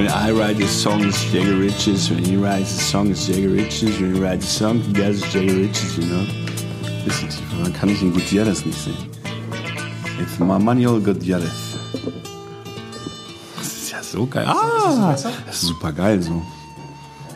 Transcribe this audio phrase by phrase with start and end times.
[0.00, 2.08] When I write a song, it's Jagger Riches.
[2.08, 4.00] When he writes a song, it's Jagger Riches.
[4.00, 6.24] When he writes a song, he does Jagger Riches, you know?
[7.04, 8.96] Bisschen tiefer, man kann ich in Gutierrez nicht sehen.
[10.18, 11.76] It's Manuel Gutierrez.
[13.58, 14.46] Das ist ja so geil.
[14.46, 16.40] Ah, das ist super geil so.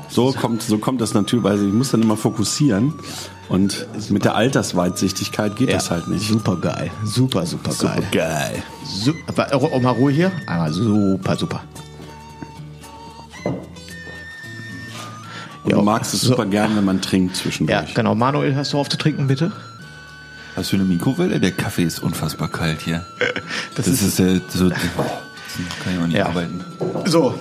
[0.08, 2.94] So kommt, so kommt das natürlich, weil ich muss dann immer fokussieren.
[3.50, 6.26] Und mit der Altersweitsichtigkeit geht das halt nicht.
[6.26, 6.90] Super geil.
[7.04, 8.08] Super, super, Super geil.
[8.10, 8.62] geil.
[8.86, 10.32] Super, mal Ruhe hier.
[10.46, 11.62] Einmal super, super.
[15.64, 16.28] Und Ja, du magst es so.
[16.28, 17.94] super gern, wenn man trinkt Ja, zwischendurch.
[17.94, 18.14] genau.
[18.14, 19.50] Manuel, hast du auf zu trinken, bitte?
[20.56, 21.40] Hast du eine Mikrowelle?
[21.40, 23.04] Der Kaffee ist unfassbar kalt hier.
[23.74, 24.68] Das Das, ist, äh, so.
[25.82, 26.26] kann ich auch nicht Ja.
[26.26, 26.64] arbeiten.
[27.06, 27.38] So.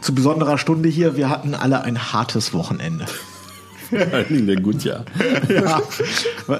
[0.00, 1.16] Zu besonderer Stunde hier.
[1.16, 3.06] Wir hatten alle ein hartes Wochenende.
[3.90, 5.04] Vor allen Dingen der Gutjahr.
[5.48, 5.80] Ja.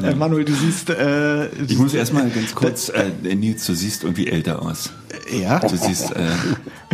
[0.03, 4.27] Äh, Manuel, du siehst, äh, Ich muss erstmal ganz kurz, äh, Nils, du siehst irgendwie
[4.29, 4.91] älter aus.
[5.31, 6.27] ja, Du siehst, äh,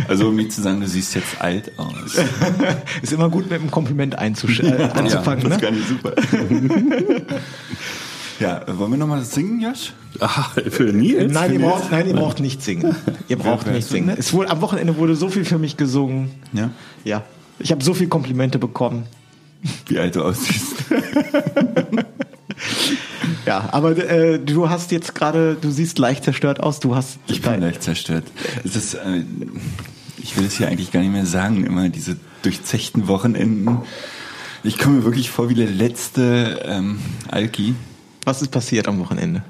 [0.07, 2.17] also um nicht zu sagen, du siehst jetzt alt aus.
[3.01, 5.65] ist immer gut mit einem Kompliment einzusch äh, anzufangen, das ne?
[5.65, 6.13] kann ich super.
[8.39, 9.93] ja, äh, wollen wir nochmal singen, Josh?
[10.19, 11.31] Ah, für Nils?
[11.33, 11.71] Nein, Für ihr Nils?
[11.71, 12.95] braucht, nein, ihr braucht nicht singen.
[13.27, 14.15] Ihr braucht nicht singen.
[14.17, 16.31] Es wurde, am Wochenende wurde so viel für mich gesungen.
[16.53, 16.69] Ja.
[17.03, 17.23] Ja.
[17.59, 19.03] Ich habe so viel Komplimente bekommen.
[19.87, 20.75] Wie alt du aussiehst.
[23.45, 26.79] Ja, aber äh, du hast jetzt gerade, du siehst leicht zerstört aus.
[26.79, 28.25] Du hast Ich bin leicht zerstört.
[28.63, 29.23] Es ist, äh,
[30.17, 33.79] ich will es hier eigentlich gar nicht mehr sagen, immer diese durchzechten Wochenenden.
[34.63, 36.99] Ich komme mir wirklich vor wie der letzte ähm,
[37.29, 37.73] Alki.
[38.25, 39.43] Was ist passiert am Wochenende?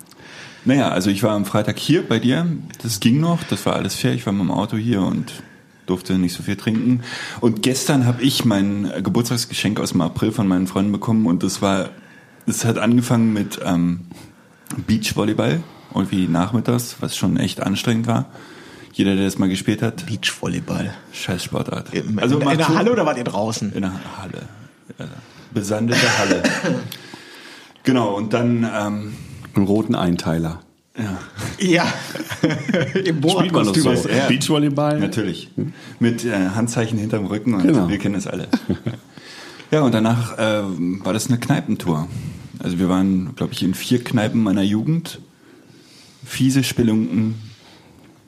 [0.63, 2.47] Naja, also ich war am Freitag hier bei dir.
[2.81, 4.13] Das ging noch, das war alles fair.
[4.13, 5.44] Ich war mit dem Auto hier und
[5.86, 7.02] durfte nicht so viel trinken.
[7.40, 11.62] Und gestern habe ich mein Geburtstagsgeschenk aus dem April von meinen Freunden bekommen und das
[11.62, 11.90] war,
[12.46, 14.02] es hat angefangen mit ähm,
[14.88, 18.25] Beachvolleyball, irgendwie nachmittags, was schon echt anstrengend war.
[18.94, 20.94] Jeder, der das mal gespielt hat, Beachvolleyball.
[21.14, 21.94] scheiß Sportart.
[21.94, 23.74] In, also in, in der Halle oder wart ihr draußen?
[23.74, 24.48] in der Halle.
[25.00, 25.06] Ja,
[25.53, 26.44] besandete Halle.
[27.84, 29.13] genau, und dann ähm,
[29.56, 30.59] Einen roten Einteiler.
[31.59, 31.88] Ja.
[33.06, 33.84] Im Borat-Kostüm.
[33.84, 34.28] du- Ja.
[34.28, 35.00] Beachvolleyball?
[35.00, 35.50] Natürlich.
[36.00, 37.88] Mit äh, Handzeichen hinterm Rücken und Genau.
[37.88, 38.47] wir kennen das alle.
[39.72, 40.63] ja, und danach äh,
[41.03, 42.07] war das eine Kneipentour.
[42.59, 45.19] Also wir waren, glaube ich, in vier Kneipen meiner Jugend.
[46.25, 47.35] Fiese Spelunken,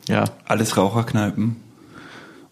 [0.07, 0.25] Ja.
[0.45, 1.57] alles Raucherkneipen.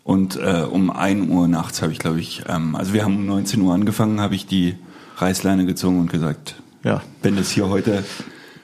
[0.03, 3.25] Und äh, um 1 Uhr nachts habe ich, glaube ich, ähm, also wir haben um
[3.27, 4.75] 19 Uhr angefangen, habe ich die
[5.17, 7.01] Reißleine gezogen und gesagt, Ja.
[7.23, 8.03] wenn das hier heute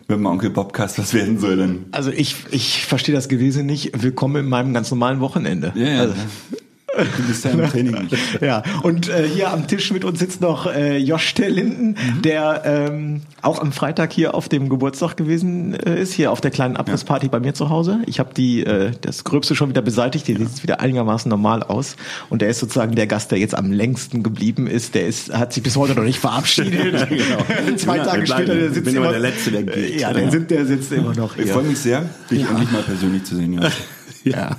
[0.07, 4.01] mit dem Onkel Bobcast was werden soll, dann Also ich, ich verstehe das gewesen nicht.
[4.01, 5.73] Willkommen in meinem ganz normalen Wochenende.
[5.75, 5.99] Ja, ja.
[6.01, 6.15] Also,
[6.97, 8.41] Du bist ja im Training nicht.
[8.41, 12.63] ja, und äh, hier am Tisch mit uns sitzt noch äh, Josh der Linden, der
[12.65, 16.75] ähm, auch am Freitag hier auf dem Geburtstag gewesen äh, ist, hier auf der kleinen
[16.77, 17.99] Abrissparty bei mir zu Hause.
[18.05, 21.63] Ich habe die äh, das Gröbste schon wieder beseitigt, die sieht jetzt wieder einigermaßen normal
[21.63, 21.95] aus.
[22.29, 24.95] Und der ist sozusagen der Gast, der jetzt am längsten geblieben ist.
[24.95, 27.07] Der ist hat sich bis heute noch nicht verabschiedet.
[27.77, 29.99] Zwei Ja, Tage später der sitzt bin immer der Letzte, der geht.
[29.99, 30.31] Ja, der, Ja.
[30.31, 33.53] Sind, der sitzt immer noch Ich freue mich sehr, dich endlich mal persönlich zu sehen.
[33.53, 33.73] Jonas.
[34.31, 34.55] Ja.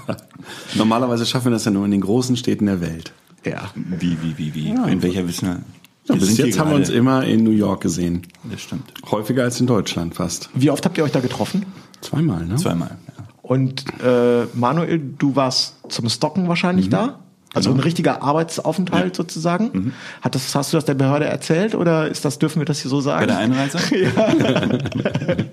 [0.75, 3.12] Normalerweise schaffen wir das ja nur in den großen Städten der Welt.
[3.45, 3.71] Ja.
[3.75, 4.69] Wie, wie, wie, wie?
[4.75, 4.84] Ja.
[4.87, 5.61] in welcher wissen wir?
[6.09, 8.23] Ja, bis jetzt haben wir uns immer in New York gesehen.
[8.51, 8.93] Das stimmt.
[9.11, 10.49] Häufiger als in Deutschland fast.
[10.55, 11.67] Wie oft habt ihr euch da getroffen?
[12.01, 12.57] Zweimal, ne?
[12.57, 12.97] Zweimal.
[13.07, 13.25] Ja.
[13.43, 16.91] Und äh, Manuel, du warst zum Stocken wahrscheinlich Mhm.
[16.91, 17.19] da?
[17.55, 17.81] Also Genau.
[17.81, 19.71] ein richtiger Arbeitsaufenthalt sozusagen.
[19.73, 19.93] Mhm.
[20.21, 22.91] Hat das, hast du das der Behörde erzählt oder ist das, dürfen wir das hier
[22.91, 23.21] so sagen?
[23.21, 23.78] Bei der Einreise?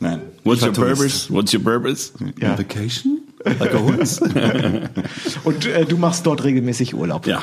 [0.00, 0.20] Nein.
[0.44, 1.28] What's your purpose?
[1.32, 2.12] What's your purpose?
[2.40, 2.56] Ja.
[2.58, 3.20] Vacation?
[3.58, 3.78] Like a?
[5.44, 7.26] Und äh, du machst dort regelmäßig Urlaub.
[7.26, 7.42] Ja.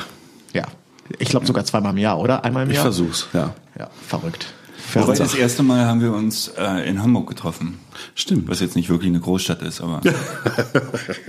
[0.52, 0.64] Ja.
[1.18, 2.44] Ich glaube sogar zweimal im Jahr, oder?
[2.44, 2.84] Einmal im Ich Jahr?
[2.84, 3.54] versuch's, ja.
[3.78, 4.46] Ja, verrückt.
[4.92, 5.20] Wobei verrückt.
[5.20, 7.78] das erste Mal haben wir uns äh, in Hamburg getroffen.
[8.14, 8.48] Stimmt.
[8.48, 10.00] Was jetzt nicht wirklich eine Großstadt ist, aber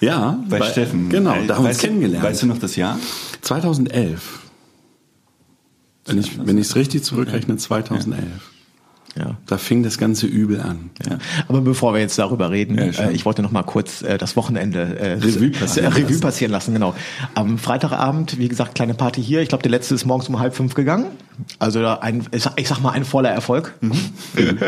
[0.00, 1.08] Ja, bei, Steffen.
[1.08, 2.24] Genau, da haben wir uns weißt du- kennengelernt.
[2.24, 2.98] Weißt du noch das Jahr?
[3.42, 4.40] 2011.
[6.06, 8.24] Wenn ich wenn ich es richtig zurückrechne, 2011.
[8.24, 8.30] Ja.
[9.46, 10.90] Da fing das ganze Übel an.
[11.08, 11.18] Ja.
[11.48, 14.36] Aber bevor wir jetzt darüber reden, Ja, äh, ich wollte noch mal kurz äh, das
[14.36, 16.20] Wochenende äh, Revue passieren äh, Revue lassen.
[16.20, 16.72] passieren lassen.
[16.72, 16.94] Genau.
[17.34, 19.42] Am Freitagabend, wie gesagt, kleine Party hier.
[19.42, 21.06] Ich glaube, der letzte ist morgens um halb fünf gegangen.
[21.58, 23.74] Also ein, ich sag- ich sag mal, ein voller Erfolg.
[23.82, 23.92] Mhm.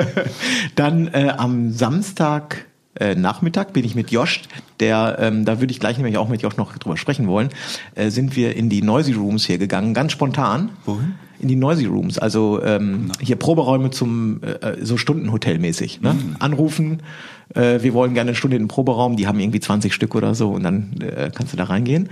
[0.75, 2.67] Dann äh, am Samstag
[3.01, 4.43] äh, Nachmittag bin ich mit Josh,
[4.81, 7.49] der, ähm, da würde ich gleich nämlich auch mit Josh noch drüber sprechen wollen,
[7.97, 10.71] äh, sind wir in die Noisy Rooms hier gegangen, ganz spontan.
[10.85, 11.15] Wohin?
[11.45, 16.01] In die Noisy Rooms, also ähm, hier Proberäume zum äh, so Stundenhotel-mäßig.
[16.01, 16.17] Ne?
[16.39, 17.03] Anrufen,
[17.55, 20.35] äh, wir wollen gerne eine Stunde in den Proberaum, die haben irgendwie 20 Stück oder
[20.35, 22.09] so und dann äh, kannst du da reingehen.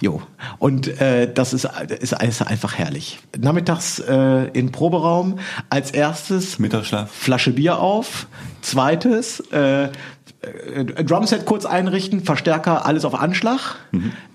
[0.00, 0.20] Jo.
[0.58, 1.68] Und äh, das ist,
[2.00, 3.20] ist, ist einfach herrlich.
[3.38, 5.38] Nachmittags äh, in Proberaum,
[5.70, 7.08] als erstes Mittagsschlaf.
[7.08, 8.26] Flasche Bier auf,
[8.62, 9.90] zweites äh,
[10.42, 13.76] äh, Drumset kurz einrichten, Verstärker, alles auf Anschlag,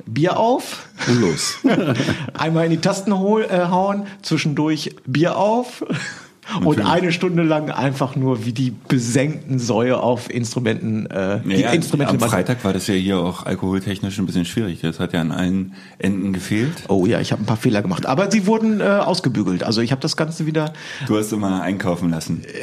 [0.06, 1.58] Bier auf, Und los.
[2.34, 4.08] einmal in die Tasten hol, äh, hauen,
[4.38, 5.84] zwischendurch Bier auf
[6.64, 11.72] und eine Stunde lang einfach nur wie die besenkten Säue auf Instrumenten, äh, die Ja,
[11.72, 12.20] Instrumente am.
[12.20, 14.82] Freitag war das ja hier auch alkoholtechnisch ein bisschen schwierig.
[14.82, 16.72] Das hat ja an allen Enden gefehlt.
[16.88, 19.64] Oh ja, ich habe ein paar Fehler gemacht, aber sie wurden äh, ausgebügelt.
[19.64, 20.74] Also ich habe das Ganze wieder
[21.08, 22.44] Du hast immer einkaufen lassen.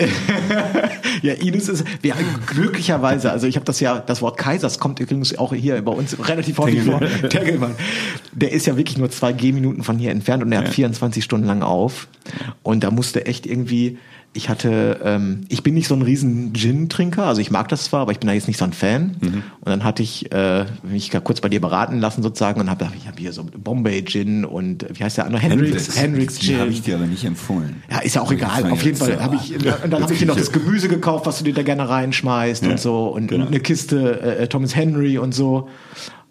[1.22, 2.14] Ja, Ines ist, wir,
[2.46, 6.16] glücklicherweise, also ich habe das ja, das Wort Kaisers kommt übrigens auch hier bei uns
[6.28, 7.00] relativ häufig vor.
[7.30, 7.74] Tengelmann.
[8.32, 11.46] Der ist ja wirklich nur zwei Gehminuten von hier entfernt und er hat 24 Stunden
[11.46, 12.08] lang auf.
[12.62, 13.73] Und da musste echt irgendwie,
[14.36, 18.00] ich hatte, ähm, ich bin nicht so ein riesen Gin-Trinker, also ich mag das zwar,
[18.00, 19.16] aber ich bin da jetzt nicht so ein Fan.
[19.20, 23.06] Und dann hatte ich äh, mich kurz bei dir beraten lassen sozusagen und habe ich
[23.06, 25.40] hab hier so Bombay Gin und äh, wie heißt der andere?
[25.40, 26.58] Hendrix, Hendrix Gin.
[26.58, 27.76] habe ich dir aber nicht empfohlen.
[27.88, 28.68] Ja, ist ja auch egal.
[28.72, 31.26] Auf jeden Fall äh, habe ich, und dann habe ich dir noch das Gemüse gekauft,
[31.26, 33.46] was du dir da gerne reinschmeißt und so und genau.
[33.46, 35.68] eine Kiste äh, Thomas Henry und so.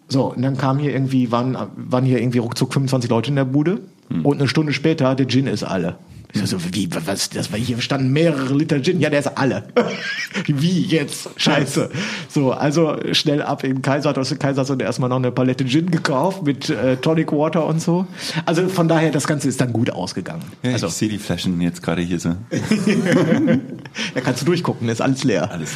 [0.08, 3.46] So, und dann kam hier irgendwie, waren, waren hier irgendwie ruckzuck 25 Leute in der
[3.46, 3.80] Bude
[4.22, 5.96] und eine Stunde später, der Gin ist alle.
[6.34, 9.00] Ich so, wie, was, das war hier standen mehrere Liter Gin.
[9.00, 9.64] Ja, der ist alle.
[10.46, 11.30] wie jetzt?
[11.36, 11.90] Scheiße.
[12.28, 15.64] So, also schnell ab im Kaiser, hat aus dem Kaiser und erstmal noch eine Palette
[15.64, 18.06] Gin gekauft mit äh, Tonic Water und so.
[18.46, 20.42] Also von daher, das Ganze ist dann gut ausgegangen.
[20.62, 22.34] Ja, also, ich sehe die Flaschen jetzt gerade hier so.
[24.14, 25.50] da kannst du durchgucken, ist alles leer.
[25.50, 25.70] Alles,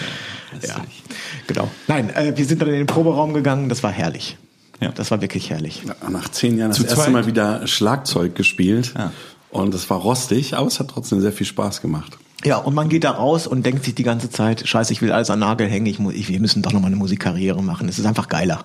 [0.53, 1.03] alles Ja, durch.
[1.47, 1.69] genau.
[1.87, 4.37] Nein, äh, wir sind dann in den Proberaum gegangen, das war herrlich.
[4.81, 4.91] Ja.
[4.91, 5.83] Das war wirklich herrlich.
[6.09, 7.13] Nach zehn Jahren das Zu erste zweit?
[7.13, 8.95] Mal wieder Schlagzeug gespielt.
[8.97, 9.13] Ja.
[9.51, 12.19] Und es war rostig, aber es hat trotzdem sehr viel Spaß gemacht.
[12.45, 15.11] Ja, und man geht da raus und denkt sich die ganze Zeit, scheiße, ich will
[15.11, 17.89] alles an Nagel hängen, ich, ich, wir müssen doch noch mal eine Musikkarriere machen.
[17.89, 18.63] Es ist einfach geiler.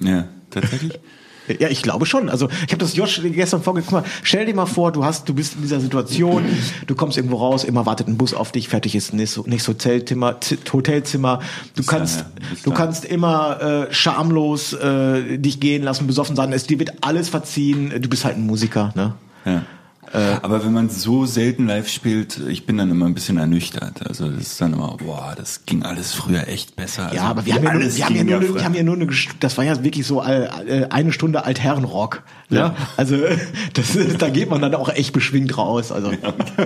[0.00, 0.98] Ja, tatsächlich.
[1.58, 2.28] Ja, ich glaube schon.
[2.28, 4.04] Also ich habe das Josh gestern vorgekommen.
[4.22, 6.44] Stell dir mal vor, du hast, du bist in dieser Situation,
[6.86, 10.36] du kommst irgendwo raus, immer wartet ein Bus auf dich, fertig ist nächstes nächstes Hotelzimmer,
[10.72, 11.40] Hotelzimmer.
[11.74, 12.26] Du kannst, ja,
[12.62, 16.52] du kannst immer äh, schamlos äh, dich gehen lassen, besoffen sein.
[16.52, 17.92] Es dir wird alles verziehen.
[18.00, 19.14] Du bist halt ein Musiker, ne?
[19.44, 19.62] Ja.
[20.10, 24.06] Aber wenn man so selten live spielt, ich bin dann immer ein bisschen ernüchtert.
[24.06, 27.04] Also das ist dann immer, boah, das ging alles früher echt besser.
[27.04, 28.96] Also Ja, aber wir haben ja, nur, wir haben ja nur, wir haben ja nur
[28.96, 29.06] eine,
[29.40, 32.24] das war ja wirklich so all- all- eine Stunde Altherrenrock.
[32.50, 32.58] Ne?
[32.58, 32.76] Ja.
[32.96, 33.16] Also
[33.74, 35.92] das, da geht man dann auch echt beschwingt raus.
[35.92, 36.10] Also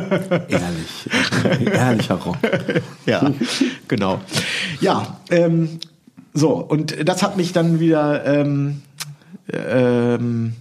[0.48, 1.70] Ehrlich.
[1.72, 2.38] Ehrlicher Rock.
[3.06, 3.30] ja,
[3.86, 4.20] genau.
[4.80, 5.78] Ja, ähm,
[6.34, 8.82] so und das hat mich dann wieder ähm,
[9.52, 10.54] ähm,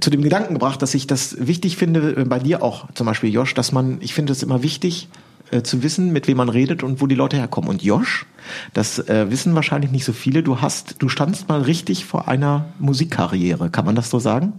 [0.00, 3.32] zu dem Gedanken gebracht, dass ich das wichtig finde, äh, bei dir auch zum Beispiel,
[3.32, 5.08] Josh, dass man, ich finde es immer wichtig,
[5.50, 7.68] äh, zu wissen, mit wem man redet und wo die Leute herkommen.
[7.68, 8.26] Und Josh,
[8.74, 12.66] das äh, wissen wahrscheinlich nicht so viele, du hast, du standst mal richtig vor einer
[12.78, 14.52] Musikkarriere, kann man das so sagen?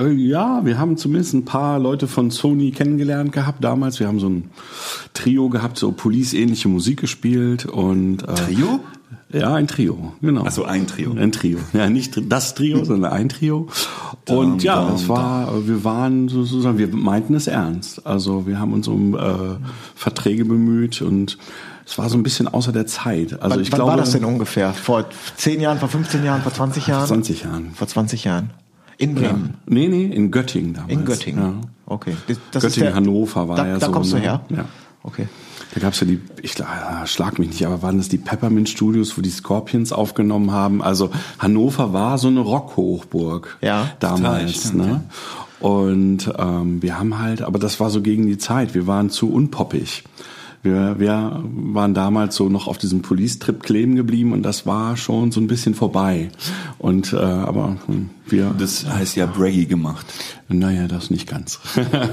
[0.00, 4.00] Äh, Ja, wir haben zumindest ein paar Leute von Sony kennengelernt gehabt damals.
[4.00, 4.50] Wir haben so ein
[5.14, 8.80] Trio gehabt, so Police-ähnliche Musik gespielt und äh, Trio?
[9.32, 10.42] Ja, ein Trio, genau.
[10.44, 11.12] Ach so, ein Trio.
[11.12, 11.58] Ein Trio.
[11.72, 13.68] Ja, nicht das Trio, sondern ein Trio.
[14.28, 18.06] Und ja, es war, wir waren sozusagen, wir meinten es ernst.
[18.06, 19.20] Also wir haben uns um äh,
[19.94, 21.38] Verträge bemüht und
[21.86, 23.40] es war so ein bisschen außer der Zeit.
[23.40, 24.72] Also ich wann glaube, war das denn ungefähr?
[24.72, 27.06] Vor 10 Jahren, vor 15 Jahren, vor 20 Jahren?
[27.06, 27.70] 20 Jahren.
[27.74, 28.50] Vor 20 Jahren.
[29.00, 29.20] In Ja.
[29.32, 29.54] Bremen.
[29.66, 30.92] Nee, nee, in Göttingen damals.
[30.92, 31.42] In Göttingen.
[31.42, 31.54] Ja.
[31.86, 32.14] Okay.
[32.28, 34.22] Das, das Göttingen, der- Hannover war da, ja da so, kommst du ne?
[34.22, 34.40] her?
[34.50, 34.64] Ja.
[35.02, 35.26] Okay.
[35.74, 39.16] Da gab's ja die, ich ah, schlag mich nicht, aber waren das die Peppermint Studios,
[39.16, 40.82] wo die Scorpions aufgenommen haben?
[40.82, 44.72] Also Hannover war so eine Rockhochburg Ja, damals.
[44.72, 45.00] total, ne?
[45.60, 48.74] Und ähm, wir haben halt, aber das war so gegen die Zeit.
[48.74, 50.04] Wir waren zu unpoppig.
[50.62, 55.32] Wir, wir waren damals so noch auf diesem Police-Trip kleben geblieben und das war schon
[55.32, 56.30] so ein bisschen vorbei.
[56.78, 58.54] Und äh, aber hm, wir.
[58.58, 60.06] Das heißt ja Braggy gemacht.
[60.48, 61.60] Naja, das nicht ganz.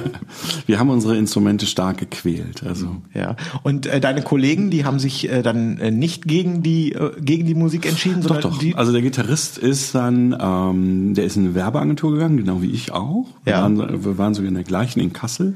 [0.67, 2.63] wir haben unsere Instrumente stark gequält.
[2.63, 3.36] Also Ja.
[3.63, 7.45] Und äh, deine Kollegen, die haben sich äh, dann äh, nicht gegen die äh, gegen
[7.47, 8.59] die Musik entschieden, Doch, sondern doch.
[8.59, 12.69] die Also der Gitarrist ist dann, ähm, der ist in eine Werbeagentur gegangen, genau wie
[12.71, 13.25] ich auch.
[13.43, 13.62] Wir, Ja.
[13.63, 15.55] waren, wir waren sogar in der gleichen in Kassel.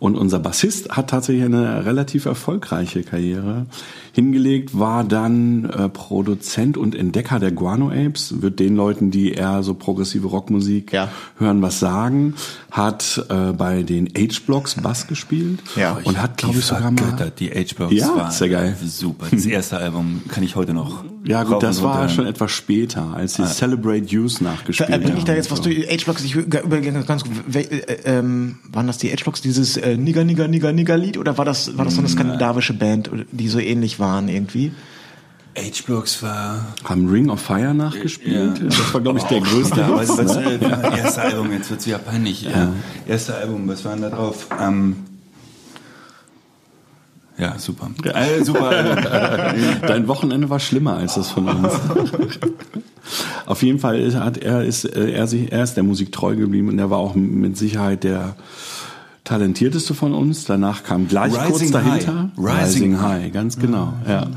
[0.00, 3.66] Und unser Bassist hat tatsächlich eine relativ erfolgreiche Karriere
[4.12, 9.62] hingelegt, war dann äh, Produzent und Entdecker der Guano Apes, wird den Leuten, die eher
[9.62, 11.08] so progressive Rockmusik Ja.
[11.38, 12.34] hören, was sagen,
[12.70, 15.98] hat äh, bei den H-Blocks Bass gespielt Ja.
[16.04, 17.32] und hat, glaube ich, sogar mal...
[17.38, 18.76] die H-Box Ja, war sehr geil.
[18.84, 19.26] super.
[19.30, 21.04] Das erste Album kann ich heute noch.
[21.24, 25.24] Ja gut, das war schon etwas später, als sie Celebrate Youth nachgespielt Äh, bring ich
[25.24, 25.64] da jetzt was so.
[25.64, 26.22] durch H-Blocks?
[26.24, 27.62] Ich überlege ganz gut, äh,
[28.04, 31.76] ähm, waren das die H-Blocks, dieses äh, Nigger, Nigger, Nigger, Nigger Lied oder war das,
[31.78, 34.72] war das so eine skandinavische Band, die so ähnlich waren irgendwie?
[35.56, 36.66] H-Blocks war.
[36.84, 38.58] haben Ring of Fire nachgespielt.
[38.58, 38.64] Ja.
[38.66, 40.60] Das war, glaube ich, der größte Ja, was, was, ne?
[40.60, 42.42] äh, erste Album, jetzt wird's wieder peinlich.
[42.42, 42.72] Ja.
[43.06, 44.48] Erste Album, was war denn da drauf?
[44.60, 44.96] Ähm,
[47.38, 47.90] ja, super.
[48.04, 48.70] Äh, super.
[49.86, 51.72] Dein Wochenende war schlimmer als das von uns.
[53.46, 56.34] Auf jeden Fall ist, hat er, ist, äh, er, sich, er ist der Musik treu
[56.34, 58.36] geblieben und er war auch mit Sicherheit der
[59.24, 60.44] talentierteste von uns.
[60.44, 62.64] Danach kam gleich kurz Rising dahinter High.
[62.64, 63.92] Rising High, ganz genau.
[64.08, 64.28] Ja.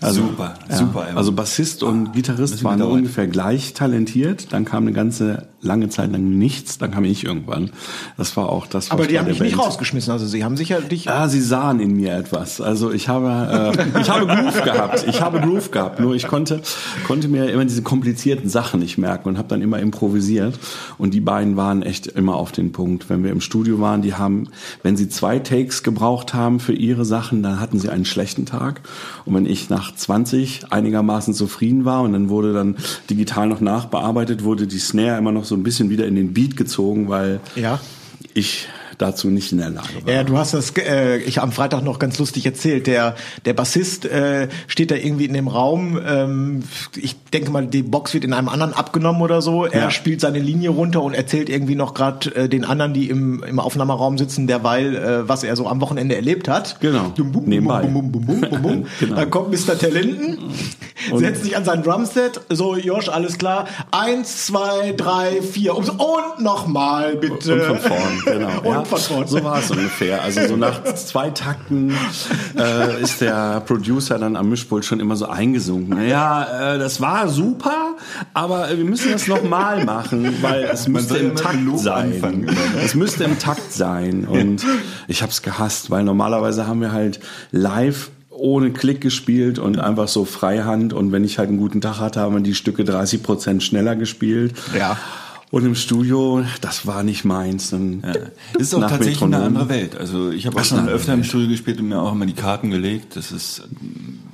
[0.00, 0.76] Super, Ja.
[0.76, 1.06] super.
[1.14, 4.52] Also Bassist und Gitarrist Müssen wir waren ungefähr gleich talentiert.
[4.52, 6.78] Dann kam eine ganze lange Zeit lang nichts.
[6.78, 7.70] Dann kam ich irgendwann.
[8.16, 8.86] Das war auch das.
[8.86, 11.08] was Aber die haben der dich nicht Band- rausgeschmissen, also sie haben sicher dich.
[11.08, 12.60] Ah, sie sahen in mir etwas.
[12.60, 15.04] Also ich habe, äh, ich habe Groove gehabt.
[15.08, 16.00] Ich habe Groove gehabt.
[16.00, 16.60] Nur ich konnte,
[17.06, 20.58] konnte mir immer diese komplizierten Sachen nicht merken und habe dann immer improvisiert.
[20.98, 23.08] Und die beiden waren echt immer auf den Punkt.
[23.08, 24.48] Wenn wir im Studio waren, die haben,
[24.82, 28.63] wenn sie zwei Takes gebraucht haben für ihre Sachen, dann hatten sie einen schlechten Tag.
[29.24, 32.76] Und wenn ich nach 20 einigermaßen zufrieden war und dann wurde dann
[33.10, 36.56] digital noch nachbearbeitet, wurde die Snare immer noch so ein bisschen wieder in den Beat
[36.56, 37.80] gezogen, weil Ja.
[38.34, 40.12] ich dazu nicht in der Lage war.
[40.12, 42.86] Ja, du hast das äh, ich am Freitag noch ganz lustig erzählt.
[42.86, 45.98] Der der Bassist äh, steht da irgendwie in dem Raum.
[46.06, 46.62] Ähm,
[46.96, 49.64] ich denke mal, die Box wird in einem anderen abgenommen oder so.
[49.64, 49.90] Er Ja.
[49.90, 53.60] spielt seine Linie runter und erzählt irgendwie noch gerade äh, den anderen, die im im
[53.60, 56.80] Aufnahmeraum sitzen, derweil äh, was er so am Wochenende erlebt hat.
[56.80, 57.12] Genau.
[57.16, 57.82] Bum, bum, Nebenbei.
[57.82, 58.86] Bum, bum, bum, bum, bum, bum.
[59.00, 59.16] Genau.
[59.16, 59.78] Dann kommt Mr.
[59.78, 60.38] Talenten,
[61.14, 62.40] setzt sich an sein Drumset.
[62.48, 63.66] So, Josh, alles klar.
[63.90, 67.54] Eins, zwei, drei, vier und, und nochmal bitte.
[67.54, 68.60] Und von vorn, genau.
[68.62, 69.26] und ja, vorn.
[69.26, 70.22] So war es ungefähr.
[70.22, 71.94] Also so nach zwei Takten
[72.58, 76.08] äh, ist der Producer dann am Mischpult schon immer so eingesunken.
[76.08, 77.96] Ja, äh, das war super,
[78.32, 82.12] aber wir müssen das nochmal machen, weil es müsste im Takt sein.
[82.12, 82.56] anfangen.
[82.82, 84.24] Es müsste im Takt sein.
[84.24, 84.64] Und
[85.08, 90.08] ich habe es gehasst, weil normalerweise haben wir halt live ohne Klick gespielt und einfach
[90.08, 93.22] so Freihand und wenn ich halt einen guten Tag hatte, haben wir die Stücke 30
[93.22, 94.54] Prozent schneller gespielt.
[94.76, 94.98] Ja.
[95.54, 97.70] Und im Studio, das war nicht meins.
[97.70, 98.12] Dann Ja.
[98.54, 99.56] Das ist auch tatsächlich eine Metronom.
[99.56, 99.96] andere Welt.
[99.96, 101.28] Also ich habe auch schon eine öfter im Welt.
[101.28, 103.14] Studio gespielt und mir auch immer die Karten gelegt.
[103.14, 103.62] Das ist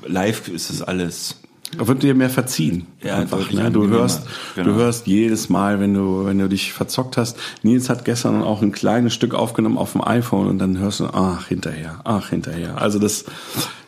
[0.06, 1.36] live ist das alles.
[1.76, 2.86] Da wird dir mehr verziehen.
[3.02, 3.70] Ja, einfach, ne?
[3.70, 4.22] Du hörst,
[4.56, 4.70] Genau.
[4.70, 7.36] du hörst jedes Mal, wenn du, wenn du dich verzockt hast.
[7.62, 11.08] Nils hat gestern auch ein kleines Stück aufgenommen auf dem iPhone und dann hörst du,
[11.12, 12.80] ach, hinterher, ach, hinterher.
[12.80, 13.26] Also das,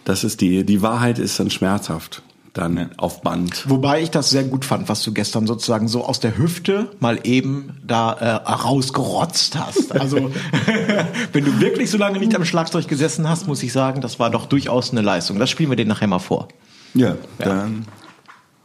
[0.05, 2.23] das ist die, die Wahrheit ist dann schmerzhaft.
[2.55, 2.87] Dann Ja.
[2.99, 3.69] auf Band.
[3.71, 7.19] Wobei ich das sehr gut fand, was du gestern sozusagen so aus der Hüfte mal
[7.25, 9.93] eben da äh, rausgerotzt hast.
[9.99, 10.31] Also
[11.33, 14.29] wenn du wirklich so lange nicht am Schlagzeug gesessen hast, muss ich sagen, das war
[14.31, 15.39] doch durchaus eine Leistung.
[15.39, 16.49] Das spielen wir dir nachher mal vor.
[16.95, 17.87] Ja, dann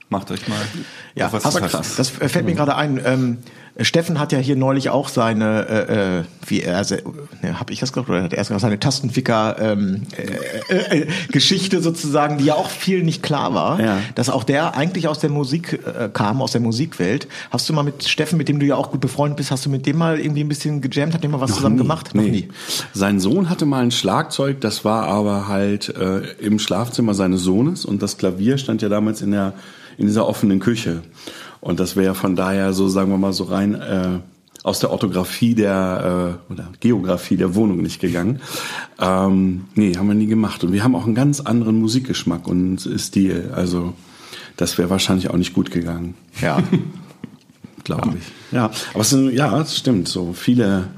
[0.10, 0.58] macht euch mal.
[1.16, 1.94] Ja, was hast, fassen.
[1.98, 3.00] das fällt mir gerade ein.
[3.06, 3.38] Ähm,
[3.82, 6.82] Steffen hat ja hier neulich auch seine, äh, äh, wie er,
[7.44, 11.00] ne, habe ich das gesagt oder hat er erst gesagt, seine Tastenficker ähm, äh, äh,
[11.02, 14.00] äh, Geschichte sozusagen, die ja auch vielen nicht klar war, Ja.
[14.16, 17.28] dass auch der eigentlich aus der Musik äh, kam, aus der Musikwelt.
[17.52, 19.70] Hast du mal mit Steffen, mit dem du ja auch gut befreundet bist, hast du
[19.70, 21.82] mit dem mal irgendwie ein bisschen gejammt, hat dem mal was zusammen nie.
[21.84, 22.10] gemacht?
[22.14, 22.48] Nee.
[22.94, 27.86] Sein Sohn hatte mal ein Schlagzeug, das war aber halt äh, im Schlafzimmer seines Sohnes
[27.86, 29.54] und das Klavier stand ja damals in der
[30.00, 31.02] in dieser offenen Küche.
[31.60, 34.20] Und das wäre von daher so, sagen wir mal, so rein äh,
[34.64, 38.42] aus der Orthographie der äh, oder Geografie der Wohnung nicht gegangen.
[39.00, 40.64] Ähm, nee, haben wir nie gemacht.
[40.64, 43.52] Und wir haben auch einen ganz anderen Musikgeschmack und Stil.
[43.54, 43.94] Also
[44.58, 46.62] das wäre wahrscheinlich auch nicht gut gegangen Ja.
[47.88, 48.54] glaube ich.
[48.54, 50.08] Ja, aber es sind, ja, es stimmt.
[50.08, 50.90] So viele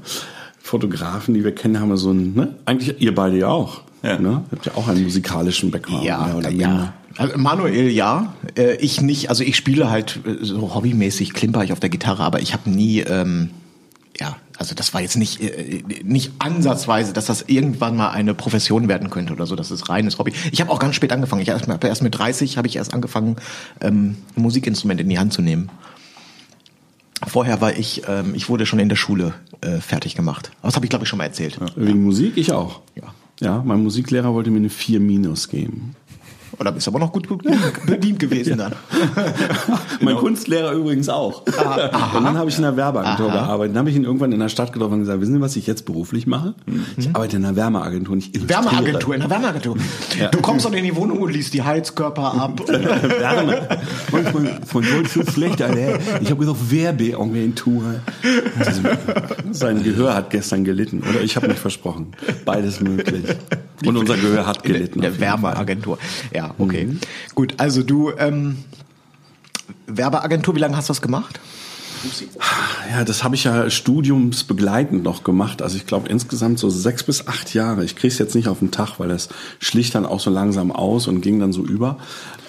[0.60, 2.56] Fotografen, die wir kennen, haben so ein, ne?
[2.66, 3.82] Eigentlich ihr beide ja auch.
[4.02, 4.18] Ja.
[4.18, 4.42] Ne?
[4.50, 6.04] Ihr habt ja auch einen musikalischen Background.
[6.04, 6.92] Ja, mehr oder ja.
[7.16, 9.28] Also Manuel ja, äh, ich nicht.
[9.30, 12.70] Also ich spiele halt äh, so hobbymäßig, klimper ich auf der Gitarre, aber ich habe
[12.70, 13.50] nie, ähm,
[14.18, 18.88] ja, Also das war jetzt nicht äh, nicht ansatzweise, dass das irgendwann mal eine Profession
[18.88, 19.56] werden könnte oder so.
[19.56, 20.32] Das ist reines Hobby.
[20.52, 21.42] Ich habe auch ganz spät angefangen.
[21.42, 23.36] Ich erst, erst mit 30 habe ich erst angefangen,
[23.80, 25.70] ähm, ein Musikinstrument in die Hand zu nehmen.
[27.26, 30.52] Vorher war ich, ähm, ich wurde schon in der Schule äh, fertig gemacht.
[30.60, 31.58] Aber das habe ich glaube ich schon mal erzählt.
[31.60, 31.66] Ja.
[31.76, 32.36] Wegen Musik?
[32.36, 32.80] Ich auch.
[32.94, 33.14] Ja.
[33.40, 35.96] Ja, mein Musiklehrer wollte mir eine 4 Minus geben.
[36.60, 37.42] Oder bist aber noch gut, gut
[37.86, 38.74] bedient gewesen dann.
[40.02, 41.46] mein Kunstlehrer übrigens auch.
[41.46, 42.18] Aha.
[42.18, 43.46] Und dann habe ich in der Werbeagentur Aha.
[43.46, 43.74] gearbeitet.
[43.74, 45.66] Dann habe ich ihn irgendwann in der Stadt getroffen und gesagt, wissen Sie, was ich
[45.66, 46.54] jetzt beruflich mache?
[46.98, 48.46] Ich arbeite in einer Wärmeagentur ich.
[48.46, 49.76] Wärmeagentur, in der Wärmeagentur.
[50.32, 52.60] Du kommst dann in die Wohnung und liest die Heizkörper ab.
[52.68, 53.66] Wärme.
[54.12, 55.98] Manchmal von Deutsch so schlecht, Alter.
[56.20, 57.82] Ich habe gesagt, Werbeagentur.
[58.58, 58.82] Also,
[59.52, 61.02] Sein Gehör hat gestern gelitten.
[61.08, 62.08] Oder ich habe mich versprochen.
[62.44, 63.24] Beides möglich.
[63.86, 64.96] Und unser Gehör hat gelitten.
[64.96, 65.20] In der.
[65.20, 65.98] Wärmeagentur.
[66.34, 66.96] Ja, okay.
[67.34, 68.58] Gut, also du, ähm,
[69.86, 71.40] Werbeagentur, wie lange hast du das gemacht?
[72.90, 75.60] Ja, das habe ich ja studiumsbegleitend noch gemacht.
[75.60, 77.84] Also ich glaube insgesamt so sechs bis acht Jahre.
[77.84, 79.28] Ich krieg's jetzt nicht auf den Tag, weil das
[79.58, 81.98] schlicht dann auch so langsam aus und ging dann so über.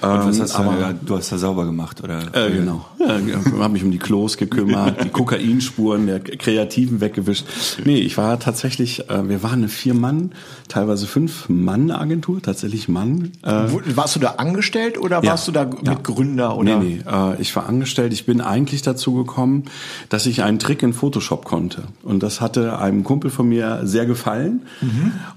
[0.02, 2.20] Was Ähm, hast du, aber, ja, du hast da sauber gemacht, oder?
[2.36, 2.86] Äh, genau.
[3.00, 3.20] Ja,
[3.60, 7.46] habe mich um die Klos gekümmert, die Kokainspuren der Kreativen weggewischt.
[7.86, 10.32] Nee, ich war tatsächlich, äh, wir waren eine Vier-Mann,
[10.68, 13.32] teilweise Fünf-Mann-Agentur, tatsächlich Mann.
[13.44, 13.66] Äh,
[13.96, 16.78] Warst du da angestellt oder warst du da mit Gründer oder?
[16.80, 18.14] Nee, nee, äh, ich war angestellt.
[18.14, 19.66] Ich bin eigentlich dazu gekommen,
[20.10, 21.84] dass ich einen Trick in Photoshop konnte.
[22.04, 24.62] Und das hatte einem Kumpel von mir sehr gefallen.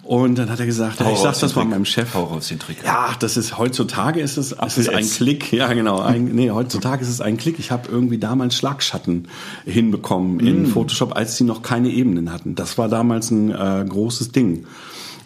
[0.02, 1.70] Und dann hat er gesagt, ja, Hau ich den das mal Trick.
[1.70, 2.14] meinem Chef.
[2.14, 2.78] Hau raus den Trick.
[2.84, 5.04] Ja, das ist heutzutage ist es, es ist ein.
[5.04, 5.52] Klick.
[5.52, 6.00] Ja, genau.
[6.00, 7.58] Ein, nee, heutzutage ist es ein Klick.
[7.58, 9.28] Ich habe irgendwie damals Schlagschatten
[9.64, 12.54] hinbekommen in Photoshop, als die noch keine Ebenen hatten.
[12.54, 14.66] Das war damals ein äh, großes Ding.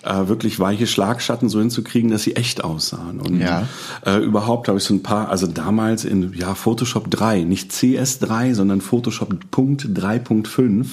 [0.09, 3.21] Äh, wirklich weiche Schlagschatten so hinzukriegen, dass sie echt aussahen.
[3.21, 3.69] Und Ja.
[4.07, 8.55] äh, überhaupt habe ich so ein paar, also damals in ja Photoshop 3, nicht CS3,
[8.55, 10.87] sondern Photoshop Punkt 3.5,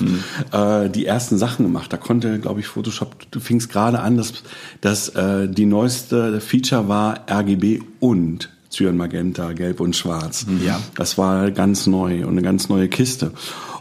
[0.51, 1.93] äh, die ersten Sachen gemacht.
[1.93, 4.33] Da konnte, glaube ich, Photoshop, du fingst gerade an, dass,
[4.81, 10.45] dass äh, die neueste Feature war RGB und Cyan, Magenta, Gelb und Schwarz.
[10.65, 10.81] Ja.
[10.97, 13.31] Das war ganz neu und eine ganz neue Kiste.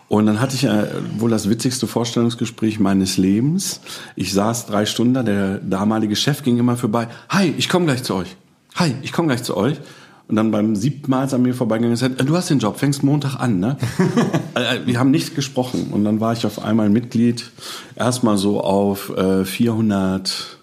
[0.06, 0.86] Und dann hatte ich äh,
[1.18, 3.80] wohl das witzigste Vorstellungsgespräch meines Lebens.
[4.14, 7.08] Ich saß drei Stunden da, der damalige Chef ging immer vorbei.
[7.28, 8.36] Hi, ich komme gleich zu euch.
[8.76, 9.80] Hi, ich komme gleich zu euch.
[10.28, 12.60] Und dann beim siebten Mal ist er mir vorbeigegangen und gesagt, äh, du hast den
[12.60, 13.76] Job, fängst Montag an, ne?
[14.54, 15.88] Äh, Wir haben nicht gesprochen.
[15.90, 17.50] Und dann war ich auf einmal Mitglied,
[17.96, 20.58] erstmal so auf äh, 400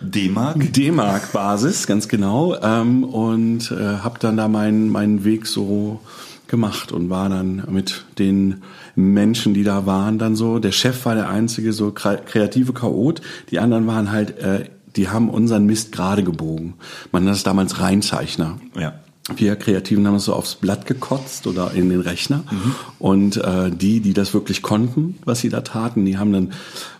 [0.00, 0.72] D-Mark?
[0.72, 2.56] D-Mark-Basis, ganz genau.
[2.62, 6.00] Ähm, und äh, habe dann da meinen meinen Weg so
[6.48, 8.62] gemacht und war dann mit den
[8.96, 10.58] Menschen, die da waren, dann so.
[10.58, 13.20] Der Chef war der einzige so kre- kreative Chaot.
[13.50, 14.64] Die anderen waren halt, äh,
[14.96, 16.74] die haben unseren Mist gerade gebogen.
[17.12, 18.58] Man nannte das damals Reinzeichner.
[18.78, 18.94] Ja.
[19.36, 22.44] Wir Kreativen haben es so aufs Blatt gekotzt oder in den Rechner.
[22.98, 26.52] Und äh, die, die das wirklich konnten, was sie da taten, die haben dann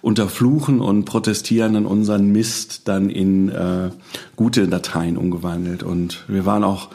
[0.02, 3.90] unter Fluchen und Protestieren dann unseren Mist dann in äh,
[4.36, 5.82] gute Dateien umgewandelt.
[5.82, 6.88] Und wir waren auch,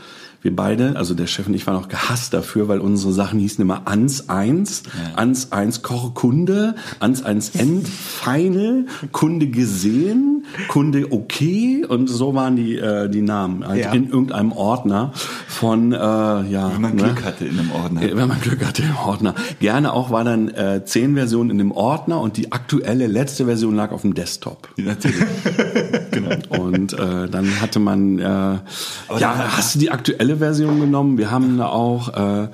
[0.45, 3.61] wir beide, also der Chef und ich waren auch gehasst dafür, weil unsere Sachen hießen
[3.61, 4.83] immer Ans 1,
[5.15, 12.77] Ans 1 Kochkunde, Ans 1 End, Final, Kunde gesehen, Kunde okay und so waren die,
[12.77, 13.91] äh, die Namen halt Ja.
[13.93, 15.11] in irgendeinem Ordner
[15.47, 16.71] von, äh, ja.
[16.73, 17.03] Wenn man ne?
[17.03, 18.01] Glück hatte in einem Ordner.
[18.01, 19.33] Wenn man Glück hatte im Ordner.
[19.59, 23.75] Gerne auch war dann äh, zehn Versionen in dem Ordner und die aktuelle letzte Version
[23.75, 24.69] lag auf dem Desktop.
[24.77, 25.17] Ja, Natürlich.
[26.49, 31.17] Und äh, dann hatte man, äh, ja, hast du die aktuelle Version genommen?
[31.17, 32.47] Wir haben da auch äh,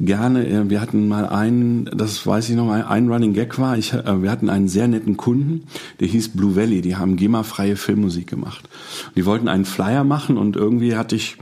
[0.00, 3.76] gerne, äh, wir hatten mal einen, das weiß ich noch mal, ein Running Gag war,
[3.76, 5.66] ich, äh, wir hatten einen sehr netten Kunden,
[6.00, 8.68] der hieß Blue Valley, die haben GEMA-freie Filmmusik gemacht.
[9.14, 11.36] Die wollten einen Flyer machen und irgendwie hatte ich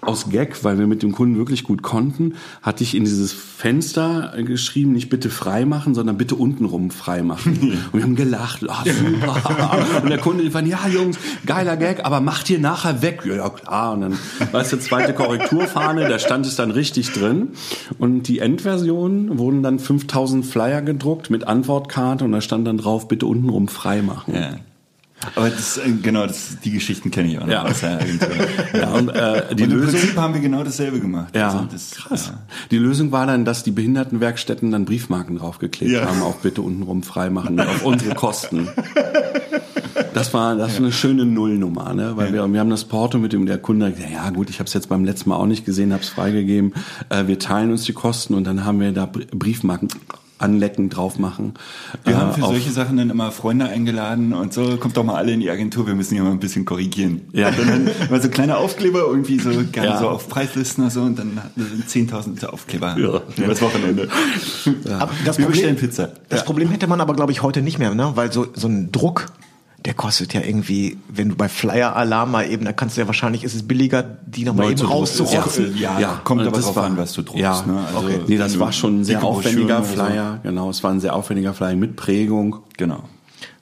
[0.00, 4.34] aus Gag, weil wir mit dem Kunden wirklich gut konnten, hatte ich in dieses Fenster
[4.44, 7.58] geschrieben, nicht bitte frei machen, sondern bitte untenrum frei machen.
[7.92, 9.78] Und wir haben gelacht, ah, super.
[10.02, 13.22] Und der Kunde rief an, ja Jungs, geiler Gag, aber macht ihr nachher weg.
[13.24, 13.92] Ja, klar.
[13.94, 14.18] Und dann
[14.52, 17.48] war es die zweite Korrekturfahne, da stand es dann richtig drin.
[17.98, 23.08] Und die Endversion wurden dann 5000 Flyer gedruckt mit Antwortkarte und da stand dann drauf,
[23.08, 24.34] bitte untenrum frei machen.
[24.34, 24.50] Ja.
[25.34, 27.64] Aber das, äh, genau, das, die Geschichten kenne ich auch noch Ja.
[27.64, 28.28] aus der Agentur.
[28.74, 29.98] Ja, und äh, die Und im Lösung...
[29.98, 31.34] Prinzip haben wir genau dasselbe gemacht.
[31.34, 32.26] Ja, Also das, krass.
[32.34, 32.38] Ja.
[32.70, 36.04] Die Lösung war dann, dass die Behindertenwerkstätten dann Briefmarken draufgeklebt Ja.
[36.06, 38.68] haben, auch bitte untenrum freimachen, auf unsere Kosten.
[40.16, 42.12] Das war, das war eine schöne Nullnummer, ne?
[42.16, 44.66] Weil wir, wir haben das Porto mit dem der Kunde, gesagt, ja gut, ich habe
[44.66, 46.72] es jetzt beim letzten Mal auch nicht gesehen, habe es freigegeben.
[47.10, 49.88] Äh, wir teilen uns die Kosten und dann haben wir da Br- Briefmarken
[50.38, 51.54] anlecken, drauf machen.
[52.04, 55.14] Wir Äh, haben für solche Sachen dann immer Freunde eingeladen und so, kommt doch mal
[55.16, 57.22] alle in die Agentur, wir müssen hier mal ein bisschen korrigieren.
[57.32, 57.48] Ja.
[57.48, 59.98] Und dann immer so kleine Aufkleber, irgendwie so gerne Ja.
[59.98, 63.20] so auf Preislisten oder so und dann hatten wir 10.000 Aufkleber Ja.
[63.36, 64.08] über das Wochenende.
[64.98, 66.10] Aber das Wir Problem, bestellen Pizza.
[66.28, 66.44] Das Ja.
[66.44, 68.12] Problem hätte man aber, glaube ich, heute nicht mehr, ne?
[68.14, 69.26] weil so, so ein Druck,
[69.84, 73.06] der kostet ja irgendwie, wenn du bei Flyer Alarm mal eben, da kannst du ja
[73.06, 75.76] wahrscheinlich, ist es billiger, die nochmal eben rauszurotzen.
[75.78, 77.40] Ja, ja, kommt und aber drauf war- an, was du druckst.
[77.40, 77.84] Ja, ne?
[77.86, 78.20] Also, okay.
[78.26, 80.40] Nee, das war schon ein sehr aufwendiger Flyer.
[80.42, 82.54] Genau, es war ein sehr aufwendiger Flyer mit Prägung.
[82.54, 82.62] So.
[82.78, 83.04] Genau.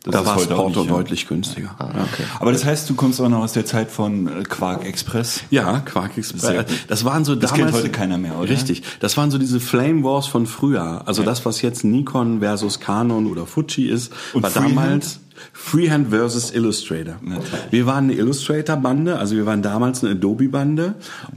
[0.03, 0.96] Das da war das heute auch Porto nicht, ja.
[0.96, 1.77] deutlich günstiger.
[1.81, 2.07] Ja.
[2.38, 5.44] Aber das heißt, du kommst auch noch aus der Zeit von äh, Quark Express.
[5.50, 6.66] Ja, Quark Express.
[6.88, 7.72] Das waren so Das damals.
[7.72, 8.50] kennt heute keiner mehr, oder?
[8.50, 8.83] Richtig.
[9.00, 11.03] Das waren so diese Flame Wars von früher.
[11.07, 14.77] Also das, was jetzt Nikon versus Canon oder Fuji ist, Und war Freehand?
[14.77, 15.20] damals
[15.53, 17.17] Freehand versus Illustrator.
[17.71, 20.95] Wir waren eine Illustrator-Bande, also wir waren damals eine Adobe-Bande.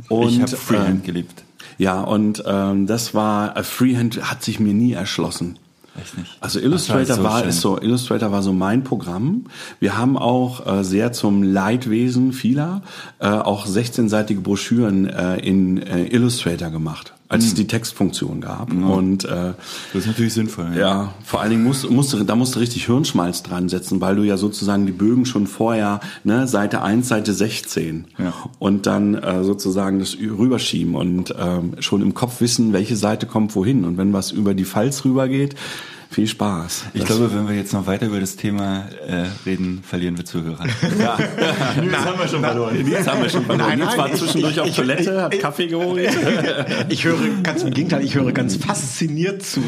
[0.10, 1.44] Und ich habe Freehand ähm, geliebt.
[1.78, 5.60] Ja, und ähm, das war äh, Freehand hat sich mir nie erschlossen.
[6.16, 6.38] Nicht.
[6.42, 9.46] Also Illustrator Das war war, so ist so Illustrator war so mein Programm.
[9.80, 12.84] Wir haben auch äh, sehr zum Leidwesen vieler
[13.20, 17.48] äh, auch 16-seitige Broschüren äh, in äh, Illustrator gemacht, als Hm.
[17.50, 18.72] es die Textfunktion gab.
[18.72, 19.54] Und äh,
[19.94, 20.72] Das ist natürlich sinnvoll.
[20.78, 24.16] ja, vor allen Dingen musst, musst du, da musst du richtig Hirnschmalz dran setzen, weil
[24.16, 28.34] du ja sozusagen die Bögen schon vorher, ne, Seite 1, Seite 16 Ja.
[28.60, 33.56] und dann äh, sozusagen das rüberschieben und ähm, schon im Kopf wissen, welche Seite kommt
[33.56, 33.84] wohin.
[33.86, 35.56] Und wenn was über die Falz rübergeht,
[36.10, 36.86] viel Spaß.
[36.94, 40.26] Ich Das- glaube, wenn wir jetzt noch weiter über das Thema äh, reden, verlieren wir
[40.26, 40.64] Zuhörer.
[41.00, 41.18] ja.
[41.92, 42.88] das haben wir schon verloren.
[42.88, 43.70] Jetzt haben wir schon verloren.
[43.70, 46.10] Nein, Jetzt nein, war ich- zwischendurch ich- auf ich- Toilette, hat ich- Kaffee geholt.
[46.90, 49.62] Ich höre ganz im Gegenteil, ich höre ganz fasziniert zu.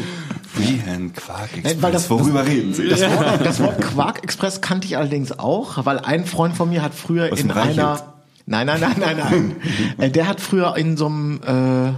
[0.52, 1.82] Freehand, Quark Express.
[1.82, 2.88] Weil das- Worüber reden Sie?
[2.88, 6.82] Das Wort, das Wort Quark Express kannte ich allerdings auch, weil ein Freund von mir
[6.82, 8.00] hat früher Aus in einer
[8.46, 9.56] Nein, nein, nein, nein, nein.
[9.98, 11.92] Äh, Der hat früher in so einem äh,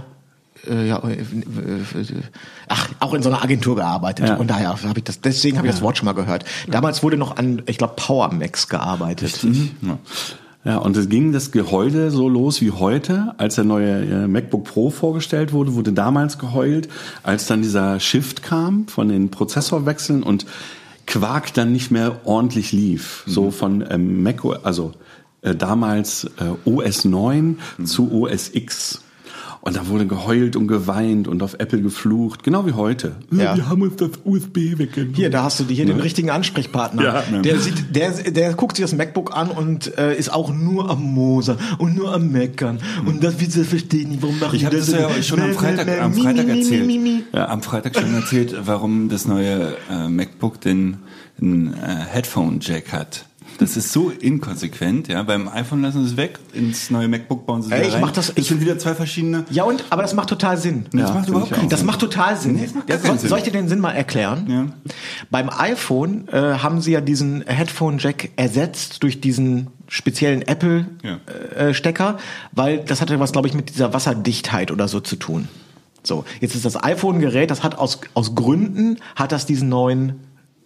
[0.67, 1.25] äh, ja, äh, äh,
[2.67, 4.27] ach, auch in so einer Agentur gearbeitet.
[4.27, 4.35] Ja.
[4.35, 6.45] Und daher habe ich das, deswegen habe ich das Wort schon mal gehört.
[6.67, 9.43] Damals wurde noch an, ich glaube, Power Max gearbeitet.
[9.81, 9.97] Ja.
[10.65, 14.63] Ja, und es ging das Geheule so los wie heute, als der neue äh, MacBook
[14.63, 16.87] Pro vorgestellt wurde, wurde damals geheult,
[17.21, 20.45] als dann dieser Shift kam von den Prozessorwechseln und
[21.05, 24.93] Quark dann nicht mehr ordentlich lief, so von ähm, Mac, also
[25.41, 29.01] äh, damals äh, OS 9 zu OS X.
[29.65, 33.15] Und da wurde geheult und geweint und auf Apple geflucht, genau wie heute.
[33.31, 33.55] Ja.
[33.55, 35.15] Wir haben uns das USB weggenommen.
[35.15, 37.01] Hier, da hast du hier den richtigen Ansprechpartner.
[37.01, 37.43] Ja, ne.
[37.43, 41.01] der sieht, der, der guckt sich das MacBook an und äh, ist auch nur am
[41.01, 42.79] Moser und nur am Meckern.
[43.05, 45.53] Und das will sie verstehen nicht, warum machen Ich habe die das ja schon am
[45.53, 47.23] Freitag, am Freitag erzählt.
[47.31, 50.97] Ja, am Freitag schon erzählt, warum das neue äh, MacBook den,
[51.39, 51.77] den äh,
[52.11, 53.27] Headphone Jack hat.
[53.59, 55.23] Das ist so inkonsequent, ja.
[55.23, 57.93] Beim iPhone lassen sie es weg, ins neue MacBook bauen sie es Ey, wieder ich
[57.95, 58.01] rein.
[58.01, 59.45] mach das- das ich- sind wieder zwei verschiedene.
[59.51, 60.85] Ja, und, aber das macht total Sinn.
[60.91, 61.87] das macht überhaupt keinen Das Sinn.
[61.87, 62.53] macht total Sinn.
[62.55, 63.29] Nee, das macht Ja, soll, Sinn.
[63.29, 64.45] soll ich dir den Sinn mal erklären?
[64.49, 64.93] Ja.
[65.29, 71.19] Beim iPhone äh, haben sie ja diesen Headphone Jack ersetzt durch diesen speziellen Ja.
[71.57, 72.17] Apple-Stecker,
[72.51, 75.47] weil das hatte was, glaube ich, mit dieser Wasserdichtheit oder so zu tun.
[76.03, 80.19] So, jetzt ist das iPhone-Gerät, das hat aus, aus Gründen, hat das diesen neuen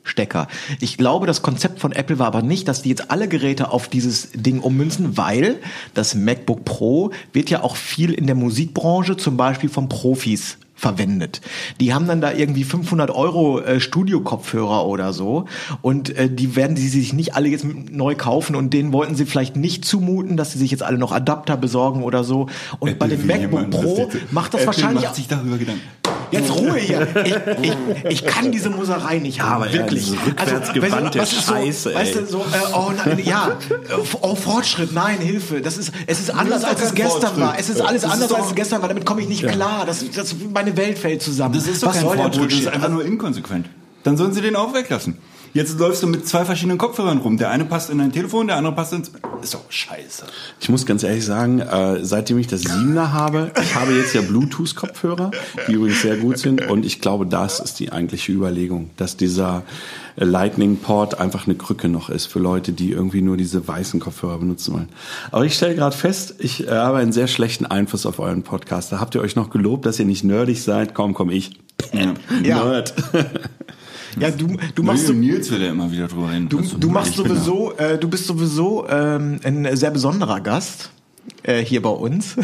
[0.08, 0.48] Stecker.
[0.80, 3.88] Ich glaube, das Konzept von Apple war aber nicht, dass die jetzt alle Geräte auf
[3.88, 5.60] dieses Ding ummünzen, weil
[5.94, 11.42] das MacBook Pro wird ja auch viel in der Musikbranche, zum Beispiel von Profis verwendet.
[11.82, 15.46] Die haben dann da irgendwie 500 Euro äh, Studio-Kopfhörer oder so
[15.82, 19.26] und äh, die werden sie sich nicht alle jetzt neu kaufen und denen wollten sie
[19.26, 22.48] vielleicht nicht zumuten, dass sie sich jetzt alle noch Adapter besorgen oder so.
[22.80, 25.58] Und bei Apple dem will MacBook Pro die- macht das Apple wahrscheinlich macht sich darüber
[25.58, 25.82] Gedanken.
[26.30, 27.08] Jetzt Ruhe hier.
[27.24, 27.36] Ich,
[27.70, 27.76] ich,
[28.10, 29.64] ich kann diese Muserei nicht haben.
[29.64, 30.04] aber ja, wirklich.
[30.06, 32.44] diese rückwärtsgewandte weißt du, was ist so, Scheiße, Weißt du, so, äh,
[32.76, 33.52] oh nein, ja,
[34.22, 35.62] oh Fortschritt, nein, Hilfe.
[35.62, 37.40] Das ist, es ist anders als es gestern Fortschritt.
[37.40, 37.56] war.
[37.58, 38.90] Es ist alles Das ist anders doch- als es gestern war.
[38.90, 39.86] Damit komme ich nicht klar.
[39.86, 40.36] Das, das,
[40.68, 41.56] meine Welt fällt zusammen.
[41.56, 43.68] Das ist doch was kein soll Fortschritt, das ist einfach nur inkonsequent.
[44.04, 45.18] Dann sollen sie den auch weglassen.
[45.58, 47.38] Jetzt läufst du mit zwei verschiedenen Kopfhörern rum.
[47.38, 49.12] Der eine passt in dein Telefon, der andere passt ins...
[49.42, 50.26] Ist doch scheiße.
[50.60, 54.22] Ich muss ganz ehrlich sagen, äh, seitdem ich das Siebener habe, ich habe jetzt ja
[54.22, 55.32] Bluetooth-Kopfhörer,
[55.68, 56.70] die übrigens sehr gut sind.
[56.70, 59.64] Und ich glaube, das ist die eigentliche Überlegung, dass dieser
[60.16, 64.38] äh, Lightning-Port einfach eine Krücke noch ist für Leute, die irgendwie nur diese weißen Kopfhörer
[64.38, 64.90] benutzen wollen.
[65.32, 68.92] Aber ich stelle gerade fest, ich äh, habe einen sehr schlechten Einfluss auf euren Podcast.
[68.92, 70.94] Da habt ihr euch noch gelobt, dass ihr nicht nerdig seid.
[70.94, 71.58] Komm, komm ich.
[71.94, 72.14] Ja.
[72.44, 72.94] Nerd.
[74.20, 76.50] Ja, du, du machst so, Nils will ja immer wieder drüber reden.
[76.50, 80.92] du, du machst sowieso, äh, du bist sowieso ähm, ein sehr besonderer Gast
[81.44, 82.36] äh, hier bei uns.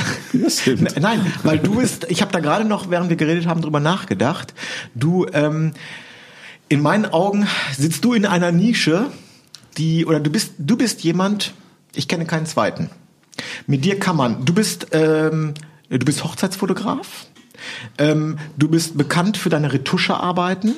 [0.47, 0.95] stimmt.
[0.99, 4.53] Nein, weil du bist, ich habe da gerade noch, während wir geredet haben, drüber nachgedacht.
[4.95, 5.73] Du, ähm,
[6.69, 9.07] in meinen Augen sitzt du in einer Nische,
[9.77, 11.53] die, oder du bist, du bist jemand,
[11.95, 12.89] ich kenne keinen zweiten.
[13.67, 15.53] Mit dir kann man, du bist, ähm,
[15.89, 17.27] du bist Hochzeitsfotograf.
[17.97, 20.73] Ähm, du bist bekannt für deine Retuschearbeiten.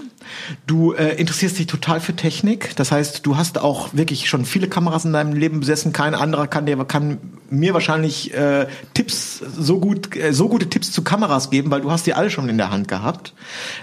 [0.67, 2.75] Du äh, interessierst dich total für Technik.
[2.75, 5.93] Das heißt, du hast auch wirklich schon viele Kameras in deinem Leben besessen.
[5.93, 7.17] Kein anderer kann dir kann
[7.49, 11.91] mir wahrscheinlich äh, Tipps so gut äh, so gute Tipps zu Kameras geben, weil du
[11.91, 13.33] hast die alle schon in der Hand gehabt.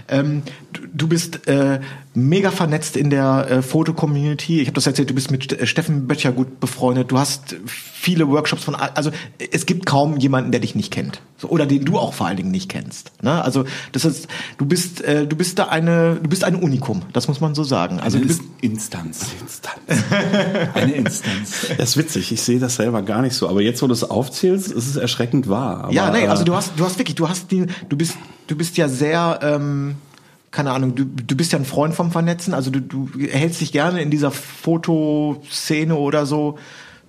[0.09, 1.81] Ähm, du, du bist äh,
[2.15, 4.61] mega vernetzt in der äh, Foto-Community.
[4.61, 7.11] Ich habe das erzählt, du bist mit äh, Steffen Böttcher gut befreundet.
[7.11, 9.11] Du hast viele Workshops von, also
[9.51, 11.23] es gibt kaum jemanden, der dich nicht kennt.
[11.39, 13.13] So, oder den du auch vor allen Dingen nicht kennst.
[13.23, 13.43] Ne?
[13.43, 14.29] Also das ist,
[14.59, 17.03] du bist, äh, du bist da eine, du bist ein Unikum.
[17.13, 18.01] Das muss man so sagen.
[18.01, 19.27] Also Eine du bist, Instanz.
[19.39, 20.03] Instanz.
[20.73, 21.67] Eine Instanz.
[21.77, 23.51] Das ist witzig, ich sehe das selber gar nicht so.
[23.51, 25.85] Aber jetzt, wo du es aufzählst, ist es erschreckend wahr.
[25.85, 28.17] Aber, ja, nee, also äh, du hast, du hast wirklich, du hast die, du bist,
[28.47, 29.97] du bist ja sehr, ähm,
[30.51, 33.71] keine Ahnung, du, du bist ja ein Freund vom Vernetzen, also du, du hältst dich
[33.71, 36.59] gerne in dieser Fotoszene oder so,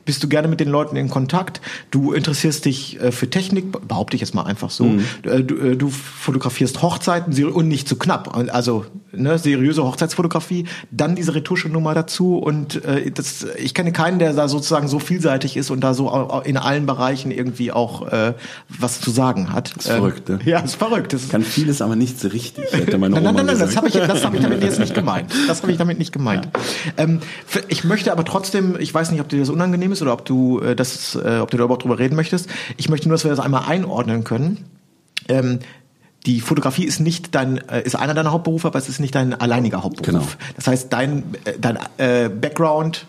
[0.06, 1.62] bist du gerne mit den Leuten in Kontakt,
[1.92, 4.86] du interessierst dich äh, für Technik, behaupte ich jetzt mal einfach so,
[5.24, 11.16] äh, du, äh, du fotografierst Hochzeiten und nicht zu knapp, also ne, seriöse Hochzeitsfotografie, dann
[11.16, 15.70] diese Retuschenummer dazu und äh, das, ich kenne keinen, der da sozusagen so vielseitig ist
[15.72, 18.34] und da so in allen Bereichen irgendwie auch äh,
[18.70, 19.74] was zu sagen hat.
[19.78, 20.40] Ist verrückt, ne?
[20.46, 21.14] Ja, ist verrückt.
[21.14, 23.78] Das kann vieles, aber nichts so richtig, hätte meine Nein, Oma nein, nein, nein, das
[23.78, 25.32] habe ich, das hab ich damit jetzt nicht gemeint.
[25.48, 26.50] Das habe ich damit nicht gemeint.
[26.98, 30.14] Ähm, f- ich möchte aber trotzdem, ich weiß nicht, ob dir das unangenehm ist oder
[30.14, 32.50] ob du äh, das, äh, ob du da überhaupt drüber reden möchtest.
[32.78, 34.66] Ich möchte nur, dass wir das einmal einordnen können.
[35.30, 35.60] Ähm,
[36.26, 39.34] die Fotografie ist nicht dein, äh, ist einer deiner Hauptberufe, aber es ist nicht dein
[39.34, 40.38] alleiniger Hauptberuf.
[40.38, 40.54] Genau.
[40.56, 43.08] Das heißt, dein, äh, dein äh, Background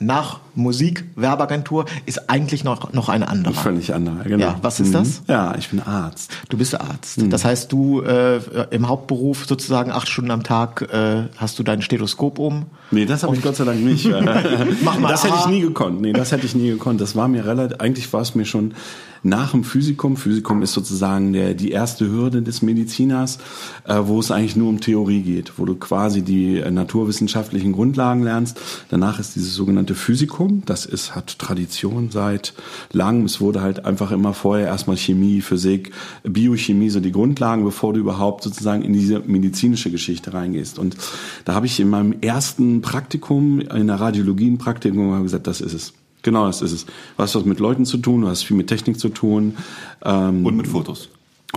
[0.00, 3.54] nach Musik, Werbeagentur ist eigentlich noch, noch ein anderer.
[3.54, 4.44] Völlig andere, genau.
[4.44, 5.22] Ja, was ist das?
[5.28, 6.32] Ja, ich bin Arzt.
[6.48, 7.18] Du bist Arzt.
[7.18, 7.30] Mhm.
[7.30, 11.82] Das heißt, du äh, im Hauptberuf sozusagen acht Stunden am Tag äh, hast du dein
[11.82, 12.66] Stethoskop um.
[12.90, 14.06] Nee, das habe ich Gott sei Dank nicht.
[14.82, 15.50] Mach mal das hätte ich A.
[15.50, 16.00] nie gekonnt.
[16.00, 17.00] Nee, das hätte ich nie gekonnt.
[17.00, 18.74] Das war mir relativ, eigentlich war es mir schon
[19.22, 20.16] nach dem Physikum.
[20.16, 23.38] Physikum ist sozusagen der, die erste Hürde des Mediziners,
[23.84, 28.22] äh, wo es eigentlich nur um Theorie geht, wo du quasi die äh, naturwissenschaftlichen Grundlagen
[28.22, 28.60] lernst.
[28.90, 30.62] Danach ist dieses sogenannte Physikum.
[30.66, 32.54] Das ist, hat Tradition seit
[32.92, 33.24] langem.
[33.26, 38.00] Es wurde halt einfach immer vorher erstmal Chemie, Physik, Biochemie, so die Grundlagen, bevor du
[38.00, 40.78] überhaupt sozusagen in diese medizinische Geschichte reingehst.
[40.78, 40.96] Und
[41.44, 45.74] da habe ich in meinem ersten Praktikum, in der Radiologie ein Praktikum, gesagt, das ist
[45.74, 45.92] es.
[46.22, 46.84] Genau, das ist es.
[46.86, 49.56] Du hast was mit Leuten zu tun, du hast viel mit Technik zu tun.
[50.04, 51.08] Ähm, Und mit Fotos.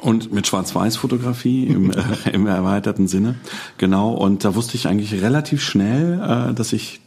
[0.01, 1.95] und mit Schwarz-Weiß-Fotografie im, äh,
[2.33, 3.35] im erweiterten Sinne.
[3.77, 4.13] Genau.
[4.13, 6.99] Und da wusste ich eigentlich relativ schnell, äh, dass ich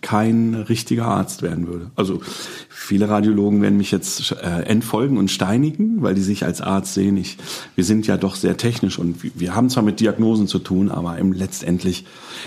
[0.00, 1.90] kein richtiger Arzt werden würde.
[1.96, 2.20] Also
[2.68, 7.16] viele Radiologen werden mich jetzt äh, entfolgen und steinigen, weil die sich als Arzt sehen.
[7.16, 7.36] Ich,
[7.74, 11.18] wir sind ja doch sehr technisch und wir- haben zwar mit Diagnosen zu tun, aber
[11.18, 12.04] im letztendlich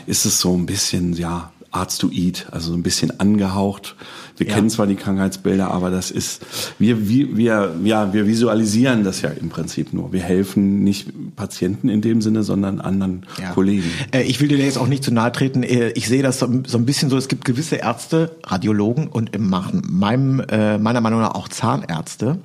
[0.08, 3.96] ist es so ein bisschen ja Arztoid, also so ein bisschen angehaucht.
[4.38, 6.42] Wir kennen zwar die Krankheitsbilder, aber das ist,
[6.78, 10.12] wir, wir, wir, ja, wir visualisieren das ja im Prinzip nur.
[10.12, 13.90] Wir helfen nicht Patienten in dem Sinne, sondern anderen Kollegen.
[14.12, 15.64] Äh, ich will dir jetzt auch nicht zu nahe treten.
[15.64, 19.36] Äh, Ich sehe das so, so ein bisschen so, es gibt gewisse Ärzte, Radiologen und
[19.36, 22.40] im Machen, meinem, äh, meiner Meinung nach auch Zahnärzte,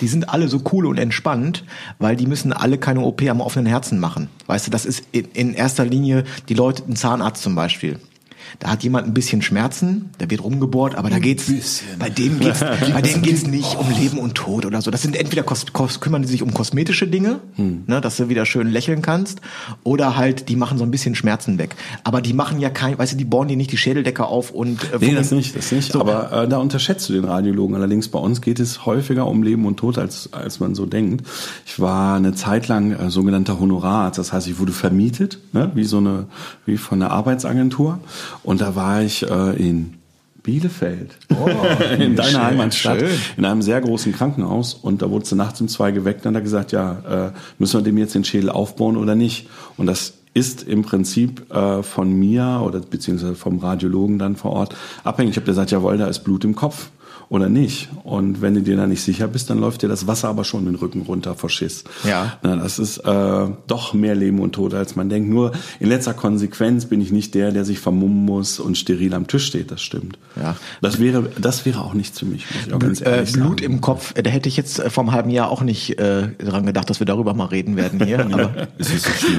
[0.00, 1.64] die sind alle so cool und entspannt,
[1.98, 4.28] weil die müssen alle keine OP am offenen Herzen machen.
[4.46, 7.98] Weißt du, das ist in, in erster Linie die Leute, ein Zahnarzt zum Beispiel.
[8.58, 11.50] Da hat jemand ein bisschen Schmerzen, da wird rumgebohrt, aber da geht's,
[11.98, 12.60] bei dem geht's,
[12.92, 14.90] bei dem geht's nicht um Leben und Tod oder so.
[14.90, 18.46] Das sind entweder kos, kos, kümmern die sich um kosmetische Dinge, ne, dass du wieder
[18.46, 19.40] schön lächeln kannst,
[19.84, 21.76] oder halt, die machen so ein bisschen Schmerzen weg.
[22.04, 24.82] Aber die machen ja kein, weißt du, die bohren dir nicht die Schädeldecke auf und,
[24.92, 25.92] äh, Nee, das nicht, das nicht.
[25.92, 26.00] So.
[26.00, 27.74] Aber äh, da unterschätzt du den Radiologen.
[27.76, 31.26] Allerdings bei uns geht es häufiger um Leben und Tod, als, als man so denkt.
[31.66, 34.18] Ich war eine Zeit lang äh, sogenannter Honorararzt.
[34.18, 36.26] Das heißt, ich wurde vermietet, ne, wie so eine,
[36.66, 38.00] wie von einer Arbeitsagentur.
[38.42, 39.94] Und da war ich äh, in
[40.42, 41.16] Bielefeld,
[41.98, 43.10] in deiner schön, Heimatstadt, schön.
[43.36, 44.74] in einem sehr großen Krankenhaus.
[44.74, 47.80] Und da wurde sie nachts um zwei geweckt und hat er gesagt, ja, äh, müssen
[47.80, 49.48] wir dem jetzt den Schädel aufbauen oder nicht?
[49.76, 54.74] Und das ist im Prinzip äh, von mir oder beziehungsweise vom Radiologen dann vor Ort
[55.04, 55.32] abhängig.
[55.32, 56.90] Ich habe gesagt, jawohl, da ist Blut im Kopf
[57.28, 57.88] oder nicht.
[58.04, 60.64] Und wenn du dir da nicht sicher bist, dann läuft dir das Wasser aber schon
[60.64, 61.84] den Rücken runter vor Schiss.
[62.04, 62.38] Ja.
[62.42, 65.28] Na, das ist äh, doch mehr Leben und Tod, als man denkt.
[65.28, 69.26] Nur in letzter Konsequenz bin ich nicht der, der sich vermummen muss und steril am
[69.26, 69.70] Tisch steht.
[69.70, 70.18] Das stimmt.
[70.36, 70.56] Ja.
[70.80, 72.46] Das wäre, das wäre auch nichts für mich,
[72.78, 75.50] ganz äh, Blut im Kopf, äh, da hätte ich jetzt äh, vor einem halben Jahr
[75.50, 78.20] auch nicht äh, dran gedacht, dass wir darüber mal reden werden hier.
[78.32, 79.38] Aber Ist das so schlimm?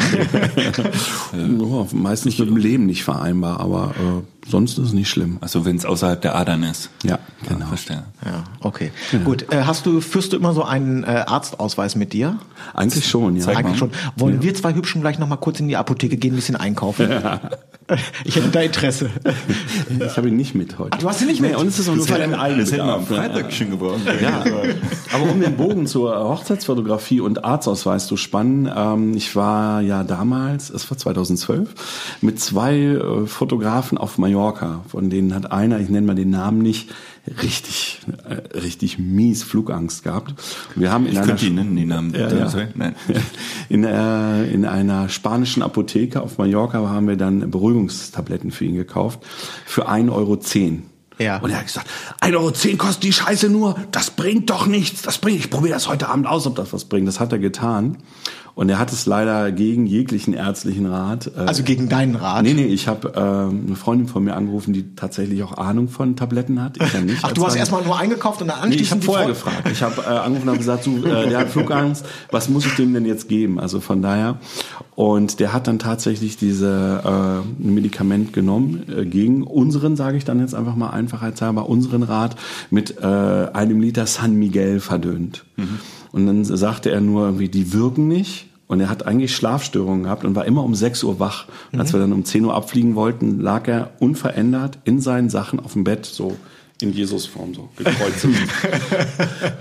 [1.59, 5.37] Ja, meistens mit dem Leben nicht vereinbar, aber äh, sonst ist es nicht schlimm.
[5.41, 6.89] Also wenn es außerhalb der Adern ist.
[7.03, 7.55] Ja, Genau.
[7.55, 7.65] genau.
[7.67, 8.03] Verstehe.
[8.25, 8.91] ja, okay.
[9.23, 12.37] Gut, äh, hast du, führst du immer so einen äh, Arztausweis mit dir?
[12.73, 13.43] Eigentlich schon, ja.
[13.43, 13.59] Zeig mal.
[13.61, 13.91] Eigentlich schon.
[14.17, 17.07] Wollen wir zwei Hübschen gleich noch mal kurz in die Apotheke gehen, ein bisschen einkaufen?
[18.23, 19.09] Ich hätte da Interesse.
[20.05, 20.91] Ich habe ihn nicht mit heute.
[20.93, 21.51] Ach, du hast ihn nicht mit?
[21.51, 22.21] Nee, und es ist auch nur für Das
[22.71, 23.05] hätten wir am?
[23.07, 24.01] Freitag schon gebraucht.
[24.21, 24.43] Ja,
[25.11, 30.69] aber um den Bogen zur Hochzeitsfotografie und Arztausweis zu spannen, ähm, ich war ja damals,
[30.69, 31.69] es war 2012,
[32.21, 34.38] mit zwei äh, Fotografen auf Mallorca,
[34.87, 36.89] von denen hat einer, ich nenne mal den Namen nicht,
[37.41, 40.33] richtig, äh, richtig mies Flugangst gehabt.
[40.75, 42.13] Wir haben in Ich einer könnte ihn nennen, die Namen.
[42.13, 42.49] Ja, ja.
[42.49, 42.67] Sorry?
[42.75, 42.95] Nein.
[43.69, 49.19] in, äh, in einer spanischen Apotheke auf Mallorca haben wir dann Beruhigungstabletten für ihn gekauft
[49.65, 50.39] für 1,10 Euro.
[51.19, 51.37] Ja.
[51.39, 51.87] Und er hat gesagt,
[52.21, 55.89] 1,10 Euro kostet die Scheiße nur, das bringt doch nichts, das bringt, ich probiere das
[55.89, 57.07] heute Abend aus, ob das was bringt.
[57.07, 57.97] Das hat er getan.
[58.59, 61.27] Und er hat es leider gegen jeglichen ärztlichen Rat.
[61.33, 62.43] Äh, Also gegen deinen Rat.
[62.43, 63.17] Nee, nee, ich habe äh,
[63.67, 66.75] eine Freundin von mir angerufen, die tatsächlich auch Ahnung von Tabletten hat.
[66.75, 67.19] Ich ja nicht.
[67.23, 69.69] Ach, du hast erstmal nur eingekauft und dann Nee, ich anschließend habe vorher Frau- gefragt.
[69.71, 72.93] Ich habe äh, angerufen und gesagt, du, äh, der hat Flugangst, was muss ich dem
[72.93, 73.61] denn jetzt geben?
[73.61, 74.39] Also von daher.
[74.93, 80.41] Und der hat dann tatsächlich diese äh, Medikament genommen äh, gegen unseren, sage ich dann
[80.41, 82.35] jetzt einfach mal einfachheitshalber, unseren Rat
[82.71, 85.45] mit äh, einem Liter San Miguel verdünnt.
[86.11, 88.47] Und dann sagte er nur irgendwie, die wirken nicht.
[88.69, 91.47] Und er hat eigentlich Schlafstörungen gehabt und war immer um 6 Uhr wach.
[91.71, 95.59] Und als wir dann um 10 Uhr abfliegen wollten, lag er unverändert in seinen Sachen
[95.59, 96.37] auf dem Bett, so
[96.81, 98.39] in Jesus-Form, so gekreuzigt.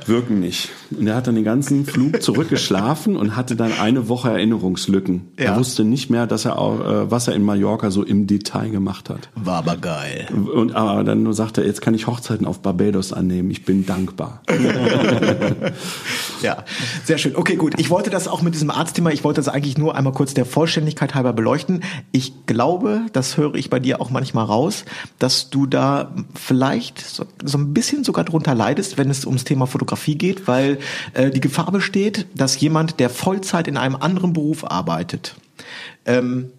[0.07, 0.69] Wirken nicht.
[0.91, 5.33] Und er hat dann den ganzen Flug zurückgeschlafen und hatte dann eine Woche Erinnerungslücken.
[5.37, 5.47] Ja.
[5.47, 8.71] Er wusste nicht mehr, dass er auch, äh, was er in Mallorca so im Detail
[8.71, 9.31] gemacht hat.
[9.35, 10.29] War aber geil.
[10.33, 13.51] Und aber dann nur sagte er, jetzt kann ich Hochzeiten auf Barbados annehmen.
[13.51, 14.43] Ich bin dankbar.
[16.41, 16.65] Ja,
[17.05, 17.35] sehr schön.
[17.35, 17.75] Okay, gut.
[17.79, 20.45] Ich wollte das auch mit diesem Arztthema, ich wollte das eigentlich nur einmal kurz der
[20.45, 21.83] Vollständigkeit halber beleuchten.
[22.13, 24.85] Ich glaube, das höre ich bei dir auch manchmal raus,
[25.19, 29.67] dass du da vielleicht so, so ein bisschen sogar drunter leidest, wenn es ums Thema
[29.67, 30.79] Fotografie geht, weil
[31.15, 35.35] äh, die Gefahr besteht, dass jemand, der Vollzeit in einem anderen Beruf arbeitet,
[36.07, 36.51] ähm,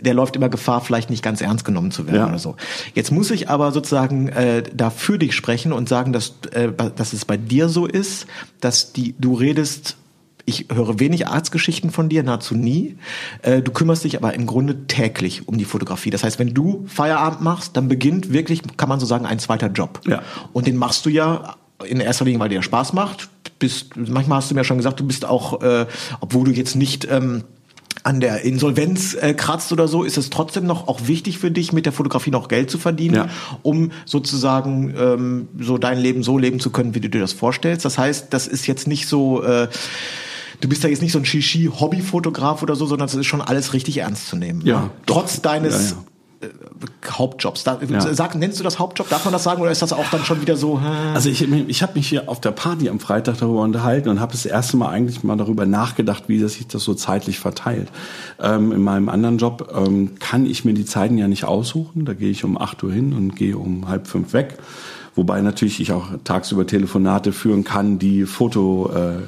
[0.00, 2.28] der läuft immer Gefahr, vielleicht nicht ganz ernst genommen zu werden Ja.
[2.28, 2.56] oder so.
[2.94, 7.12] Jetzt muss ich aber sozusagen äh, da für dich sprechen und sagen, dass, äh, dass
[7.12, 8.26] es bei dir so ist,
[8.60, 9.96] dass die, du redest,
[10.50, 12.96] ich höre wenig Arztgeschichten von dir, nahezu nie.
[13.42, 16.10] Äh, du kümmerst dich aber im Grunde täglich um die Fotografie.
[16.10, 19.68] Das heißt, wenn du Feierabend machst, dann beginnt wirklich, kann man so sagen, ein zweiter
[19.68, 20.00] Job.
[20.06, 20.22] Ja.
[20.52, 21.54] Und den machst du ja
[21.86, 23.30] in erster Linie, weil dir Spaß macht.
[23.58, 25.86] Bist, manchmal hast du mir schon gesagt, du bist auch, äh,
[26.20, 27.44] obwohl du jetzt nicht ähm,
[28.02, 31.72] an der Insolvenz äh, kratzt oder so, ist es trotzdem noch auch wichtig für dich,
[31.72, 33.28] mit der Fotografie noch Geld zu verdienen, Ja.
[33.62, 37.84] um sozusagen ähm, so dein Leben so leben zu können, wie du dir das vorstellst.
[37.84, 39.68] Das heißt, das ist jetzt nicht so, äh,
[40.60, 43.72] du bist ja jetzt nicht so ein Shishi-Hobbyfotograf oder so, sondern es ist schon alles
[43.72, 44.60] richtig ernst zu nehmen.
[44.64, 44.90] Ja, ne?
[45.06, 46.02] Trotz deines Ja, ja.
[46.42, 46.48] Äh,
[47.10, 47.64] Hauptjobs.
[47.64, 48.14] Da, Ja.
[48.14, 49.08] sag, nennst du das Hauptjob?
[49.10, 50.80] Darf man das sagen oder ist das auch dann schon wieder so?
[50.80, 50.86] Hä?
[51.14, 54.32] Also ich, ich habe mich hier auf der Party am Freitag darüber unterhalten und habe
[54.32, 57.88] das erste Mal eigentlich mal darüber nachgedacht, wie das sich das so zeitlich verteilt.
[58.40, 62.06] Ähm, in meinem anderen Job ähm, kann ich mir die Zeiten ja nicht aussuchen.
[62.06, 64.56] Da gehe ich um 8 Uhr hin und gehe um halb fünf weg.
[65.16, 69.18] Wobei natürlich ich auch tagsüber Telefonate führen kann, die Foto äh,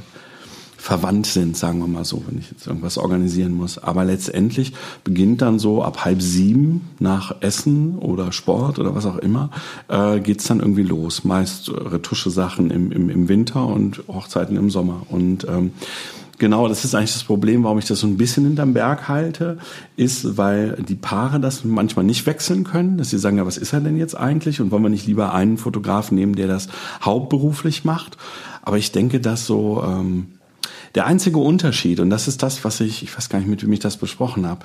[0.83, 3.79] verwandt sind, sagen wir mal so, wenn ich jetzt irgendwas organisieren muss.
[3.79, 4.73] Aber letztendlich
[5.05, 9.51] beginnt dann so ab halb sieben nach Essen oder Sport oder was auch immer,
[9.87, 11.23] äh, geht's dann irgendwie los.
[11.23, 15.07] Meist Retusche-Sachen im, im, im Winter und Hochzeiten im Sommer.
[15.09, 15.71] Und ähm,
[16.39, 19.59] Genau, das ist eigentlich das Problem, warum ich das so ein bisschen hinterm Berg halte,
[19.95, 23.73] ist, weil die Paare das manchmal nicht wechseln können, dass sie sagen, ja, was ist
[23.73, 24.61] er denn jetzt eigentlich?
[24.61, 26.67] Und wollen wir nicht lieber einen Fotografen nehmen, der das
[27.01, 28.17] hauptberuflich macht?
[28.63, 30.27] Aber ich denke, dass so ähm,
[30.95, 33.73] der einzige Unterschied, und das ist das, was ich, ich weiß gar nicht, mit wem
[33.73, 34.65] ich das besprochen habe,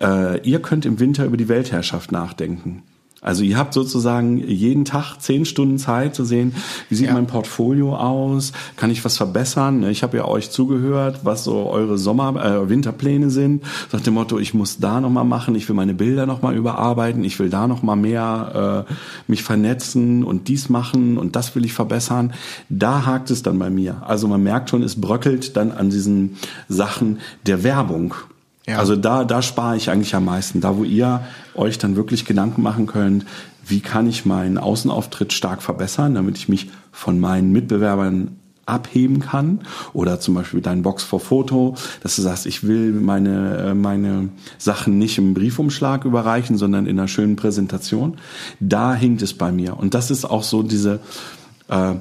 [0.00, 2.82] äh, ihr könnt im Winter über die Weltherrschaft nachdenken.
[3.24, 6.54] Also ihr habt sozusagen jeden Tag zehn Stunden Zeit zu sehen,
[6.90, 7.14] wie sieht Ja.
[7.14, 9.82] mein Portfolio aus, kann ich was verbessern?
[9.88, 13.64] Ich habe ja euch zugehört, was so eure Sommer-, äh, Winterpläne sind.
[13.92, 17.38] Nach dem Motto, ich muss da nochmal machen, ich will meine Bilder nochmal überarbeiten, ich
[17.38, 18.92] will da nochmal mehr äh,
[19.26, 22.34] mich vernetzen und dies machen und das will ich verbessern.
[22.68, 24.02] Da hakt es dann bei mir.
[24.06, 26.36] Also man merkt schon, es bröckelt dann an diesen
[26.68, 28.14] Sachen der Werbung.
[28.66, 28.78] Ja.
[28.78, 30.60] Also da, da spare ich eigentlich am meisten.
[30.60, 31.20] Da, wo ihr
[31.54, 33.26] euch dann wirklich Gedanken machen könnt,
[33.66, 39.60] wie kann ich meinen Außenauftritt stark verbessern, damit ich mich von meinen Mitbewerbern abheben kann
[39.92, 44.30] oder zum Beispiel dein Box vor Foto, dass du sagst, ich will meine, äh, meine
[44.56, 48.16] Sachen nicht im Briefumschlag überreichen, sondern in einer schönen Präsentation.
[48.60, 49.76] Da hinkt es bei mir.
[49.76, 51.00] Und das ist auch so diese,
[51.68, 51.94] äh,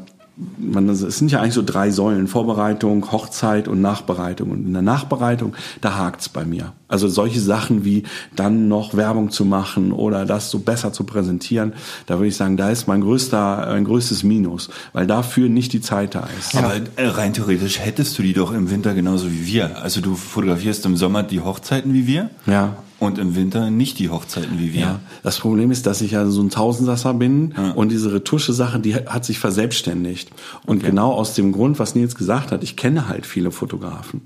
[0.57, 4.49] man, es sind ja eigentlich so drei Säulen, Vorbereitung, Hochzeit und Nachbereitung.
[4.49, 6.73] Und in der Nachbereitung, da hakt's bei mir.
[6.87, 8.03] Also solche Sachen wie
[8.35, 11.73] dann noch Werbung zu machen oder das so besser zu präsentieren,
[12.07, 15.81] da würde ich sagen, da ist mein größter, ein größtes Minus, weil dafür nicht die
[15.81, 16.55] Zeit da ist.
[16.55, 19.81] Aber rein theoretisch hättest du die doch im Winter genauso wie wir.
[19.81, 22.29] Also du fotografierst im Sommer die Hochzeiten wie wir.
[22.47, 22.77] Ja.
[23.03, 24.81] Und im Winter nicht die Hochzeiten wie wir.
[24.81, 28.95] Ja, das Problem ist, dass ich ja so ein Tausendsasser bin und diese Retusche-Sache, die
[28.95, 30.31] hat sich verselbstständigt.
[30.65, 34.21] Und genau aus dem Grund, was Nils gesagt hat, ich kenne halt viele Fotografen.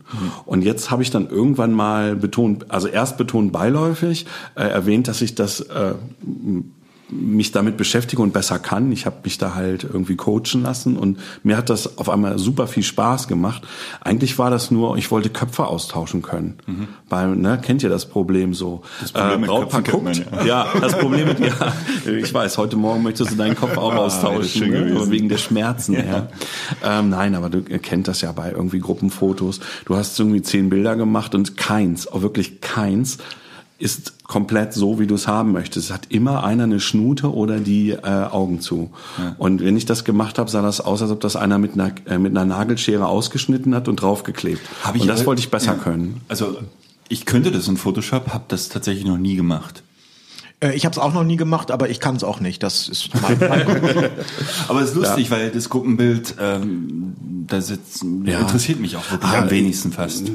[0.46, 5.22] Und jetzt habe ich dann irgendwann mal betont, also erst betont beiläufig, äh, erwähnt, dass
[5.22, 5.94] ich das äh,
[7.10, 8.92] mich damit beschäftige und besser kann.
[8.92, 12.68] Ich habe mich da halt irgendwie coachen lassen und mir hat das auf einmal super
[12.68, 13.62] viel Spaß gemacht.
[14.02, 16.56] Eigentlich war das nur, ich wollte Köpfe austauschen können.
[16.66, 16.88] Mhm.
[17.10, 18.82] Weil, ne, kennt ihr das Problem so?
[19.00, 20.04] Das Problem mit Brautpaar guckt.
[20.04, 20.68] man, ja.
[20.82, 21.74] das Problem mit, ja,
[22.06, 25.10] ich weiß, heute Morgen möchtest du deinen Kopf auch Ah, austauschen, ne?
[25.10, 25.94] wegen der Schmerzen.
[25.94, 26.28] Ja.
[26.84, 29.62] Ähm, nein, aber du kennt das ja bei irgendwie Gruppenfotos.
[29.86, 33.18] Du hast irgendwie zehn Bilder gemacht und keins, auch wirklich keins,
[33.80, 35.90] ist komplett so, wie du es haben möchtest.
[35.90, 38.90] Es hat immer einer eine Schnute oder die äh, Augen zu.
[39.38, 41.92] Und wenn ich das gemacht habe, sah das aus, als ob das einer mit einer,
[42.06, 44.62] äh, mit einer Nagelschere ausgeschnitten hat und draufgeklebt.
[44.84, 45.78] Hab ich und das aber- wollte ich besser ja.
[45.78, 46.22] können.
[46.28, 46.58] Also
[47.10, 49.84] ich könnte das in Photoshop, habe das tatsächlich noch nie gemacht.
[50.60, 52.64] Äh, ich habe es auch noch nie gemacht, aber ich kann es auch nicht.
[52.64, 53.68] Das ist mein, mein
[54.68, 57.14] Aber es ist lustig, weil das Gruppenbild, ähm,
[57.48, 58.40] da sitzt, Ja.
[58.40, 60.28] interessiert mich auch wirklich Ah, am wenigsten fast.
[60.30, 60.32] Äh,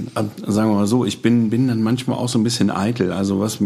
[0.46, 3.12] Sagen wir mal so, ich bin, bin dann manchmal auch so ein bisschen eitel.
[3.12, 3.58] Also was,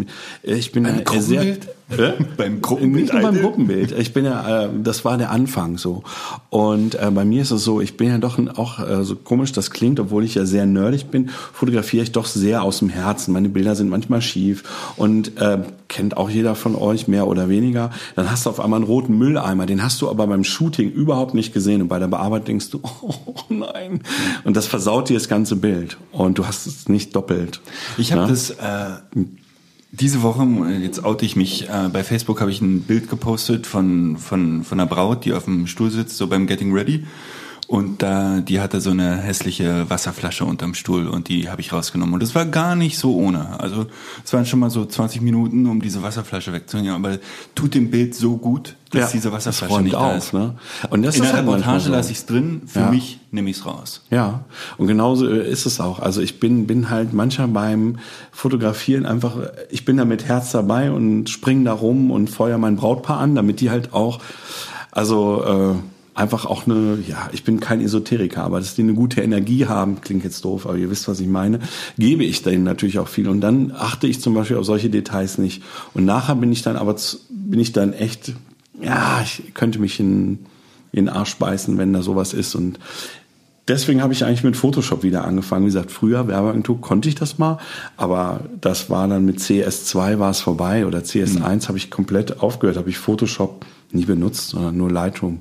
[0.43, 1.59] ich bin ja sehr,
[2.37, 3.41] Beim Gruppenbild Nicht nur beim?
[3.41, 3.93] Gruppenbild.
[3.93, 6.03] Ich bin ja, äh, das war der Anfang so.
[6.51, 9.53] Und äh, bei mir ist es so, ich bin ja doch auch äh, so komisch,
[9.53, 13.33] das klingt, obwohl ich ja sehr nerdig bin, fotografiere ich doch sehr aus dem Herzen.
[13.33, 14.65] Meine Bilder sind manchmal schief
[14.97, 17.91] und äh, kennt auch jeder von euch mehr oder weniger.
[18.17, 21.35] Dann hast du auf einmal einen roten Mülleimer, den hast du aber beim Shooting überhaupt
[21.35, 23.15] nicht gesehen und bei der Bearbeitung denkst du, oh
[23.49, 24.01] nein.
[24.43, 27.61] Und das versaut dir das ganze Bild und du hast es nicht doppelt.
[27.97, 28.29] Ich habe Ja?
[28.29, 29.25] das äh,
[30.01, 30.47] diese Woche,
[30.83, 34.81] jetzt oute ich mich, äh, bei Facebook habe ich ein Bild gepostet von, von, von
[34.81, 37.05] einer Braut, die auf dem Stuhl sitzt, so beim Getting Ready.
[37.69, 42.15] Und da, die hatte so eine hässliche Wasserflasche unterm Stuhl und die habe ich rausgenommen.
[42.15, 43.59] Und das war gar nicht so ohne.
[43.59, 43.87] Also
[44.25, 46.95] es waren schon mal so 20 Minuten, um diese Wasserflasche wegzunehmen.
[46.95, 47.19] Aber
[47.57, 50.33] tut dem Bild so gut, dass diese Wasserflasche das nicht da auf, ist.
[50.33, 50.55] Ne?
[50.91, 51.91] Und das In ist der halt Reportage so.
[51.91, 52.91] lasse ich es drin, für Ja.
[52.91, 54.05] mich nehme ich es raus.
[54.11, 54.45] Ja,
[54.79, 55.99] und genauso äh, ist es auch.
[55.99, 57.99] Also ich bin, bin halt manchmal beim
[58.31, 59.39] Fotografieren einfach,
[59.71, 63.35] ich bin da mit Herz dabei und spring da rum und feuer mein Brautpaar an,
[63.35, 64.21] damit die halt auch,
[64.93, 65.75] also äh,
[66.17, 70.01] einfach auch eine, ja, ich bin kein Esoteriker, aber dass die eine gute Energie haben,
[70.01, 71.61] klingt jetzt doof, aber ihr wisst, was ich meine,
[71.99, 73.29] gebe ich denen natürlich auch viel.
[73.29, 75.63] Und dann achte ich zum Beispiel auf solche Details nicht.
[75.93, 76.97] Und nachher bin ich dann aber,
[77.29, 78.33] bin ich dann echt,
[78.81, 80.39] ja, ich könnte mich in,
[80.91, 82.55] in den Arsch beißen, wenn da sowas ist.
[82.55, 82.79] Und
[83.69, 85.65] deswegen habe ich eigentlich mit Photoshop wieder angefangen.
[85.67, 87.59] Wie gesagt, früher Werbeagentur konnte ich das mal,
[87.99, 92.79] aber das war dann mit CS2 war es vorbei oder CS1 habe ich komplett aufgehört,
[92.79, 95.41] habe ich Photoshop nie benutzt, sondern nur Lightroom.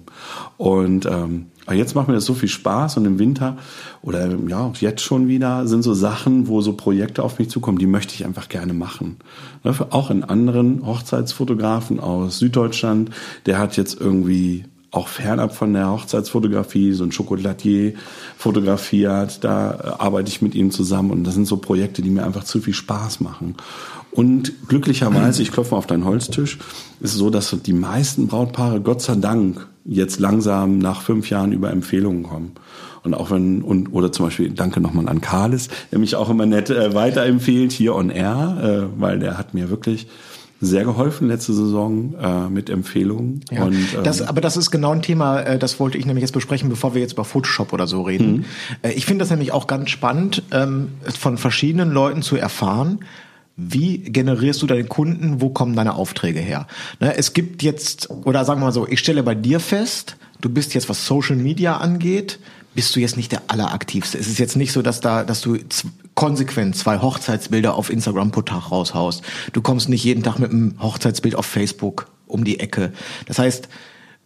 [0.58, 3.58] Und ähm, jetzt macht mir das so viel Spaß und im Winter
[4.02, 7.88] oder ja jetzt schon wieder sind so Sachen, wo so Projekte auf mich zukommen, die
[7.88, 9.18] möchte ich einfach gerne machen.
[9.64, 13.10] Ne, Auch in anderen Hochzeitsfotografen aus Süddeutschland,
[13.46, 14.66] der hat jetzt irgendwie
[14.96, 17.94] auch fernab von der Hochzeitsfotografie, so ein Chocolatier
[18.38, 22.24] fotografiert, da äh, arbeite ich mit ihm zusammen und das sind so Projekte, die mir
[22.24, 23.56] einfach zu viel Spaß machen.
[24.12, 26.60] Und glücklicherweise, ich klopfe auf deinen Holztisch,
[27.00, 31.72] ist so, dass die meisten Brautpaare, Gott sei Dank, jetzt langsam nach fünf Jahren über
[31.72, 32.52] Empfehlungen kommen.
[33.04, 36.48] Und auch wenn, und, oder zum Beispiel, danke nochmal an Karles, der mich auch immer
[36.48, 40.08] nett äh, weiterempfiehlt hier on air, äh, weil der hat mir wirklich
[40.62, 43.42] sehr geholfen letzte Saison äh, mit Empfehlungen.
[43.52, 46.24] Ja, und, ähm, das, aber das ist genau ein Thema, äh, das wollte ich nämlich
[46.24, 48.38] jetzt besprechen, bevor wir jetzt über Photoshop oder so reden.
[48.38, 48.46] Mhm.
[48.82, 50.88] Äh, Ich finde das nämlich auch ganz spannend, ähm,
[51.20, 53.00] von verschiedenen Leuten zu erfahren,
[53.58, 56.68] wie generierst du deine Kunden, wo kommen deine Aufträge her?
[57.00, 60.50] Ne, Es gibt jetzt, oder sagen wir mal so, ich stelle bei dir fest, du
[60.50, 62.40] bist jetzt, was Social Media angeht,
[62.74, 64.18] bist du jetzt nicht der alleraktivste.
[64.18, 65.58] Es ist jetzt nicht so, dass da, dass du
[66.14, 69.24] konsequent zwei Hochzeitsbilder auf Instagram pro Tag raushaust.
[69.54, 72.92] Du kommst nicht jeden Tag mit einem Hochzeitsbild auf Facebook um die Ecke.
[73.28, 73.70] Das heißt,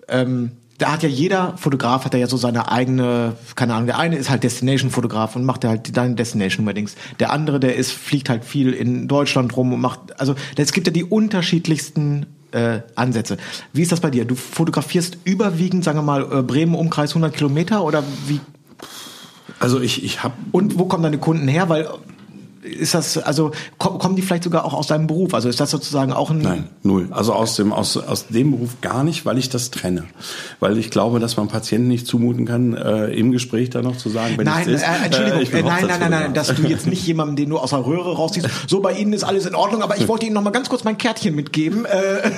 [0.07, 4.17] ähm, da hat ja jeder Fotograf hat ja so seine eigene, keine Ahnung, der eine
[4.17, 6.95] ist halt Destination-Fotograf und macht halt deine Destination-Weddings.
[7.19, 10.87] Der andere, der ist, fliegt halt viel in Deutschland rum und macht, also es gibt
[10.87, 13.37] ja die unterschiedlichsten äh, Ansätze.
[13.73, 14.25] Wie ist das bei dir?
[14.25, 18.41] Du fotografierst überwiegend, sagen wir mal, äh, Bremen Umkreis 100 Kilometer oder wie?
[19.59, 21.69] also ich, ich habe Und wo kommen deine Kunden her?
[21.69, 21.87] Weil
[22.61, 25.33] ist das, also ko- kommen die vielleicht sogar auch aus deinem Beruf?
[25.33, 27.07] Also ist das sozusagen auch ein Nein, null.
[27.11, 30.03] Also aus dem, aus, aus dem Beruf gar nicht, weil ich das trenne.
[30.59, 34.09] Weil ich glaube, dass man Patienten nicht zumuten kann, äh, im Gespräch da noch zu
[34.09, 34.83] sagen, wenn Nein, es ist.
[34.83, 37.49] äh, Entschuldigung, ich bin äh, nein, nein, nein, nein, dass du jetzt nicht jemanden, den
[37.49, 38.47] du aus der Röhre rausziehst.
[38.67, 40.83] So, bei Ihnen ist alles in Ordnung, aber ich wollte Ihnen noch mal ganz kurz
[40.83, 41.85] mein Kärtchen mitgeben.
[41.85, 42.29] Äh,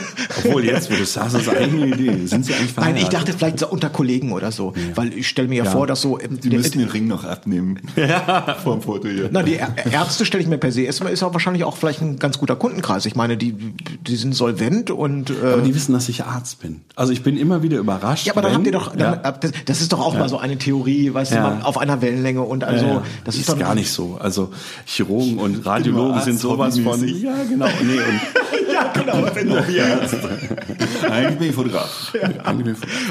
[0.45, 2.25] Obwohl jetzt, wo du sagst, das ist eigentlich eine Idee.
[2.27, 3.13] Sind sie eigentlich nein, ich verheiratet?
[3.13, 5.71] dachte vielleicht so unter Kollegen oder so, weil ich stelle mir ja, Ja.
[5.71, 7.79] vor, dass so ähm, Die der- müssen den Ring noch abnehmen.
[7.95, 8.57] Ja.
[8.63, 9.29] Vom Foto hier.
[9.31, 9.53] na, die
[9.91, 12.37] Ärzte Ärzte stelle ich mir per se, ist, ist auch wahrscheinlich auch vielleicht ein ganz
[12.37, 13.05] guter Kundenkreis.
[13.05, 15.29] Ich meine, die, die sind solvent und.
[15.29, 16.81] Äh, Aber die wissen, dass ich Arzt bin.
[16.95, 18.25] Also ich bin immer wieder überrascht.
[18.27, 19.31] ja, aber dann wenn- habt ihr doch, dann, ja.
[19.31, 21.37] das- das ist doch auch mal so eine Theorie, weißt Ja.
[21.49, 23.03] du, man auf einer Wellenlänge und also, Ja, ja.
[23.23, 24.17] das ist, ist, doch gar nicht so.
[24.19, 24.51] Also
[24.85, 27.07] Chirurgen und Radiologen Arzt, sind sowas von.
[27.07, 27.67] Ja, genau.
[27.81, 27.95] Nee,
[28.73, 29.25] ja, genau.
[29.33, 29.55] Wenn du
[31.09, 32.13] Eigentlich bin ich Fotograf.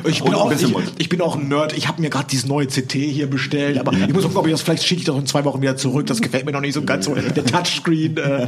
[0.07, 1.77] Ich bin, auch, ich, ich bin auch ein Nerd.
[1.77, 4.53] Ich habe mir gerade dieses neue CT hier bestellt, aber ich muss gucken, ob ich
[4.53, 6.07] das vielleicht schicke ich das in zwei Wochen wieder zurück.
[6.07, 7.15] Das gefällt mir noch nicht so ganz so.
[7.15, 8.17] Der Touchscreen.
[8.17, 8.47] Äh,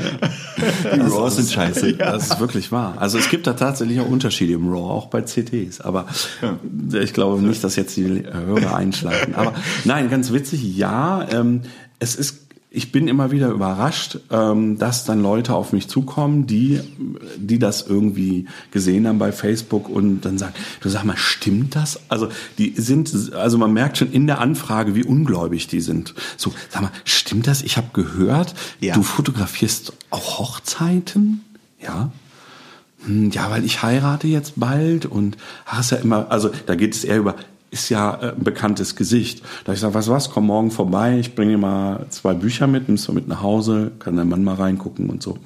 [0.94, 1.94] Die Raws sind scheiße.
[1.94, 2.96] Das ist wirklich wahr.
[2.98, 5.80] Also es gibt da tatsächlich auch Unterschiede im RAW, auch bei CTs.
[5.80, 6.06] Aber
[6.92, 9.34] ich glaube nicht, dass jetzt die Hörer einschlafen.
[9.34, 11.62] Aber nein, ganz witzig, ja, ähm,
[11.98, 12.41] es ist
[12.74, 16.80] ich bin immer wieder überrascht, ähm, dass dann Leute auf mich zukommen, die,
[17.36, 22.00] die das irgendwie gesehen haben bei Facebook und dann sagen, du sag mal, stimmt das?
[22.08, 26.14] Also die sind, also man merkt schon in der Anfrage, wie ungläubig die sind.
[26.38, 27.62] So, sag mal, stimmt das?
[27.62, 28.94] Ich habe gehört, Ja.
[28.94, 31.42] du fotografierst auch Hochzeiten?
[31.82, 32.10] Ja.
[33.04, 37.04] Hm, Ja, weil ich heirate jetzt bald und hast ja immer, also da geht es
[37.04, 37.36] eher über,
[37.72, 39.42] ist ja äh, ein bekanntes Gesicht.
[39.64, 43.08] Da ich sage, was was, komm morgen vorbei, ich bringe mal zwei Bücher mit, nimmst
[43.08, 45.38] du mit nach Hause, kann dein Mann mal reingucken und so.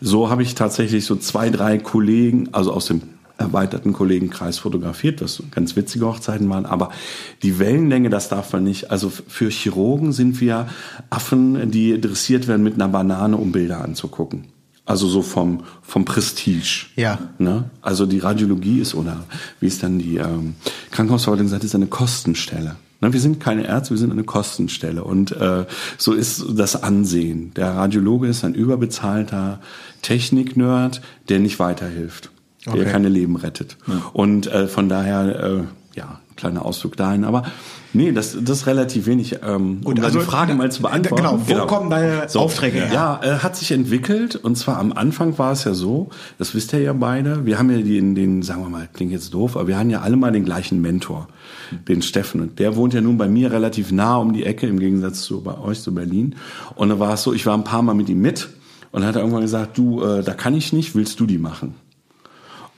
[0.00, 3.02] So habe ich tatsächlich so zwei, drei Kollegen, also aus dem
[3.38, 6.90] erweiterten Kollegenkreis fotografiert, was ganz witzige Hochzeiten waren, aber
[7.42, 8.90] die Wellenlänge, das darf man nicht.
[8.90, 10.68] Also für Chirurgen sind wir
[11.10, 14.51] Affen, die dressiert werden mit einer Banane, um Bilder anzugucken.
[14.84, 16.86] Also so vom, vom Prestige.
[16.96, 17.18] Ja.
[17.38, 17.70] Ne?
[17.82, 19.24] Also die Radiologie ist, oder
[19.60, 20.54] wie es dann die ähm,
[20.90, 22.74] Krankenhausverwaltung sagt, ist eine Kostenstelle.
[23.00, 23.12] Ne?
[23.12, 25.04] Wir sind keine Ärzte, wir sind eine Kostenstelle.
[25.04, 25.66] Und äh,
[25.98, 27.54] so ist das Ansehen.
[27.54, 29.60] Der Radiologe ist ein überbezahlter
[30.02, 32.30] Technik-Nerd, der nicht weiterhilft,
[32.66, 32.78] Okay.
[32.78, 33.76] der keine Leben rettet.
[34.12, 37.24] Und äh, von daher, äh, ja, kleiner Ausflug dahin.
[37.24, 37.44] Aber
[37.92, 39.36] nee, das, das ist relativ wenig.
[39.42, 41.44] Ähm, um Gut, da also, die Frage mal zu beantworten.
[41.46, 42.90] genau, wo kommen deine Aufträge her?
[42.92, 46.72] Ja, äh, hat sich entwickelt und zwar am Anfang war es ja so, das wisst
[46.72, 49.68] ihr ja beide, wir haben ja den, den, sagen wir mal, klingt jetzt doof, aber
[49.68, 51.28] wir haben ja alle mal den gleichen Mentor,
[51.88, 52.40] den Steffen.
[52.40, 55.42] Und der wohnt ja nun bei mir relativ nah um die Ecke, im Gegensatz zu
[55.42, 56.36] bei euch zu Berlin.
[56.74, 58.48] Und da war es so, ich war ein paar Mal mit ihm mit
[58.90, 61.74] und hat er irgendwann gesagt, du, äh, da kann ich nicht, willst du die machen?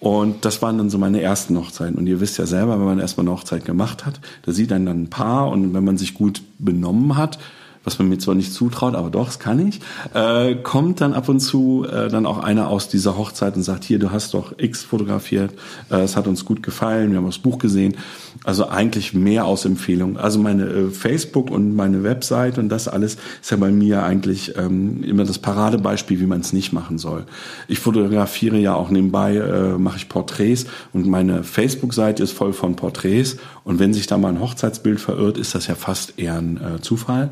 [0.04, 1.96] Und das waren dann so meine ersten Hochzeiten.
[1.96, 4.84] Und ihr wisst ja selber, wenn man erstmal eine Hochzeit gemacht hat, da sieht einen
[4.84, 7.38] dann ein Paar und wenn man sich gut benommen hat,
[7.84, 9.80] was man mir zwar nicht zutraut, aber doch, das kann ich,
[10.14, 13.84] äh, kommt dann ab und zu äh, dann auch einer aus dieser Hochzeit und sagt,
[13.84, 15.52] hier, du hast doch X fotografiert,
[15.90, 17.96] äh, es hat uns gut gefallen, wir haben das Buch gesehen.
[18.42, 20.16] Also eigentlich mehr aus Empfehlung.
[20.18, 24.56] Also meine äh, Facebook und meine Website und das alles ist ja bei mir eigentlich
[24.56, 27.24] ähm, immer das Paradebeispiel, wie man es nicht machen soll.
[27.68, 32.76] Ich fotografiere ja auch nebenbei, äh, mache ich Porträts und meine Facebook-Seite ist voll von
[32.76, 33.36] Porträts.
[33.62, 36.80] Und wenn sich da mal ein Hochzeitsbild verirrt, ist das ja fast eher ein äh,
[36.80, 37.30] Zufall.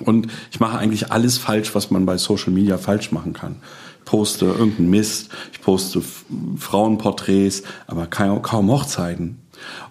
[0.00, 3.56] Und ich mache eigentlich alles falsch, was man bei Social Media falsch machen kann.
[4.04, 6.02] Poste irgendeinen Mist, ich poste
[6.56, 9.38] Frauenporträts, aber kaum Hochzeiten.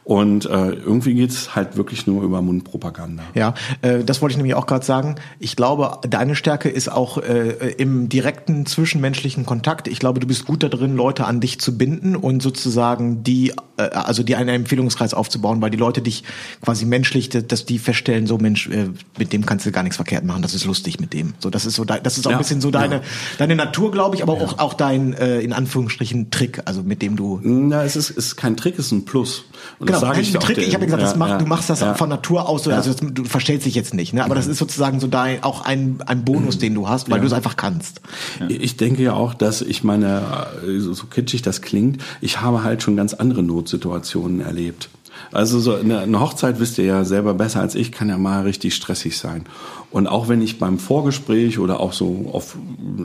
[0.08, 3.24] Und äh, irgendwie geht's halt wirklich nur über Mundpropaganda.
[3.34, 5.16] Ja, äh, das wollte ich nämlich auch gerade sagen.
[5.38, 9.90] Ich glaube, deine Stärke ist auch äh, im direkten zwischenmenschlichen Kontakt.
[9.90, 13.52] Ich glaube, du bist gut da drin, Leute an dich zu binden und sozusagen die,
[13.76, 16.24] äh, also die einen Empfehlungskreis aufzubauen, weil die Leute dich
[16.64, 18.88] quasi menschlich, dass die feststellen, so Mensch, äh,
[19.18, 20.42] mit dem kannst du gar nichts verkehrt machen.
[20.42, 21.34] Das ist lustig mit dem.
[21.40, 23.02] So, das ist so, dein- das ist auch Ja, ein bisschen so deine ja.
[23.40, 27.18] deine Natur, glaube ich, aber auch auch dein äh, in Anführungsstrichen Trick, also mit dem
[27.18, 29.44] du Na, es ist, es ist kein Trick, es ist ein Plus.
[29.80, 31.70] Und Genau, sage ich Trick, den- ich habe gesagt, das ja, macht, ja, du machst
[31.70, 31.94] das ja.
[31.94, 32.78] von Natur aus so, Ja.
[32.78, 34.24] also das, du verstellst dich jetzt nicht, ne?
[34.24, 37.22] aber das ist sozusagen so dein, auch ein, ein Bonus, den du hast, weil Ja.
[37.22, 38.02] du es einfach kannst.
[38.50, 40.22] Ich denke ja auch, dass ich meine,
[40.68, 44.90] äh, so so kitschig das klingt, ich habe halt schon ganz andere Notsituationen erlebt.
[45.32, 48.44] Also so eine, eine Hochzeit, wisst ihr ja selber besser als ich, kann ja mal
[48.44, 49.46] richtig stressig sein.
[49.90, 52.58] Und auch wenn ich beim Vorgespräch oder auch so auf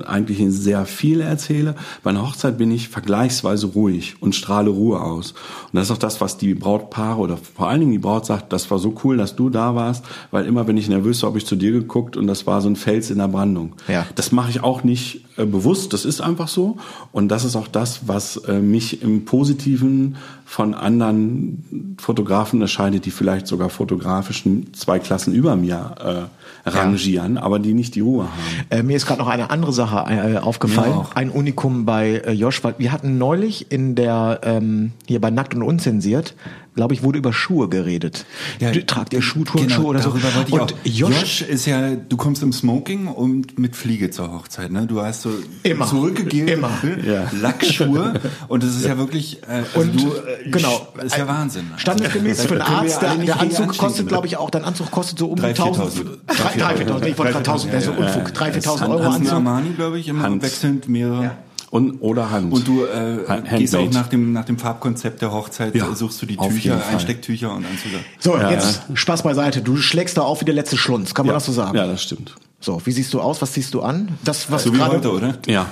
[0.04, 5.32] eigentlich sehr viel erzähle, bei einer Hochzeit bin ich vergleichsweise ruhig und strahle Ruhe aus.
[5.32, 8.52] Und das ist auch das, was die Brautpaare oder vor allen Dingen die Braut sagt,
[8.52, 11.38] das war so cool, dass du da warst, weil immer wenn ich nervös war, habe
[11.38, 13.74] ich zu dir geguckt und das war so ein Fels in der Brandung.
[13.86, 14.04] Ja.
[14.16, 16.76] Das mache ich auch nicht äh, bewusst, das ist einfach so.
[17.12, 23.10] Und das ist auch das, was äh, mich im Positiven von anderen Fotografen unterscheidet, die
[23.10, 26.28] vielleicht sogar fotografisch zwei Klassen über mir
[26.66, 28.66] äh, rangieren, aber die nicht die Ruhe haben.
[28.70, 32.62] Äh, mir ist gerade noch eine andere Sache äh, aufgefallen, ein Unikum bei äh, Josh,
[32.64, 36.34] weil wir hatten neulich in der, ähm, hier bei Nackt und Unzensiert,
[36.74, 38.24] glaube ich, wurde über Schuhe geredet.
[38.60, 39.52] Du- Tragt ihr oder so?
[39.54, 40.76] Genau, darüber wollte ich Und auch.
[40.84, 44.86] Josh, Josh, ist ja, du kommst im Smoking und mit Fliege zur Hochzeit, ne?
[44.86, 45.30] Du hast so
[45.62, 45.86] Immer.
[45.86, 46.70] zurückgegelte Immer.
[47.06, 47.30] Ja.
[47.40, 48.14] Lackschuhe
[48.48, 50.88] und das ist ja wirklich, äh, also Und, du, äh, genau.
[50.96, 51.66] das ist ja Wahnsinn.
[51.76, 54.08] Standesgemäß für einen Arzt, der, der Anzug kostet, ne?
[54.08, 56.08] glaube ich, auch, dein Anzug kostet so um die 3.000, 1000.
[56.28, 58.28] 3.000, 3.000, ich wollte gerade 1.000, der ist so Unfug.
[58.28, 59.32] 3.000, 4.000 Euro Anzug.
[59.32, 60.42] Armani, glaube ich, immer Hand.
[60.42, 61.32] wechselnd mehrere.
[61.72, 62.52] Und, oder Hand.
[62.52, 66.20] Und du äh, gehst auch nach dem, nach dem Farbkonzept der Hochzeit, Ja, äh, suchst
[66.20, 66.86] du die auf Tücher.
[66.86, 67.96] Einstecktücher und Anzüge.
[68.18, 69.62] So, jetzt Spaß beiseite.
[69.62, 71.36] Du schlägst da auf wie der letzte Schlunz, kann man ja.
[71.38, 71.74] das so sagen?
[71.74, 72.34] Ja, das stimmt.
[72.60, 73.40] So, wie siehst du aus?
[73.40, 74.10] Was ziehst du an?
[74.22, 75.38] Das, was So wie gerade- heute, oder?
[75.46, 75.64] Ja.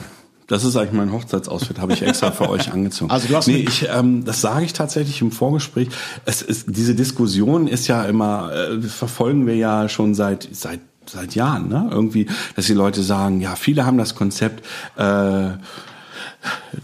[0.46, 3.10] Das ist eigentlich mein Hochzeitsoutfit, habe ich extra für euch angezogen.
[3.10, 5.88] Also du hast nee, ich, ähm, das sage ich tatsächlich im Vorgespräch.
[6.24, 11.34] Es ist diese Diskussion ist ja immer äh, verfolgen wir ja schon seit seit seit
[11.34, 11.88] Jahren, ne?
[11.92, 12.26] Irgendwie,
[12.56, 14.64] dass die Leute sagen, ja, viele haben das Konzept.
[14.96, 15.50] Äh,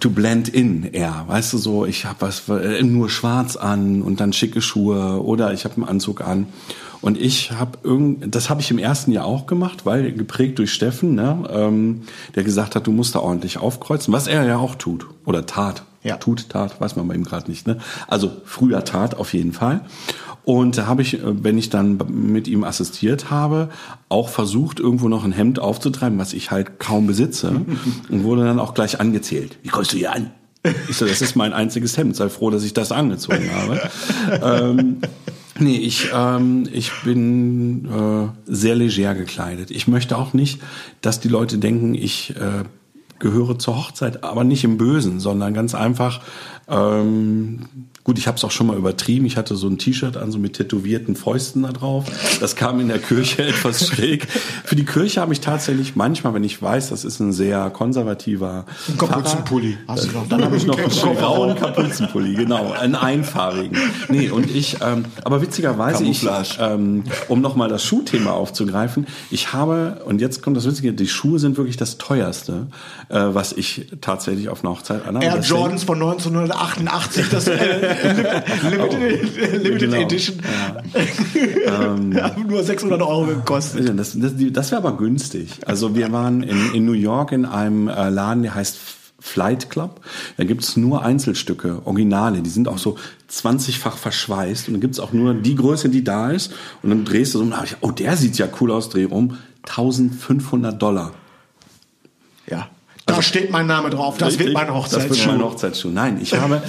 [0.00, 4.20] to blend in eher, weißt du so, ich habe was äh, nur schwarz an und
[4.20, 6.46] dann schicke Schuhe oder ich habe einen Anzug an
[7.00, 10.72] und ich habe irgend das habe ich im ersten Jahr auch gemacht, weil geprägt durch
[10.72, 12.02] Steffen, ne, ähm,
[12.34, 15.84] der gesagt hat, du musst da ordentlich aufkreuzen, was er ja auch tut oder tat,
[16.02, 16.16] Ja.
[16.16, 17.78] tut, tat, weiß man bei ihm gerade nicht, ne,
[18.08, 19.80] also früher tat auf jeden Fall.
[20.46, 23.68] Und da habe ich, äh, wenn ich dann mit ihm assistiert habe,
[24.08, 27.62] auch versucht, irgendwo noch ein Hemd aufzutreiben, was ich halt kaum besitze.
[28.08, 29.58] und wurde dann auch gleich angezählt.
[29.64, 30.30] Wie kommst du hier an?
[30.88, 32.14] Ich so, das ist mein einziges Hemd.
[32.14, 33.90] Sei froh, dass ich das angezogen habe.
[34.70, 34.98] ähm,
[35.58, 39.72] nee, ich, ähm, ich bin äh, sehr leger gekleidet.
[39.72, 40.62] Ich möchte auch nicht,
[41.00, 42.62] dass die Leute denken, ich äh,
[43.18, 46.20] gehöre zur Hochzeit, aber nicht im Bösen, sondern ganz einfach,
[46.68, 49.26] ähm, gut, ich habe es auch schon mal übertrieben.
[49.26, 52.04] Ich hatte so ein T-Shirt an, so mit tätowierten Fäusten da drauf.
[52.38, 54.28] Das kam in der Kirche etwas schräg.
[54.64, 58.64] Für die Kirche habe ich tatsächlich manchmal, wenn ich weiß, das ist ein sehr konservativer
[58.86, 59.78] Ein Kapuzenpulli.
[59.88, 60.28] Hast du noch?
[60.28, 63.76] dann habe ich noch einen grauen Kapuzenpulli, genau, einen einfarbigen.
[64.08, 66.24] Nee, und ich, ähm, aber witzigerweise, ich,
[66.60, 71.40] ähm, um nochmal das Schuhthema aufzugreifen, ich habe, und jetzt kommt das Witzige, die Schuhe
[71.40, 72.68] sind wirklich das teuerste,
[73.08, 75.24] äh, was ich tatsächlich auf einer Hochzeit anhabe.
[75.24, 77.95] Air Jordans von 1988, das äh,
[78.70, 79.96] Limited, Limited Genau.
[80.02, 80.36] Edition.
[81.66, 83.88] Haben nur 600 Euro gekostet.
[83.98, 85.50] Das, das, das wäre aber günstig.
[85.66, 88.78] Also wir waren in, in New York in einem äh, Laden, der heißt
[89.18, 90.00] Flight Club.
[90.36, 92.42] Da gibt's nur Einzelstücke, Originale.
[92.42, 92.96] Die sind auch so
[93.30, 94.68] 20-fach verschweißt.
[94.68, 96.52] Und dann gibt's auch nur die Größe, die da ist.
[96.82, 99.06] Und dann drehst du so und dann ich, oh, der sieht ja cool aus, dreh
[99.06, 99.36] um.
[99.66, 101.12] 1500 Dollar.
[102.48, 102.68] Ja.
[103.06, 104.18] Da steht mein Name drauf.
[104.18, 105.28] Das wird mein Das wird Hochzeitsschuh.
[105.30, 105.90] mein Hochzeitsschuh.
[105.90, 106.60] Nein, ich habe,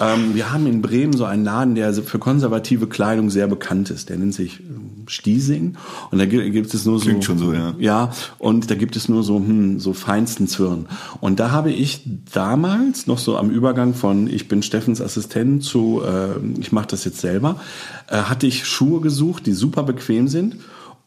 [0.00, 4.08] ähm, wir haben in Bremen so einen Laden, der für konservative Kleidung sehr bekannt ist.
[4.08, 5.76] Der nennt sich ähm, Stiesing.
[6.10, 7.04] Und da gibt, gibt es nur so.
[7.04, 7.74] Klingt schon so, ja.
[7.78, 10.86] Ja, und da gibt es nur so, hm, so feinsten Zwirn.
[11.20, 16.02] Und da habe ich damals noch so am Übergang von ich bin Steffens Assistent zu
[16.04, 17.60] äh, ich mache das jetzt selber,
[18.08, 20.56] äh, hatte ich Schuhe gesucht, die super bequem sind.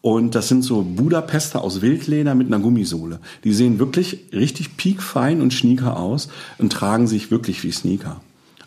[0.07, 3.19] Und das sind so Budapester aus Wildleder mit einer Gummisohle.
[3.43, 8.21] Die sehen wirklich richtig piekfein und schnieker aus und tragen sich wirklich wie Sneaker.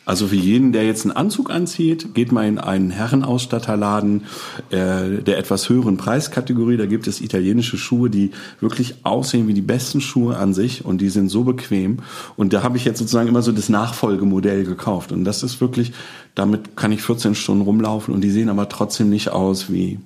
[0.05, 4.25] Also für jeden, der jetzt einen Anzug anzieht, geht mal in einen Herrenausstatterladen
[4.69, 6.77] äh, der etwas höheren Preiskategorie.
[6.77, 11.01] Da gibt es italienische Schuhe, die wirklich aussehen wie die besten Schuhe an sich und
[11.01, 12.01] die sind so bequem.
[12.37, 15.11] Und da habe ich jetzt sozusagen immer so das Nachfolgemodell gekauft.
[15.11, 15.93] Und das ist wirklich,
[16.35, 20.01] damit kann ich 14 Stunden rumlaufen und die sehen aber trotzdem nicht aus wie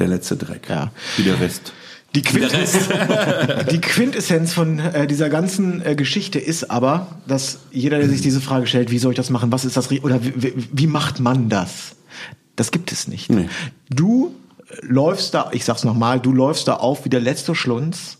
[0.00, 0.68] der letzte Dreck.
[0.68, 0.90] Ja.
[1.16, 1.72] Wie der Rest.
[2.14, 2.50] Die, Quint
[3.70, 8.40] die Quintessenz von äh, dieser ganzen äh, Geschichte ist aber, dass jeder, der sich diese
[8.40, 11.48] Frage stellt, wie soll ich das machen, was ist das, oder wie, wie, macht man
[11.48, 11.94] das?
[12.56, 13.30] Das gibt es nicht.
[13.30, 13.48] Nee.
[13.90, 14.34] Du
[14.82, 18.18] läufst da, ich sag's nochmal, du läufst da auf wie der letzte Schlunz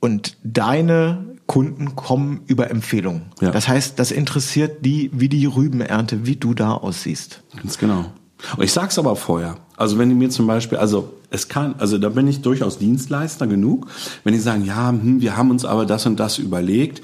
[0.00, 3.26] und deine Kunden kommen über Empfehlungen.
[3.40, 3.50] Ja.
[3.50, 7.42] Das heißt, das interessiert die wie die Rübenernte, wie du da aussiehst.
[7.56, 8.06] Ganz genau.
[8.56, 9.56] Und ich sag's aber vorher.
[9.82, 13.48] Also wenn die mir zum Beispiel, also es kann, also da bin ich durchaus Dienstleister
[13.48, 13.88] genug.
[14.22, 17.02] Wenn die sagen, ja, hm, wir haben uns aber das und das überlegt,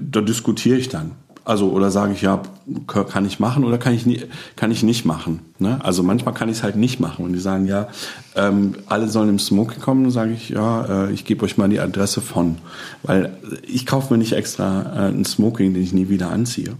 [0.00, 1.10] da diskutiere ich dann.
[1.44, 2.42] Also oder sage ich, ja,
[2.86, 4.22] kann ich machen oder kann ich nie,
[4.54, 5.40] kann ich nicht machen.
[5.58, 5.78] Ne?
[5.82, 7.24] Also manchmal kann ich es halt nicht machen.
[7.24, 7.88] Und die sagen, ja,
[8.36, 11.68] ähm, alle sollen im Smoking kommen, dann sage ich, ja, äh, ich gebe euch mal
[11.68, 12.58] die Adresse von.
[13.02, 13.36] Weil
[13.66, 16.76] ich kaufe mir nicht extra äh, einen Smoking, den ich nie wieder anziehe.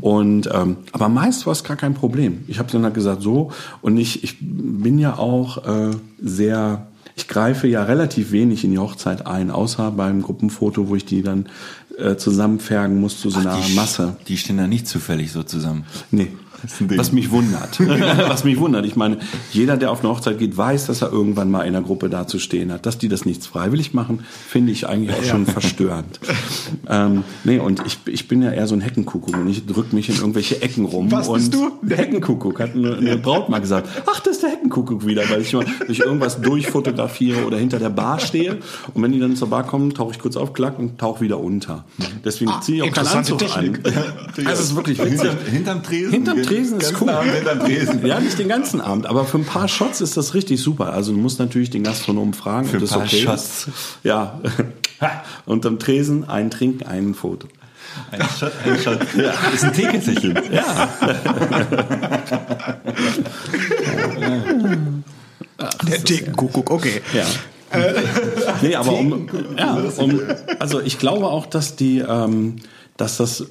[0.00, 2.44] Und ähm, aber meist war es gar kein Problem.
[2.48, 3.52] Ich habe dann halt gesagt so
[3.82, 5.90] und ich ich bin ja auch äh,
[6.20, 6.86] sehr
[7.16, 11.22] ich greife ja relativ wenig in die Hochzeit ein, außer beim Gruppenfoto, wo ich die
[11.22, 11.46] dann
[11.98, 14.16] äh, zusammenfärgen muss zu so einer die, Masse.
[14.28, 15.84] Die stehen da nicht zufällig so zusammen.
[16.10, 16.28] Nee.
[16.96, 17.80] Was mich wundert.
[18.28, 18.86] was mich wundert.
[18.86, 19.18] Ich meine,
[19.52, 22.72] jeder, der auf eine Hochzeit geht, weiß, dass er irgendwann mal in einer Gruppe dazustehen
[22.72, 22.86] hat.
[22.86, 26.20] Dass die das nichts freiwillig machen, finde ich eigentlich auch schon verstörend.
[26.88, 30.08] ähm, nee, und ich, ich bin ja eher so ein Heckenkuckuck und ich drücke mich
[30.08, 31.10] in irgendwelche Ecken rum.
[31.10, 31.72] Was bist du?
[31.82, 33.88] Der Heckenkuckuck, hat eine, eine Braut mal gesagt.
[34.06, 37.90] Ach, das ist der Heckenkuckuck wieder, weil ich mal durch irgendwas durchfotografiere oder hinter der
[37.90, 38.58] Bar stehe.
[38.94, 41.40] Und wenn die dann zur Bar kommen, tauche ich kurz auf, klack und tauche wieder
[41.40, 41.84] unter.
[42.24, 43.80] Deswegen ziehe ich auch keinen Anzug Technik.
[43.86, 44.46] an.
[44.46, 45.30] Es ist wirklich witzig.
[45.30, 46.10] Hinter, hinterm Tresen?
[46.12, 47.10] Hinterm Tresen ist cool.
[47.10, 48.06] Abend hinterm Tresen.
[48.06, 50.92] Ja, nicht den ganzen Abend, aber für ein paar Shots ist das richtig super.
[50.92, 53.66] Also du musst natürlich den Gastronomen fragen, Für ob ein das paar okay Shots.
[53.66, 53.68] ist.
[54.02, 54.40] Ja.
[55.46, 57.46] Unterm Tresen ein Trinken, ein Foto.
[58.10, 58.98] Ein Shot, ein Shot.
[59.16, 59.32] Ja.
[59.54, 60.38] Ist ein Teekesselchen.
[60.52, 60.88] Ja.
[65.88, 67.02] Der Thekenkuckuck, okay.
[67.12, 67.24] Ja.
[68.62, 70.20] nee, aber um, ja, um,
[70.58, 72.56] also ich glaube auch, dass die, ähm,
[72.96, 73.46] dass das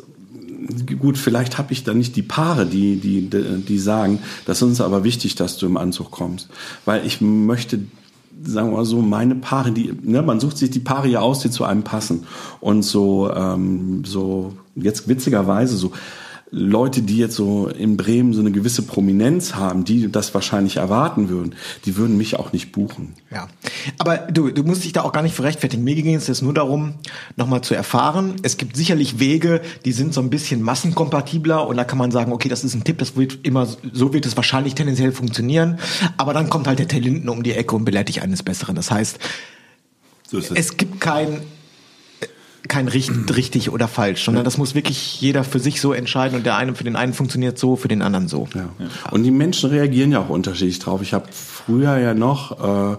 [1.00, 4.82] gut, vielleicht habe ich da nicht die Paare, die, die, die sagen, das ist uns
[4.82, 6.50] aber wichtig, dass du im Anzug kommst.
[6.86, 7.80] Weil ich möchte,
[8.44, 11.40] sagen wir mal so, meine Paare, die, ne, man sucht sich die Paare ja aus,
[11.40, 12.26] die zu einem passen.
[12.60, 15.92] Und so, ähm, so, jetzt witzigerweise so,
[16.52, 21.30] Leute, die jetzt so in Bremen so eine gewisse Prominenz haben, die das wahrscheinlich erwarten
[21.30, 21.54] würden,
[21.86, 23.14] die würden mich auch nicht buchen.
[23.32, 23.48] Ja,
[24.00, 25.84] aber du, du musst dich da auch gar nicht für rechtfertigen.
[25.84, 26.96] Mir ging es jetzt nur darum,
[27.36, 28.36] nochmal zu erfahren.
[28.42, 32.32] Es gibt sicherlich Wege, die sind so ein bisschen massenkompatibler und da kann man sagen,
[32.34, 35.78] okay, das ist ein Tipp, das wird immer, so wird es wahrscheinlich tendenziell funktionieren.
[36.18, 38.76] Aber dann kommt halt der Talenten um die Ecke und belehrt dich eines Besseren.
[38.76, 39.20] Das heißt,
[40.28, 40.58] So ist es.
[40.58, 41.42] es gibt kein
[42.68, 46.46] kein richtig, richtig oder falsch, sondern das muss wirklich jeder für sich so entscheiden und
[46.46, 48.48] der eine für den einen funktioniert so, für den anderen so.
[48.54, 48.70] Ja.
[49.12, 51.02] Und die Menschen reagieren ja auch unterschiedlich drauf.
[51.02, 52.98] Ich habe früher ja noch, äh,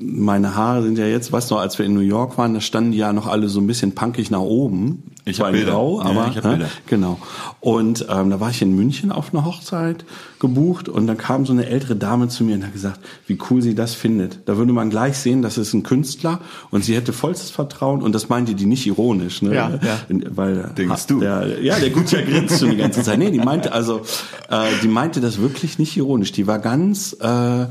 [0.00, 2.60] meine Haare sind ja jetzt, weißt du noch, als wir in New York waren, da
[2.60, 5.02] standen die ja noch alle so ein bisschen punkig nach oben.
[5.24, 5.72] Ich Bilder.
[5.72, 6.50] Grau, Ja, aber ich hab ne?
[6.50, 6.68] Bilder.
[6.86, 7.18] genau.
[7.60, 10.04] Und ähm, da war ich in München auf einer Hochzeit
[10.38, 13.60] gebucht und dann kam so eine ältere Dame zu mir und hat gesagt, wie cool
[13.60, 14.38] sie das findet.
[14.46, 16.40] Da würde man gleich sehen, das ist ein Künstler
[16.70, 19.52] und sie hätte vollstes Vertrauen und das meinte die nicht ironisch, ne?
[19.54, 19.98] Ja, ja.
[20.30, 21.18] Weil Denkst du?
[21.18, 23.18] Der, ja, der Gutjahr grinst schon die ganze Zeit.
[23.18, 24.02] Nee, die meinte also,
[24.48, 26.30] äh, die meinte das wirklich nicht ironisch.
[26.30, 27.66] Die war ganz, äh,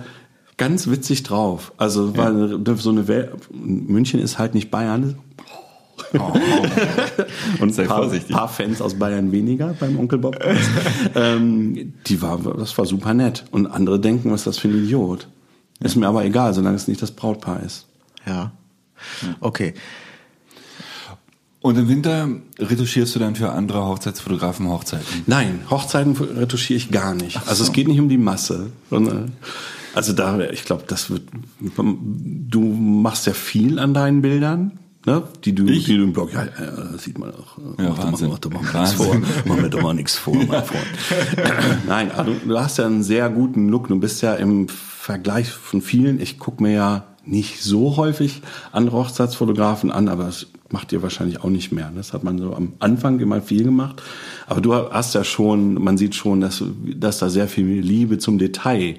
[0.57, 1.71] ganz witzig drauf.
[1.77, 2.33] Also war
[2.77, 5.17] so eine Welt, München ist halt nicht Bayern.
[7.59, 8.35] Und Sei ein paar, vorsichtig.
[8.35, 10.37] paar Fans aus Bayern weniger beim Onkel Bob.
[11.15, 13.45] ähm, die war, das war super nett.
[13.51, 15.27] Und andere denken, was ist das für ein Idiot.
[15.79, 17.87] Ist mir aber egal, solange es nicht das Brautpaar ist.
[18.25, 18.51] Ja.
[19.39, 19.73] Okay.
[21.61, 22.29] Und im Winter
[22.59, 25.23] retuschierst du dann für andere Hochzeitsfotografen Hochzeiten.
[25.25, 27.39] Nein, Hochzeiten retuschiere ich gar nicht.
[27.47, 28.67] Also es geht nicht um die Masse.
[29.97, 31.23] Also da, ich glaube, das wird.
[31.67, 34.73] Du machst ja viel an deinen Bildern,
[35.07, 35.23] ne?
[35.43, 35.85] Die du, Ich?
[35.85, 36.31] die du im Blog.
[36.33, 37.57] Ja, ja, das sieht man auch.
[37.79, 38.29] Ja, mach, doch mal, Wahnsinn.
[38.29, 39.17] mach doch nichts vor.
[39.45, 40.85] Mach mir doch mal nichts vor, mein Freund.
[41.87, 43.87] Nein, also du hast ja einen sehr guten Look.
[43.87, 46.21] Du bist ja im Vergleich von vielen.
[46.21, 51.41] Ich guck mir ja nicht so häufig andere Hochzeitsfotografen an, aber das macht ihr wahrscheinlich
[51.43, 51.91] auch nicht mehr.
[51.95, 54.03] Das hat man so am Anfang immer viel gemacht.
[54.45, 56.63] Aber du hast ja schon, man sieht schon, dass,
[56.95, 58.97] dass da sehr viel Liebe zum Detail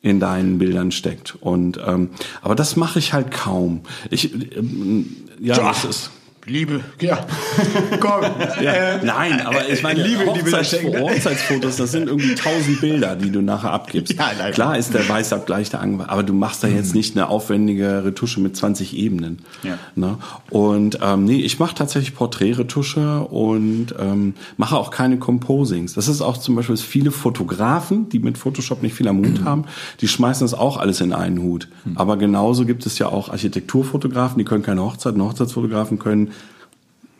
[0.00, 1.36] in deinen Bildern steckt.
[1.40, 2.10] Und ähm,
[2.42, 3.82] aber das mache ich halt kaum.
[4.10, 6.10] Ich ähm, ja, das ist
[6.48, 7.26] Liebe, ja.
[8.00, 8.22] Komm.
[8.62, 11.00] ja, nein, aber ich meine, Liebe, die Bilder Hochzeits schenken, ne?
[11.00, 14.14] Hochzeitsfotos, das sind irgendwie tausend Bilder, die du nachher abgibst.
[14.14, 14.52] Ja, leider.
[14.52, 18.40] Klar ist der Weißabgleich der Angel, aber du machst da jetzt nicht eine aufwendige Retusche
[18.40, 19.40] mit 20 Ebenen.
[19.62, 19.78] Ja.
[19.94, 20.16] Ne?
[20.50, 25.94] Und ähm, nee, ich mache tatsächlich Porträtretusche und ähm, mache auch keine Composings.
[25.94, 29.44] Das ist auch zum Beispiel dass viele Fotografen, die mit Photoshop nicht viel am Hut
[29.44, 29.64] haben,
[30.00, 31.68] die schmeißen das auch alles in einen Hut.
[31.94, 36.32] Aber genauso gibt es ja auch Architekturfotografen, die können keine Hochzeiten, Hochzeitsfotografen können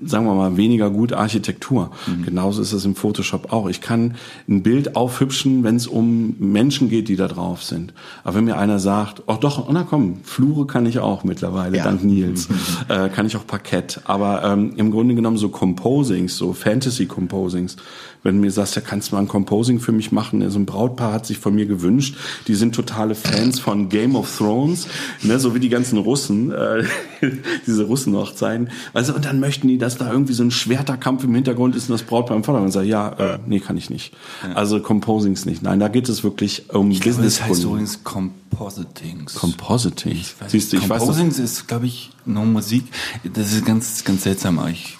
[0.04, 1.90] sagen wir mal, weniger gut Architektur.
[2.24, 3.68] Genauso ist es im Photoshop auch.
[3.68, 4.14] Ich kann
[4.48, 7.92] ein Bild aufhübschen, wenn es um Menschen geht, die da drauf sind.
[8.24, 11.84] Aber wenn mir einer sagt, oh doch, na komm, Flure kann ich auch mittlerweile, Ja.
[11.84, 12.48] dank Nils,
[12.88, 14.00] äh, kann ich auch Parkett.
[14.04, 17.76] Aber ähm, im Grunde genommen so Composings, so Fantasy-Composings,
[18.22, 20.48] wenn du mir sagst, ja, kannst du mal ein Composing für mich machen?
[20.50, 22.16] So ein Brautpaar hat sich von mir gewünscht,
[22.46, 24.88] die sind totale Fans von Game of Thrones,
[25.22, 26.84] ne, so wie die ganzen Russen, äh,
[27.66, 28.70] diese Russenhochzeiten.
[28.92, 31.92] Also, und dann möchten die, dass da irgendwie so ein Schwerterkampf im Hintergrund ist und
[31.92, 32.68] das Brautpaar im Vordergrund.
[32.68, 34.12] Und sag, ja, äh, nee, kann ich nicht.
[34.54, 35.62] Also Composings nicht.
[35.62, 37.64] Nein, da geht es wirklich um Ich glaube, das heißt Business.
[37.64, 39.34] übrigens Compositings.
[39.34, 40.18] Compositing.
[40.40, 41.06] Weiß, Siehst du, ich weiß das.
[41.06, 42.84] Composings ist, glaube ich, nur Musik.
[43.32, 44.60] Das ist ganz, ganz seltsam.
[44.70, 44.97] Ich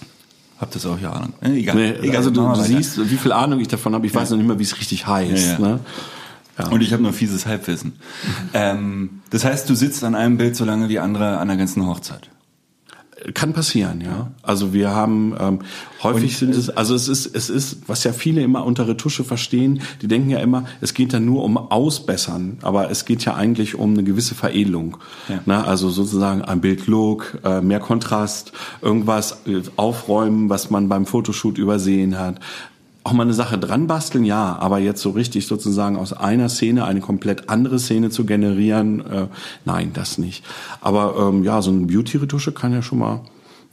[0.61, 1.33] habe das auch jahrelang.
[1.41, 1.77] Äh, Egal.
[1.77, 4.07] Nee, Egal, also du, du siehst, wie viel Ahnung ich davon habe.
[4.07, 5.47] Ich weiß noch nicht mal, wie es richtig heißt.
[5.47, 5.59] Ja, ja.
[5.59, 5.81] Ne?
[6.59, 6.69] Ja.
[6.69, 7.93] Und ich habe nur fieses Halbwissen.
[8.53, 11.87] ähm, das heißt, du sitzt an einem Bild so lange wie andere an der ganzen
[11.87, 12.29] Hochzeit.
[13.35, 14.31] Kann passieren, ja.
[14.43, 15.59] Also wir haben ähm,
[16.03, 19.81] häufig sind es, also es ist, es ist, was ja viele immer unter Retusche verstehen,
[20.03, 23.75] die denken ja immer, es geht ja nur um Ausbessern, aber es geht ja eigentlich
[23.75, 24.99] um eine gewisse Veredelung.
[25.29, 25.41] Ja.
[25.47, 28.53] Na, also sozusagen ein Bildlook, äh, mehr Kontrast,
[28.83, 32.39] irgendwas äh, aufräumen, was man beim Fotoshoot übersehen hat.
[33.09, 36.85] Auch mal eine Sache dran basteln, ja, aber jetzt so richtig sozusagen aus einer Szene
[36.85, 39.29] eine komplett andere Szene zu generieren, äh,
[39.65, 40.45] nein, das nicht.
[40.83, 43.21] Aber ähm, ja, so eine Beauty-Retusche kann ja schon mal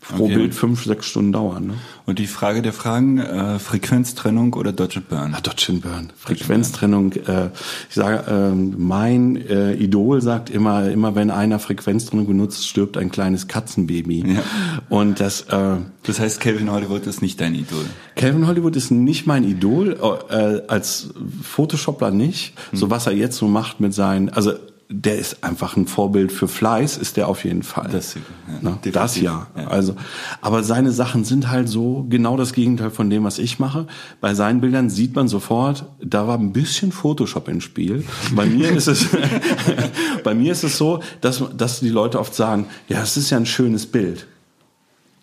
[0.10, 0.36] pro Okay.
[0.36, 1.68] Bild fünf, sechs Stunden dauern.
[1.68, 1.74] Ne?
[2.06, 5.34] Und die Frage der Fragen, äh, Frequenztrennung oder Dodge and Burn?
[5.36, 6.12] Ah, Dodge and Burn.
[6.18, 7.14] Frequenztrennung.
[7.14, 7.50] Äh,
[7.90, 13.12] ich sage, ähm, mein äh, Idol sagt immer, immer wenn einer Frequenztrennung benutzt, stirbt ein
[13.12, 14.36] kleines Katzenbaby.
[14.36, 14.44] Ja.
[14.90, 17.86] Und das äh, Das heißt, Calvin Hollywood ist nicht dein Idol.
[18.16, 19.98] Calvin Hollywood ist nicht mein Idol,
[20.30, 21.10] äh, als
[21.42, 22.54] Photoshopper nicht.
[22.74, 24.54] So was er jetzt so macht mit seinen, also
[24.90, 27.90] der ist einfach ein Vorbild für Fleiß, ist der auf jeden Fall.
[27.92, 28.60] Das, ja, Ne?
[28.62, 28.92] definitiv.
[28.94, 29.48] das ja.
[29.58, 29.68] Ja.
[29.68, 29.96] Also,
[30.42, 33.88] aber seine Sachen sind halt so genau das Gegenteil von dem, was ich mache.
[34.22, 38.04] Bei seinen Bildern sieht man sofort, da war ein bisschen Photoshop im Spiel.
[38.36, 39.08] Bei mir ist es,
[40.24, 43.38] bei mir ist es so, dass, dass die Leute oft sagen, ja, es ist ja
[43.38, 44.28] ein schönes Bild.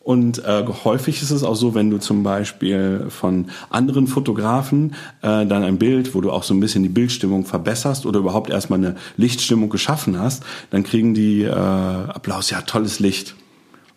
[0.03, 5.46] Und äh, häufig ist es auch so, wenn du zum Beispiel von anderen Fotografen äh,
[5.46, 8.80] dann ein Bild, wo du auch so ein bisschen die Bildstimmung verbesserst oder überhaupt erstmal
[8.80, 13.36] eine Lichtstimmung geschaffen hast, dann kriegen die äh, Applaus, ja, tolles Licht.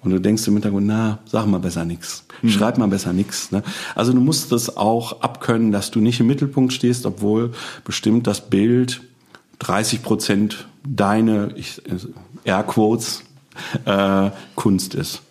[0.04, 2.26] Und du denkst im Hintergrund, na, sag mal besser nix.
[2.46, 3.52] Schreib mal besser nix.
[3.52, 3.64] Ne?
[3.96, 7.54] Also du musst das auch abkönnen, dass du nicht im Mittelpunkt stehst, obwohl
[7.84, 9.02] bestimmt das Bild
[9.60, 11.98] 30 Prozent deine, ich, äh,
[12.44, 13.24] Airquotes,
[13.86, 15.24] äh, Kunst ist.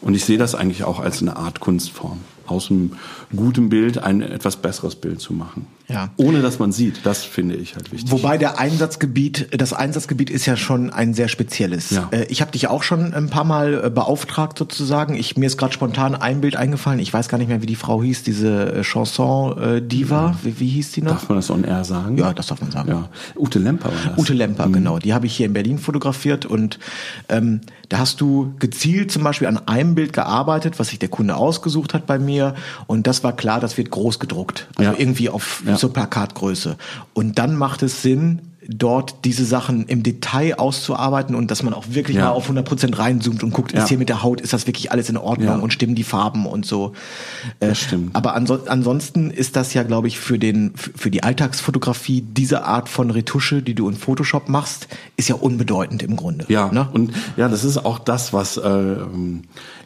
[0.00, 2.20] Und ich sehe das eigentlich auch als eine Art Kunstform.
[2.46, 2.92] Aus einem
[3.34, 5.66] guten Bild ein etwas besseres Bild zu machen.
[5.88, 6.10] Ja.
[6.18, 8.10] Ohne dass man sieht, das finde ich halt wichtig.
[8.10, 11.90] Wobei der Einsatzgebiet, das Einsatzgebiet ist ja schon ein sehr spezielles.
[11.90, 12.08] Ja.
[12.10, 15.14] Äh, Ich habe dich auch schon ein paar Mal äh, beauftragt sozusagen.
[15.14, 16.98] Ich, mir ist gerade spontan ein Bild eingefallen.
[17.00, 20.36] Ich weiß gar nicht mehr, wie die Frau hieß, diese äh, Chanson-Diva.
[20.42, 21.12] Wie, wie hieß die noch?
[21.12, 22.18] Darf man das on air sagen?
[22.18, 22.88] Ja, das darf man sagen.
[22.90, 23.08] Ja.
[23.36, 24.18] Ute Lemper war das.
[24.18, 24.98] Ute Lemper, genau.
[24.98, 26.78] Die habe ich hier in Berlin fotografiert und
[27.28, 31.36] ähm, da hast du gezielt zum Beispiel an einem Bild gearbeitet, was sich der Kunde
[31.36, 32.54] ausgesucht hat bei mir
[32.86, 34.98] und das war klar, das wird groß gedruckt, also Ja.
[34.98, 35.77] irgendwie auf Ja.
[35.78, 36.76] Zur Plakatgröße.
[37.14, 41.84] Und dann macht es Sinn, dort diese Sachen im Detail auszuarbeiten und dass man auch
[41.88, 42.24] wirklich Ja.
[42.24, 43.78] mal auf 100% reinzoomt und guckt, Ja.
[43.82, 45.56] ist hier mit der Haut, ist das wirklich alles in Ordnung Ja.
[45.56, 46.92] und stimmen die Farben und so.
[47.60, 48.14] Äh, Das stimmt.
[48.14, 52.90] Aber anso ansonsten ist das ja, glaube ich, für den für die Alltagsfotografie diese Art
[52.90, 56.44] von Retusche, die du in Photoshop machst, ist ja unbedeutend im Grunde.
[56.48, 56.88] Ja, ne?
[56.92, 58.96] und ja, das ist auch das, was äh,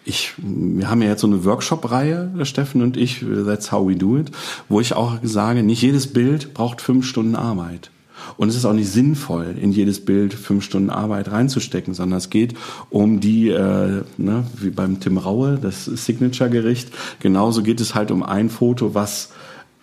[0.05, 3.97] ich, wir haben ja jetzt so eine Workshop-Reihe, der Steffen und ich, That's How We
[3.97, 4.31] Do It,
[4.69, 7.91] wo ich auch sage, nicht jedes Bild braucht fünf Stunden Arbeit.
[8.37, 12.31] Und es ist auch nicht sinnvoll, in jedes Bild fünf Stunden Arbeit reinzustecken, sondern es
[12.31, 12.55] geht
[12.91, 16.91] um die, äh, ne, wie beim Tim Raue, das Signature-Gericht.
[17.21, 19.31] Genauso geht es halt um ein Foto, was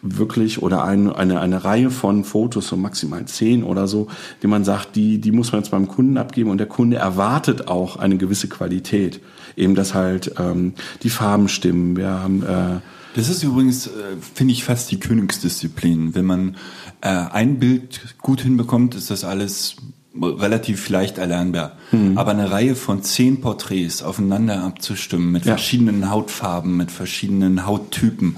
[0.01, 4.07] wirklich oder ein, eine, eine Reihe von Fotos, so maximal zehn oder so,
[4.41, 7.67] die man sagt, die, die muss man jetzt beim Kunden abgeben und der Kunde erwartet
[7.67, 9.19] auch eine gewisse Qualität.
[9.57, 10.73] Eben, dass halt ähm,
[11.03, 11.97] die Farben stimmen.
[11.97, 12.79] Wir haben äh,
[13.15, 13.89] Das ist übrigens, äh,
[14.33, 16.15] finde ich, fast die Königsdisziplin.
[16.15, 16.55] Wenn man
[17.01, 19.75] äh, ein Bild gut hinbekommt, ist das alles
[20.21, 21.73] relativ leicht erlernbar.
[21.91, 22.17] Mhm.
[22.17, 25.53] Aber eine Reihe von zehn Porträts aufeinander abzustimmen mit Ja.
[25.53, 28.37] verschiedenen Hautfarben, mit verschiedenen Hauttypen,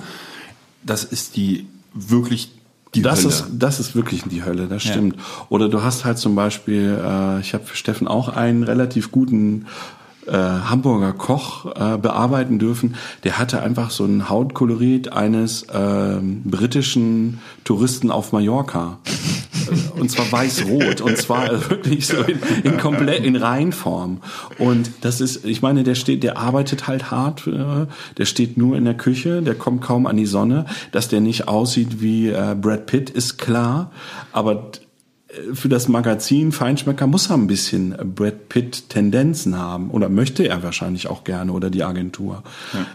[0.83, 2.51] das ist die wirklich
[2.93, 3.29] die das Hölle.
[3.29, 4.91] ist das ist wirklich die Hölle, das Ja.
[4.91, 5.15] stimmt.
[5.49, 9.65] Oder du hast halt zum Beispiel, äh, ich habe für Steffen auch einen relativ guten
[10.27, 12.95] äh, Hamburger Koch äh, bearbeiten dürfen.
[13.23, 18.99] Der hatte einfach so ein Hautkolorit eines ähm, britischen Touristen auf Mallorca.
[19.97, 21.01] Und zwar weiß-rot.
[21.01, 24.21] Und zwar wirklich so in, in komplett in Reinform.
[24.57, 27.87] Und das ist ich meine der steht der arbeitet halt hart äh,
[28.17, 31.47] der steht nur in der Küche der kommt kaum an die Sonne dass der nicht
[31.47, 33.91] aussieht wie äh, Brad Pitt ist klar.
[34.31, 34.71] Aber
[35.53, 40.47] für das Magazin Feinschmecker muss er ein bisschen äh, Brad Pitt Tendenzen haben oder möchte
[40.47, 42.43] er wahrscheinlich auch gerne oder die Agentur,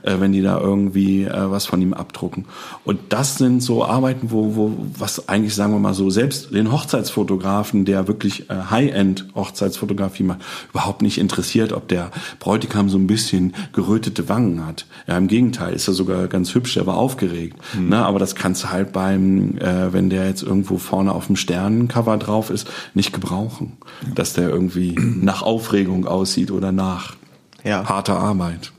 [0.03, 2.45] äh, wenn die da irgendwie äh, was von ihm abdrucken.
[2.85, 6.73] Und das sind so Arbeiten, wo, wo was eigentlich sagen wir mal so selbst den
[6.73, 13.07] Hochzeitsfotografen, der wirklich äh, High-End Hochzeitsfotografie macht, überhaupt nicht interessiert, ob der Bräutigam so ein
[13.07, 14.87] bisschen gerötete Wangen hat.
[15.07, 17.57] Ja, im Gegenteil, ist er sogar ganz hübsch, der war aufgeregt.
[17.79, 21.37] Ne, aber das kannst du halt beim, äh, wenn der jetzt irgendwo vorne auf dem
[21.37, 23.79] Sternencover drauf ist, nicht gebrauchen.
[24.15, 27.17] Dass der irgendwie nach Aufregung aussieht oder nach
[27.65, 27.89] Ja.
[27.89, 28.73] harter Arbeit.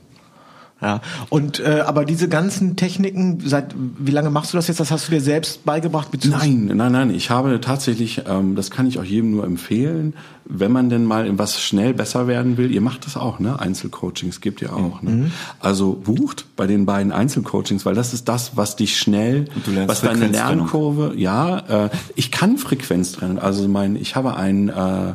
[0.80, 1.00] Ja.
[1.28, 4.78] Und äh, aber diese ganzen Techniken, seit wie lange machst du das jetzt?
[4.78, 6.10] Das hast du dir selbst beigebracht?
[6.12, 7.10] beziehungsweise- Nein, nein, nein.
[7.10, 10.14] Ich habe tatsächlich, ähm, das kann ich auch jedem nur empfehlen,
[10.44, 12.70] wenn man denn mal in was schnell besser werden will.
[12.70, 13.58] Ihr macht das auch, ne?
[13.58, 15.02] Einzelcoachings gibt ihr auch.
[15.02, 15.20] Mhm.
[15.22, 15.30] Ne?
[15.58, 19.46] Also bucht bei den beiden Einzelcoachings, weil das ist das, was dich schnell,
[19.86, 20.28] was deine.
[20.28, 21.86] Lernkurve, ja.
[21.86, 23.38] Äh, ich kann Frequenztrennung.
[23.40, 25.14] Also mein, ich habe ein äh,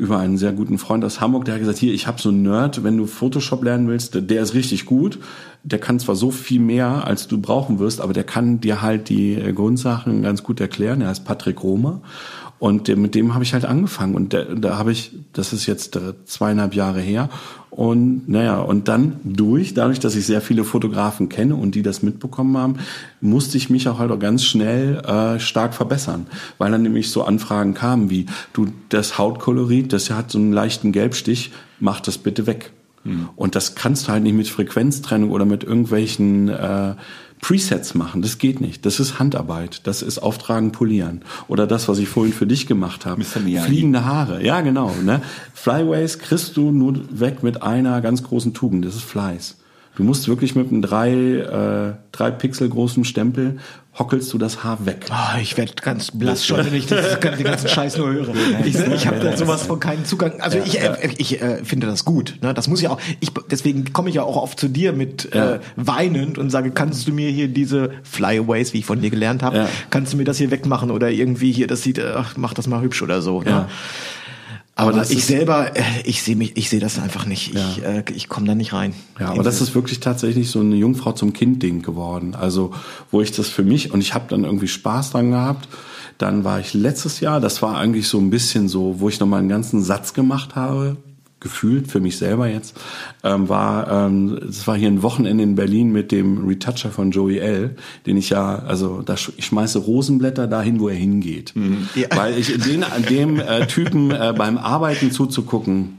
[0.00, 2.42] über einen sehr guten Freund aus Hamburg, der hat gesagt, hier, ich habe so einen
[2.42, 5.18] Nerd, wenn du Photoshop lernen willst, der- ist richtig gut.
[5.62, 9.10] Der kann zwar so viel mehr, als du brauchen wirst, aber der kann dir halt
[9.10, 11.02] die äh, Grundsachen ganz gut erklären.
[11.02, 12.00] Er heißt Patrick Romer.
[12.60, 14.14] Und mit dem habe ich halt angefangen.
[14.14, 17.30] Und der, da habe ich, das ist jetzt zweieinhalb Jahre her.
[17.70, 22.02] Und naja, und dann durch, dadurch, dass ich sehr viele Fotografen kenne und die das
[22.02, 22.74] mitbekommen haben,
[23.22, 26.26] musste ich mich auch halt auch ganz schnell äh, stark verbessern.
[26.58, 30.92] Weil dann nämlich so Anfragen kamen wie, du, das Hautkolorit, das hat so einen leichten
[30.92, 32.72] Gelbstich, mach das bitte weg.
[33.36, 36.94] Und das kannst du halt nicht mit Frequenztrennung oder mit irgendwelchen äh,
[37.40, 38.22] Presets machen.
[38.22, 38.84] Das geht nicht.
[38.86, 39.86] Das ist Handarbeit.
[39.86, 41.22] Das ist Auftragen, Polieren.
[41.48, 43.22] Oder das, was ich vorhin für dich gemacht habe.
[43.24, 44.44] Fliegende Haare.
[44.44, 44.94] Ja, genau.
[45.02, 45.22] Ne?
[45.54, 48.84] Flyways kriegst du nur weg mit einer ganz großen Tugend.
[48.84, 49.56] Das ist Fleiß.
[50.00, 53.58] Du musst wirklich mit einem drei, äh, drei Pixel großen Stempel
[53.98, 55.04] hockelst du das Haar weg.
[55.10, 58.28] Ah, ich werde ganz blass schon, wenn ich das, den ganzen Scheiß nur höre.
[58.64, 60.40] Ich, ich habe da sowas von keinen Zugang.
[60.40, 62.38] Also ich, äh, ich äh, finde das gut.
[62.40, 62.54] Ne?
[62.54, 63.00] Das muss ja auch.
[63.20, 67.06] Ich, deswegen komme ich ja auch oft zu dir mit äh, weinend und sage, kannst
[67.06, 69.68] du mir hier diese Flyaways, wie ich von dir gelernt habe, Ja.
[69.90, 72.66] kannst du mir das hier wegmachen oder irgendwie hier, das sieht, äh, ach, mach das
[72.68, 73.42] mal hübsch oder so.
[73.42, 73.66] Ne?
[74.80, 74.88] Ja.
[74.88, 77.54] Aber, das ich selber, äh, ich sehe mich, ich sehe das einfach nicht.
[77.54, 78.94] Ich, äh, ich komme da nicht rein.
[79.18, 82.34] Ja, aber das ist wirklich tatsächlich so eine Jungfrau zum Kind-Ding geworden.
[82.34, 82.72] Also,
[83.10, 85.68] wo ich das für mich und ich habe dann irgendwie Spaß dran gehabt.
[86.18, 89.40] Dann war ich letztes Jahr, das war eigentlich so ein bisschen so, wo ich nochmal
[89.40, 90.98] einen ganzen Satz gemacht habe,
[91.40, 92.78] gefühlt für mich selber jetzt,
[93.24, 97.38] ähm, war, ähm, das war hier ein Wochenende in Berlin mit dem Retoucher von Joey
[97.38, 97.76] L.,
[98.06, 101.54] den ich ja, also da, sch- ich schmeiße Rosenblätter dahin, wo er hingeht.
[101.94, 102.08] Ja.
[102.14, 105.98] Weil ich den, an dem äh, Typen äh, beim Arbeiten zuzugucken,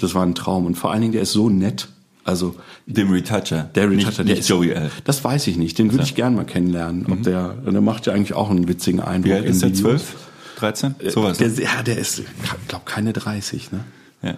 [0.00, 0.64] das war ein Traum.
[0.66, 1.88] Und vor allen Dingen, der ist so nett.
[2.24, 2.54] Also
[2.86, 3.70] Dem Retoucher.
[3.74, 4.90] der nicht, Retoucher, der nicht ist Joey L.
[5.04, 5.78] Das weiß ich nicht.
[5.78, 7.06] Den würde ich gern mal kennenlernen.
[7.10, 9.30] Ob der, der macht ja eigentlich auch einen witzigen Eindruck.
[9.32, 9.80] Wie alt ist in der?
[9.80, 10.14] 12?
[10.56, 10.94] 13?
[11.08, 11.38] Sowas.
[11.38, 12.24] Der, ja, der ist, ich
[12.68, 13.72] glaube, keine 30.
[13.72, 13.80] Ne?
[14.22, 14.34] Ja.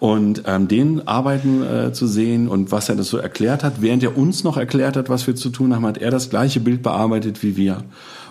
[0.00, 4.02] Und ähm, den arbeiten äh, zu sehen und was er das so erklärt hat, während
[4.02, 6.82] er uns noch erklärt hat, was wir zu tun haben, hat er das gleiche Bild
[6.82, 7.84] bearbeitet wie wir.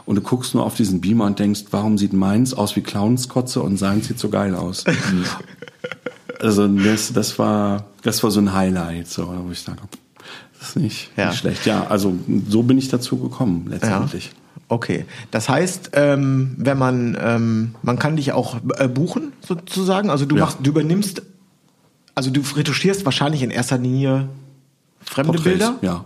[0.05, 3.61] Und du guckst nur auf diesen Beamer und denkst, warum sieht meins aus wie Clownskotze
[3.61, 4.83] und seins sieht so geil aus.
[6.41, 9.79] also das, das war, das war so ein Highlight, so, wo ich sage,
[10.59, 11.29] das ist nicht, Ja.
[11.29, 11.65] nicht schlecht.
[11.65, 12.13] Ja, also
[12.49, 14.07] so bin ich dazu gekommen Ja.
[14.74, 20.09] Okay, das heißt, ähm, wenn man ähm, man kann dich auch äh, buchen sozusagen.
[20.09, 20.45] Also du Ja.
[20.45, 21.21] machst, du übernimmst,
[22.15, 24.30] also du retuschierst wahrscheinlich in erster Linie
[25.01, 25.76] fremde Porträts, Bilder.
[25.84, 26.05] Ja.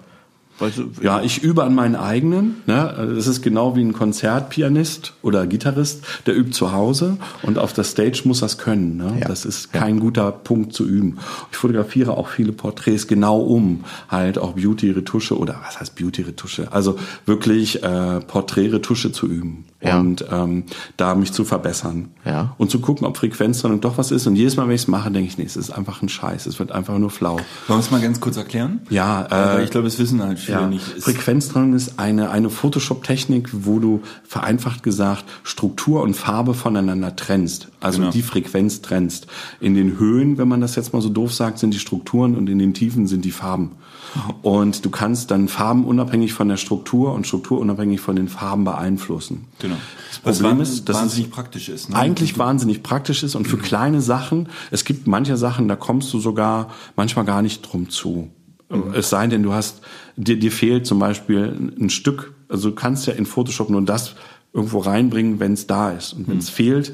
[0.60, 2.64] Also, Ja, ich übe an meinen eigenen.
[2.66, 3.12] Ne?
[3.16, 7.84] Das ist genau wie ein Konzertpianist oder Gitarrist, der übt zu Hause und auf der
[7.84, 8.98] Stage muss das können.
[8.98, 9.18] Ne?
[9.22, 9.28] Ja.
[9.28, 11.20] Das ist kein guter Punkt zu üben.
[11.52, 16.72] Ich fotografiere auch viele Porträts genau um halt auch Beauty-Retusche oder was heißt Beauty-Retusche?
[16.72, 20.00] Also wirklich äh, Porträt-Retusche zu üben Ja.
[20.00, 20.64] und ähm,
[20.98, 22.56] da mich zu verbessern Ja.
[22.58, 24.26] und zu gucken, ob Frequenztrennung doch was ist.
[24.26, 26.48] Und jedes Mal, wenn ich es mache, denke ich, nee, es ist einfach ein Scheiß.
[26.48, 27.34] Es wird einfach nur flau.
[27.36, 28.82] Wollen wir es mal ganz kurz erklären?
[28.90, 29.28] Ja,
[29.60, 30.98] äh, ich glaube, es wissen halt viele Ja, nicht.
[30.98, 37.68] Es- Frequenztrennung ist eine, eine Photoshop-Technik, wo du vereinfacht gesagt Struktur und Farbe voneinander trennst.
[37.80, 38.12] Also Genau.
[38.12, 39.28] die Frequenz trennst.
[39.60, 42.50] In den Höhen, wenn man das jetzt mal so doof sagt, sind die Strukturen und
[42.50, 43.74] in den Tiefen sind die Farben.
[44.42, 48.64] Und du kannst dann Farben unabhängig von der Struktur und Struktur unabhängig von den Farben
[48.64, 49.46] beeinflussen.
[49.60, 49.76] Genau.
[50.24, 51.90] Das Problem Was ist, dass wahnsinnig es praktisch ist.
[51.90, 51.96] Ne?
[51.96, 56.20] eigentlich wahnsinnig praktisch ist und für kleine Sachen, es gibt manche Sachen, da kommst du
[56.20, 58.30] sogar manchmal gar nicht drum zu.
[58.94, 59.82] Es sei denn, du hast,
[60.18, 64.16] dir, dir fehlt zum Beispiel ein Stück, also du kannst ja in Photoshop nur das
[64.54, 66.14] irgendwo reinbringen, wenn es da ist.
[66.14, 66.94] Und wenn es fehlt,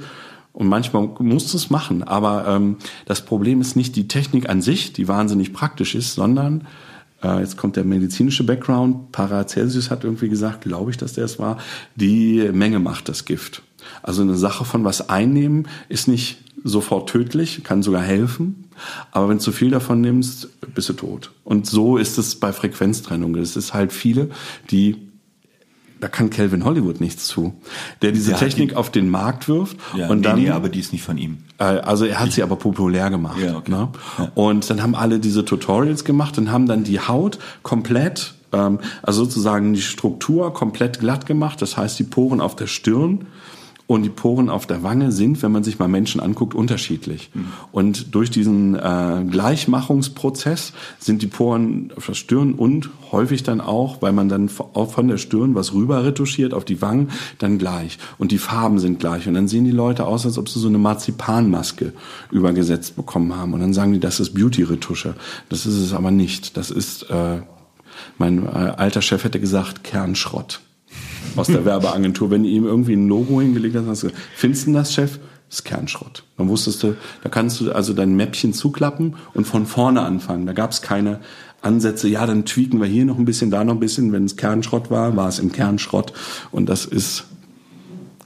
[0.51, 4.61] und manchmal musst du es machen, aber ähm, das Problem ist nicht die Technik an
[4.61, 6.67] sich, die wahnsinnig praktisch ist, sondern
[7.23, 9.11] äh, jetzt kommt der medizinische Background.
[9.11, 11.57] Paracelsus hat irgendwie gesagt, glaube ich, dass der es war,
[11.95, 13.61] die Menge macht das Gift.
[14.01, 18.65] Also eine Sache von was einnehmen ist nicht sofort tödlich, kann sogar helfen.
[19.11, 21.31] Aber wenn du zu viel davon nimmst, bist du tot.
[21.43, 23.35] Und so ist es bei Frequenztrennung.
[23.35, 24.29] Es ist halt viele,
[24.71, 24.95] die
[25.99, 27.53] da kann Calvin Hollywood nichts zu,
[28.01, 30.67] der diese Ja, Technik die- auf den Markt wirft Ja, und nee, dann nee, aber
[30.67, 31.37] die ist nicht von ihm.
[31.63, 33.39] Äh, Also er hat sie aber populär gemacht.
[33.39, 33.71] Ja, okay.
[33.71, 33.89] ne?
[34.35, 39.23] Und dann haben alle diese Tutorials gemacht und haben dann die Haut komplett, ähm, also
[39.23, 41.61] sozusagen die Struktur komplett glatt gemacht.
[41.61, 43.27] Das heißt die Poren auf der Stirn
[43.85, 47.29] Und die Poren auf der Wange sind, wenn man sich mal Menschen anguckt, unterschiedlich.
[47.73, 54.01] Und durch diesen äh, Gleichmachungsprozess sind die Poren auf der Stirn und häufig dann auch,
[54.01, 57.09] weil man dann von der Stirn was rüber retuschiert auf die Wangen,
[57.39, 57.97] dann gleich.
[58.17, 59.27] Und die Farben sind gleich.
[59.27, 61.91] Und dann sehen die Leute aus, als ob sie so eine Marzipanmaske
[62.31, 63.53] übergesetzt bekommen haben.
[63.53, 65.15] Und dann sagen die, das ist Beauty-Retusche.
[65.49, 66.55] Das ist es aber nicht.
[66.55, 67.41] Das ist, äh,
[68.17, 70.61] mein äh, alter Chef hätte gesagt, Kernschrott
[71.35, 72.31] aus der Werbeagentur.
[72.31, 75.19] Wenn du ihm irgendwie ein Logo hingelegt hast, hast du gesagt, findest du das, Chef?
[75.49, 76.23] Das ist Kernschrott.
[76.37, 80.45] Dann wusstest du, da kannst du also dein Mäppchen zuklappen und von vorne anfangen.
[80.45, 81.19] Da gab es keine
[81.61, 84.11] Ansätze, ja, dann tweaken wir hier noch ein bisschen, da noch ein bisschen.
[84.11, 86.13] Wenn es Kernschrott war, war es im Kernschrott.
[86.51, 87.25] Und das ist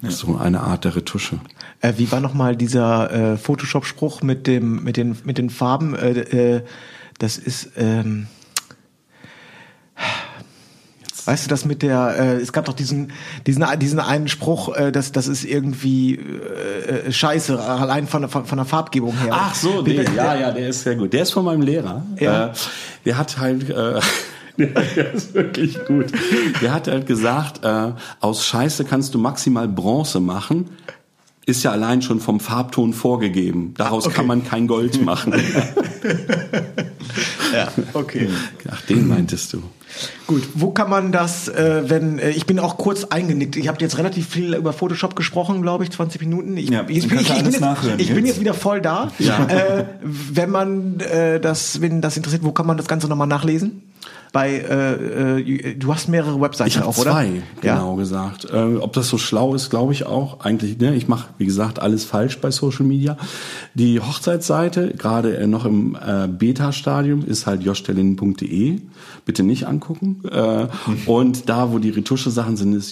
[0.02, 1.40] so eine Art der Retusche.
[1.82, 5.96] Äh, wie war nochmal dieser äh, Photoshop-Spruch mit dem, mit den, mit den Farben?
[5.96, 6.62] Äh, äh,
[7.20, 8.28] das ist, ähm,
[11.28, 13.12] Weißt du, das mit der, äh, es gab doch diesen,
[13.46, 18.46] diesen, diesen einen Spruch, äh, dass das ist irgendwie äh, äh, scheiße, allein von, von,
[18.46, 19.32] von der Farbgebung her.
[19.34, 21.12] Ach so, nee, ja, ja, der ist sehr gut.
[21.12, 22.06] Der ist von meinem Lehrer.
[22.18, 22.48] Ja.
[22.48, 22.54] Äh,
[23.04, 24.00] der hat halt, äh,
[24.58, 26.14] der ist wirklich gut.
[26.62, 30.70] Der hat halt gesagt, äh, aus Scheiße kannst du maximal Bronze machen.
[31.48, 33.74] Ist ja allein schon vom Farbton vorgegeben.
[33.78, 34.16] Daraus Okay.
[34.18, 35.34] kann man kein Gold machen.
[37.54, 38.28] Ja, okay.
[38.70, 39.64] Ach, den meintest du.
[40.28, 43.78] Gut, wo kann man das, äh, wenn, äh, ich bin auch kurz eingenickt, ich habe
[43.80, 46.58] jetzt relativ viel über Photoshop gesprochen, glaube ich, 20 Minuten.
[46.58, 47.62] Ich, Ja, ich, bin, ich, du bin, jetzt,
[47.98, 48.40] ich bin jetzt.
[48.42, 49.10] wieder voll da.
[49.18, 53.84] Äh, wenn man äh, das, wenn das interessiert, wo kann man das Ganze nochmal nachlesen?
[54.34, 57.12] Bei, äh, äh, du hast mehrere Webseiten Ich auch, oder?
[57.12, 57.76] zwei, Ja.
[57.76, 58.46] genau gesagt.
[58.52, 60.42] Äh, ob das so schlau ist, glaube ich auch.
[60.42, 63.18] Eigentlich, ne, ich mache, wie gesagt, alles falsch bei Social Media.
[63.74, 68.82] Die Hochzeitsseite, gerade äh, noch im äh, Beta-Stadium, ist halt joschtelinen.de.
[69.26, 70.22] Bitte nicht angucken.
[70.32, 70.68] Äh,
[71.06, 72.92] Und da, wo die Retusche-Sachen sind, ist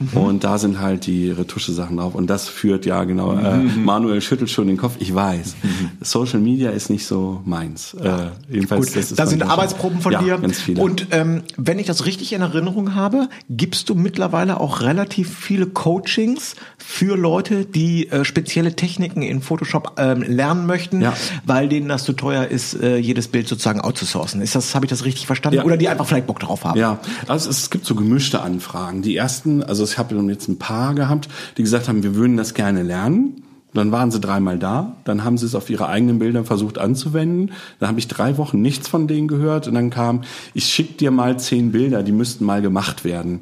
[0.00, 0.22] joschtelinen.com.
[0.24, 2.14] Und da sind halt die Retusche-Sachen drauf.
[2.14, 4.96] Und das führt, ja genau, äh, Manuel schüttelt schon den Kopf.
[4.98, 5.54] Ich weiß,
[6.00, 7.94] Social Media ist nicht so meins.
[7.94, 10.38] Äh, jedenfalls, Gut, das ist da sind Arbeitsproben von ja, dir.
[10.38, 10.80] ganz viele.
[10.82, 15.66] Und ähm, wenn ich das richtig in Erinnerung habe, gibst du mittlerweile auch relativ viele
[15.66, 21.14] Coachings für Leute, die äh, spezielle Techniken in Photoshop ähm, lernen möchten, Ja.
[21.44, 24.40] weil denen das zu teuer ist, äh, jedes Bild sozusagen outzusourcen.
[24.40, 25.58] Ist das, habe ich das richtig verstanden?
[25.58, 25.64] Ja.
[25.64, 26.78] Oder die einfach vielleicht Bock drauf haben?
[26.78, 29.02] Ja, also es gibt so gemischte Anfragen.
[29.02, 32.54] Die ersten, also ich habe jetzt ein paar gehabt, die gesagt haben, wir würden das
[32.54, 33.42] gerne lernen.
[33.74, 37.52] Dann waren sie dreimal da, dann haben sie es auf ihre eigenen Bilder versucht anzuwenden.
[37.80, 41.10] Dann habe ich drei Wochen nichts von denen gehört und dann kam, ich schick dir
[41.10, 43.40] mal zehn Bilder, die müssten mal gemacht werden,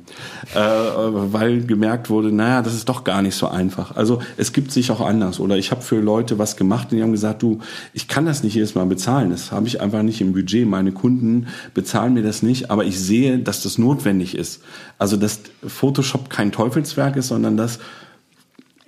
[0.55, 3.97] äh, weil gemerkt wurde, naja, das ist doch gar nicht so einfach.
[3.97, 5.41] Also es gibt sich auch anders.
[5.41, 7.59] Oder ich habe für Leute was gemacht und die haben gesagt, du,
[7.93, 10.67] ich kann das nicht jedes Mal bezahlen, das habe ich einfach nicht im Budget.
[10.69, 14.63] Meine Kunden bezahlen mir das nicht, aber ich sehe, dass das notwendig ist.
[14.97, 17.81] Also dass Photoshop kein Teufelswerk ist, sondern dass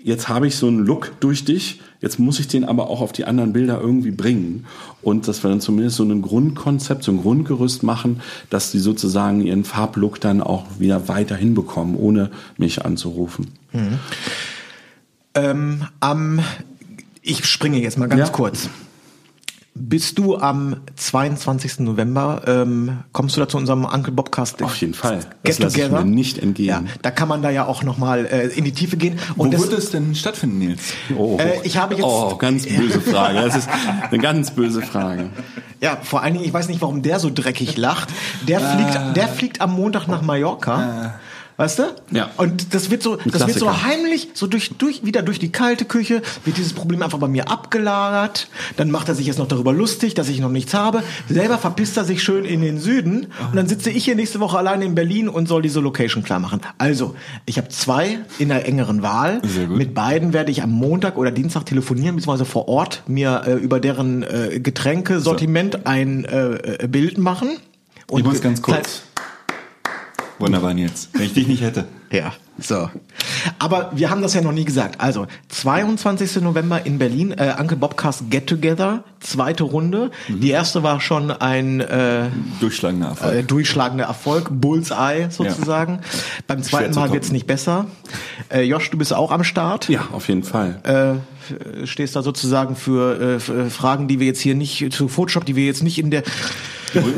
[0.03, 3.12] jetzt habe ich so einen Look durch dich, jetzt muss ich den aber auch auf
[3.12, 4.66] die anderen Bilder irgendwie bringen.
[5.03, 9.40] Und dass wir dann zumindest so ein Grundkonzept, so ein Grundgerüst machen, dass die sozusagen
[9.40, 13.48] ihren Farblook dann auch wieder weiter hinbekommen, ohne mich anzurufen.
[15.34, 16.40] Ähm, am,
[17.22, 18.28] ich springe jetzt mal ganz Ja.
[18.28, 18.68] kurz.
[19.75, 21.79] Bist du am 22.
[21.81, 24.62] November, ähm, kommst du da zu unserem Uncle Bobcast?
[24.62, 25.20] Auf jeden Fall.
[25.20, 26.66] Get Das lasse ich mir nicht entgehen.
[26.68, 29.18] Ja, da kann man da ja auch nochmal äh, in die Tiefe gehen.
[29.35, 30.93] Wo Und das, wird es denn stattfinden, Nils?
[31.16, 33.41] Oh, Äh, ich habe jetzt- oh, ganz böse Frage.
[33.41, 33.68] Das ist
[34.11, 35.31] eine ganz böse Frage.
[35.81, 38.11] ja, vor allen Dingen, ich weiß nicht, warum der so dreckig lacht.
[38.47, 41.14] Der fliegt, der fliegt am Montag nach Mallorca.
[41.62, 41.82] Weißt du?
[42.10, 42.28] Ja.
[42.38, 43.84] Und das wird so, das wird so Klassiker.
[43.84, 47.48] heimlich, so durch, durch, wieder durch die kalte Küche, wird dieses Problem einfach bei mir
[47.48, 48.48] abgelagert.
[48.76, 51.04] Dann macht er sich jetzt noch darüber lustig, dass ich noch nichts habe.
[51.28, 53.28] Selber verpisst er sich schön in den Süden.
[53.48, 56.40] Und dann sitze ich hier nächste Woche alleine in Berlin und soll diese Location klar
[56.40, 56.62] machen.
[56.78, 57.14] Also,
[57.46, 59.40] ich habe zwei in der engeren Wahl.
[59.44, 59.76] Sehr gut.
[59.76, 63.78] Mit beiden werde ich am Montag oder Dienstag telefonieren, beziehungsweise vor Ort mir äh, über
[63.78, 67.50] deren äh, Getränkesortiment ein äh, äh, Bild machen.
[68.10, 69.02] Ich muss ganz kurz.
[70.39, 71.09] Wunderbar, Nils.
[71.12, 71.85] Wenn ich dich nicht hätte.
[72.11, 72.91] Ja, so.
[73.59, 75.01] Aber wir haben das ja noch nie gesagt.
[75.01, 76.43] Also, 22.
[76.43, 80.11] November in Berlin, äh, Uncle Bobcast Get Together, zweite Runde.
[80.28, 82.24] Die erste war schon ein äh,
[82.61, 83.35] Durchschlagender Erfolg.
[83.35, 86.01] äh, durchschlagender Erfolg, Bullseye sozusagen.
[86.47, 87.87] Beim zweiten Mal wird's nicht besser.
[88.51, 89.89] Äh, Josh, du bist auch am Start.
[89.89, 90.80] Ja, auf jeden Fall.
[90.83, 91.32] Äh,
[91.84, 95.57] stehst da sozusagen für, äh, für Fragen, die wir jetzt hier nicht, zu Photoshop, die
[95.57, 96.22] wir jetzt nicht in der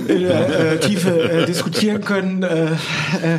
[0.06, 2.44] in der äh, Tiefe äh, diskutieren können.
[2.44, 2.68] Äh,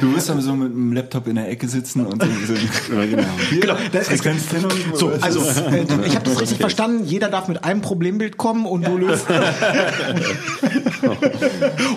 [0.01, 2.27] Du wirst dann so mit dem Laptop in der Ecke sitzen und so.
[2.55, 3.23] so genau.
[3.61, 4.21] Genau, das, das
[4.61, 7.05] noch- so, also äh, ich habe das richtig verstanden.
[7.05, 9.27] Jeder darf mit einem Problembild kommen und du löst.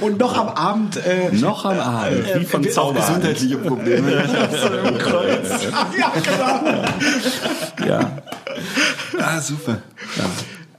[0.00, 0.96] und noch am Abend.
[0.98, 3.08] Äh, Noch am Abend, wie von Zauberhand.
[3.22, 4.12] gesundheitliche Probleme.
[5.98, 7.88] ja, genau.
[7.88, 8.17] Ja.
[9.20, 9.82] ah, super.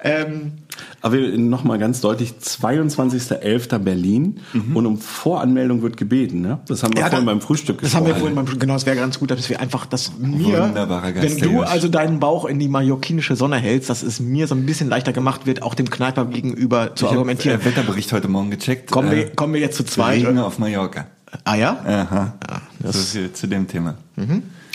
[0.01, 0.53] Ähm,
[1.01, 3.80] Aber noch mal ganz deutlich, 22.11.
[3.80, 4.39] Berlin
[4.73, 6.39] und um Voranmeldung wird gebeten.
[6.41, 6.59] Ne?
[6.67, 8.95] Das haben wir Ja, vorhin beim Frühstück Das haben wir vorhin beim, genau, es wäre
[8.95, 10.71] ganz gut, dass wir einfach, dass mir,
[11.15, 14.65] wenn du also deinen Bauch in die mallorquinische Sonne hältst, dass es mir so ein
[14.65, 17.59] bisschen leichter gemacht wird, auch dem Kneiper gegenüber zu Ich habe argumentieren.
[17.59, 18.89] äh, Wetterbericht heute Morgen gecheckt.
[18.91, 20.25] Kommen Äh, wir, kommen wir jetzt zu zweit?
[20.25, 21.07] Regen auf Mallorca.
[21.43, 21.77] Ah ja?
[21.86, 22.34] Aha.
[22.80, 23.95] das- so viel zu dem Thema.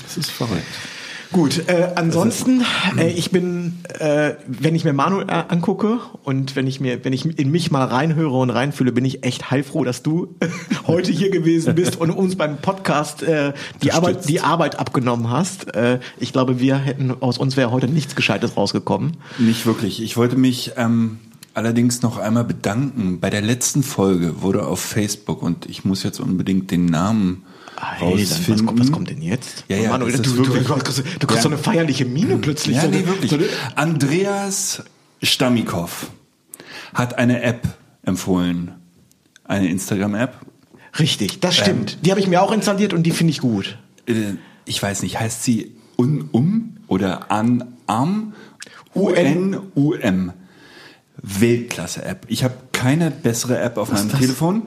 [0.03, 0.63] Das ist verrückt.
[1.35, 2.63] Gut, äh, ansonsten,
[2.97, 7.13] äh, ich bin, äh, wenn ich mir Manuel äh, angucke und wenn ich mir, wenn
[7.13, 10.37] ich in mich mal reinhöre und reinfühle, bin ich echt heilfroh, dass du
[10.87, 13.53] heute hier gewesen bist und uns beim Podcast äh,
[13.83, 15.75] die Arbeit, die Arbeit abgenommen hast.
[15.75, 19.17] Äh, ich glaube, wir hätten aus uns wäre heute nichts Gescheites rausgekommen.
[19.39, 20.01] Nicht wirklich.
[20.05, 21.19] Ich wollte mich ähm,
[21.53, 23.19] allerdings noch einmal bedanken.
[23.19, 27.43] Bei der letzten Folge wurde auf Facebook und ich muss jetzt unbedingt den Namen
[27.77, 29.65] Dann, was, was kommt denn jetzt?
[29.69, 31.43] Ja, ja, Manuel, das du, du, wirklich- du, kriegst, du kriegst Ja.
[31.43, 32.77] so eine feierliche Miene plötzlich.
[32.77, 33.31] Ja, so, nee, eine- wirklich.
[33.31, 33.39] So,
[33.75, 34.83] Andreas
[35.23, 36.11] Stamikow
[36.95, 37.67] hat eine App
[38.03, 38.73] empfohlen.
[39.45, 40.37] Eine Instagram-App.
[40.99, 41.99] richtig, das stimmt.
[42.07, 43.77] die habe ich mir auch installiert und die finde ich gut.
[44.07, 44.35] Äh,
[44.65, 48.33] Ich weiß nicht, heißt sie Un-Um oder An-Am?
[48.95, 49.55] UN.
[49.75, 50.33] U-N-U-M.
[51.23, 52.27] Weltklasse-App.
[52.29, 54.21] Ich habe keine bessere App auf meinem das?
[54.21, 54.63] Telefon.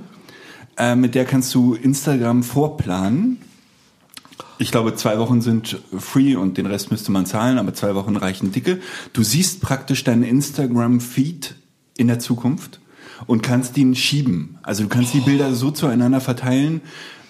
[0.77, 3.37] Äh, mit der kannst du Instagram vorplanen.
[4.59, 8.15] Ich glaube, zwei Wochen sind free und den Rest müsste man zahlen, aber zwei Wochen
[8.15, 8.79] reichen dicke.
[9.13, 11.55] Du siehst praktisch deinen Instagram-Feed
[11.97, 12.79] in der Zukunft
[13.27, 14.57] und kannst ihn schieben.
[14.63, 16.81] Also du kannst die Bilder so zueinander verteilen,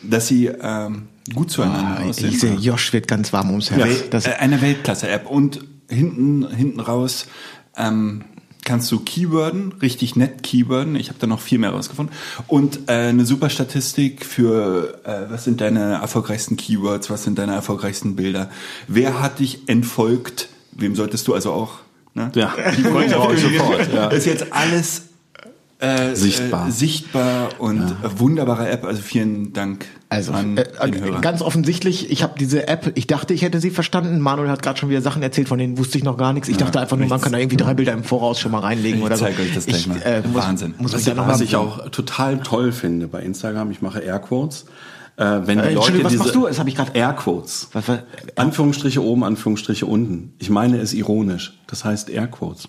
[0.03, 1.03] dass sie ähm,
[1.33, 2.29] gut zueinander Ah, aussehen.
[2.29, 4.09] ich sehe, Josh wird ganz warm ums Herz.
[4.09, 5.29] Das, äh, eine Weltklasse-App.
[5.29, 7.27] Und hinten, hinten raus
[7.75, 8.23] ähm,
[8.67, 10.97] kannst du Keyworden, richtig nett Keyworden.
[10.97, 12.13] Ich habe da noch viel mehr rausgefunden.
[12.47, 17.53] Und äh, eine super Statistik für, äh, was sind deine erfolgreichsten Keywords, was sind deine
[17.53, 18.49] erfolgreichsten Bilder.
[18.89, 20.49] Wer hat dich entfolgt?
[20.73, 21.79] Wem solltest du also auch?
[22.13, 22.29] Ne?
[22.35, 23.93] Ja, die folgt ja auch sofort.
[23.93, 24.09] Ja.
[24.09, 25.06] Das ist jetzt alles
[25.79, 26.67] äh, Sichtbar.
[26.67, 28.83] Äh, sichtbar und äh, wunderbare App.
[28.83, 31.21] Also vielen Dank also an äh, den äh, Hörer.
[31.21, 34.19] ganz offensichtlich, ich habe diese App, ich dachte, ich hätte sie verstanden.
[34.19, 36.49] Manuel hat gerade schon wieder Sachen erzählt, von denen wusste ich noch gar nichts.
[36.49, 38.99] Ich dachte einfach nur, man kann da irgendwie drei Bilder im Voraus schon mal reinlegen
[38.99, 39.25] Ich oder so.
[39.25, 40.01] zeig euch das gleich mal.
[40.01, 40.73] Äh, muss, Wahnsinn.
[40.79, 44.65] Muss Was, ich, was ich auch total toll finde bei Instagram, ich mache Airquotes.
[45.17, 46.47] Äh, wenn die Äh, Leute Entschuldigung, was machst du?
[46.47, 46.91] Das habe ich gerade.
[46.93, 47.69] Airquotes.
[47.73, 47.99] Was, was,
[48.35, 50.33] Anführungsstriche oben, Anführungsstriche unten.
[50.39, 51.59] Ich meine es ironisch.
[51.67, 52.67] Das heißt Airquotes.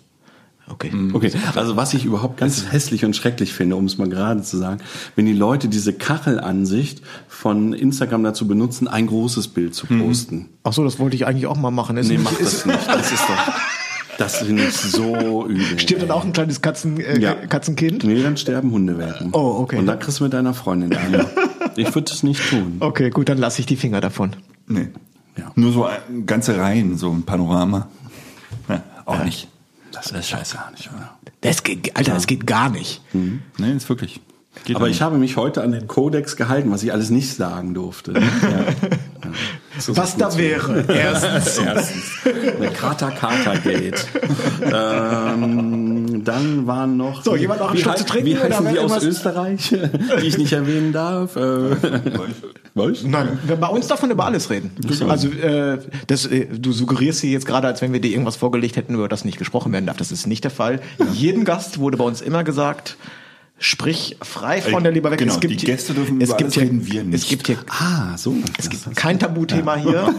[0.70, 0.90] Okay.
[1.12, 4.56] Okay, also was ich überhaupt ganz hässlich und schrecklich finde, um es mal gerade zu
[4.56, 4.80] sagen,
[5.16, 10.48] wenn die Leute diese Kachelansicht von Instagram dazu benutzen, ein großes Bild zu posten.
[10.64, 11.96] Ach so, das wollte ich eigentlich auch mal machen.
[11.96, 12.88] Ist Nee, nicht- mach ist, das nicht.
[12.88, 13.52] Das ist doch,
[14.18, 15.78] das finde ich so übel.
[15.78, 17.34] Stirbt dann auch ein kleines Katzen, äh, Ja.
[17.34, 18.04] Katzenkind?
[18.04, 19.30] Nee, dann sterben Hundewelpen.
[19.32, 19.76] Oh, okay.
[19.78, 21.26] Und dann kriegst du mit deiner Freundin eine.
[21.76, 22.78] Ich würde es nicht tun.
[22.80, 24.34] Okay, gut, dann lasse ich die Finger davon.
[24.66, 24.88] Nee.
[25.36, 25.52] Ja.
[25.54, 27.86] Nur so ein- ganze Reihen, so ein Panorama.
[28.68, 29.46] Ja, auch nicht.
[30.02, 30.56] Das ist scheiße.
[30.56, 31.18] Gar nicht, oder?
[31.40, 33.02] Das geht, Alter, das geht gar nicht.
[33.12, 34.20] Nee, ist wirklich.
[34.64, 37.74] Geht Aber ich habe mich heute an den Kodex gehalten, was ich alles nicht sagen
[37.74, 38.12] durfte.
[38.12, 38.20] Ja.
[38.20, 38.64] Ja.
[39.74, 40.84] Das ist Was da wäre.
[40.88, 41.58] Erstens.
[41.58, 42.04] Erstens.
[42.56, 44.06] Eine Kata Kata Gate.
[44.62, 47.22] ähm, dann waren noch.
[47.22, 49.02] So, jemand noch einen Schluck zu trinken Wie oder heißen die aus?
[49.02, 49.68] Österreich,
[50.22, 51.36] die ich nicht erwähnen darf?
[51.36, 51.76] Äh,
[52.74, 53.02] was?
[53.02, 54.70] Nein, bei uns darf man über alles reden.
[55.08, 58.76] Also äh, das, äh, du suggerierst hier jetzt gerade, als wenn wir dir irgendwas vorgelegt
[58.76, 59.96] hätten, über das nicht gesprochen werden darf.
[59.96, 60.80] Das ist nicht der Fall.
[61.12, 62.96] Jedem Gast wurde bei uns immer gesagt,
[63.60, 65.18] sprich frei von der Leber weg.
[65.18, 67.06] Genau, es gibt die hier- Gäste dürfen es über gibt alles hier, reden, wir Es
[67.06, 67.28] nicht.
[67.28, 68.34] gibt hier Ah, so.
[68.56, 70.14] es gibt kein Tabuthema hier.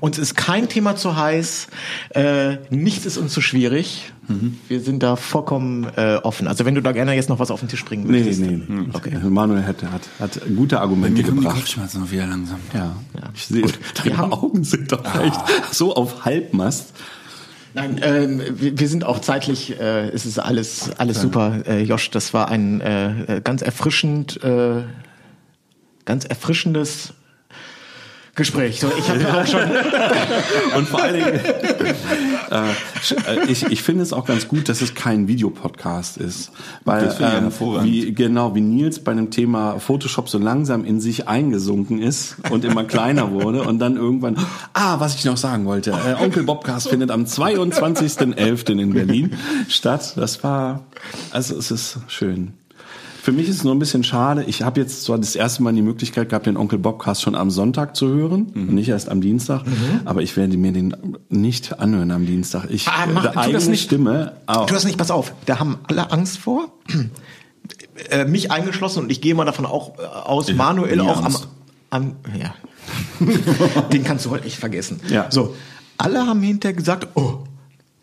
[0.00, 1.68] Uns ist kein Thema zu heiß.
[2.10, 4.12] Äh, nichts ist uns zu schwierig.
[4.28, 4.58] Mhm.
[4.68, 6.46] Wir sind da vollkommen äh, offen.
[6.46, 8.40] Also wenn du da gerne jetzt noch was auf den Tisch bringen Nee, würdest.
[8.40, 8.86] nee, nee.
[8.92, 9.18] Okay.
[9.30, 11.56] Manuel hat, hat, hat gute Argumente Mir die gebracht.
[11.56, 12.58] Kopfschmerzen noch wieder langsam.
[12.74, 12.96] Ja,
[13.34, 13.64] ich sehe,
[14.04, 15.40] deine Augen sind doch echt
[15.72, 16.92] so auf Halbmast.
[17.74, 21.66] Nein, ähm, wir, sind auch zeitlich, äh, es ist alles, alles super.
[21.66, 24.84] Äh, Josh, das war ein äh, ganz erfrischend, äh,
[26.04, 27.14] ganz erfrischendes
[28.34, 28.80] Gespräch.
[28.80, 29.62] So, ich habe auch schon.
[30.76, 31.40] Und vor allen Dingen,
[32.50, 36.50] äh, ich, ich finde es auch ganz gut, dass es kein Videopodcast ist.
[36.84, 40.84] Weil, Das finde ich ähm, wie, genau, wie Nils bei dem Thema Photoshop so langsam
[40.84, 44.36] in sich eingesunken ist und immer kleiner wurde und dann irgendwann,
[44.72, 48.80] ah, was ich noch sagen wollte, äh, Onkel Bobcast findet am 22.11.
[48.80, 49.36] in Berlin
[49.68, 50.14] statt.
[50.16, 50.84] Das war,
[51.30, 52.54] also es ist schön.
[53.24, 54.44] Für mich ist es nur ein bisschen schade.
[54.44, 57.50] Ich habe jetzt zwar das erste Mal die Möglichkeit gehabt, den Onkel Bobcast schon am
[57.50, 58.68] Sonntag zu hören, Mhm.
[58.68, 59.62] und nicht erst am Dienstag,
[60.04, 60.94] aber ich werde mir den
[61.30, 62.66] nicht anhören am Dienstag.
[62.68, 63.84] Ich, Ah, mach- die tu das eigene nicht.
[63.84, 64.32] Stimme.
[64.46, 66.68] Oh, Du hast nicht, pass auf, da haben alle Angst vor.
[68.10, 71.34] Äh, mich eingeschlossen und ich gehe mal davon auch äh, aus, Ich Manuel auch am,
[71.88, 72.54] am ja.
[73.92, 75.00] Den kannst du wohl echt vergessen.
[75.08, 75.30] Ja.
[75.30, 75.54] So,
[75.96, 77.38] alle haben hinterher gesagt, oh,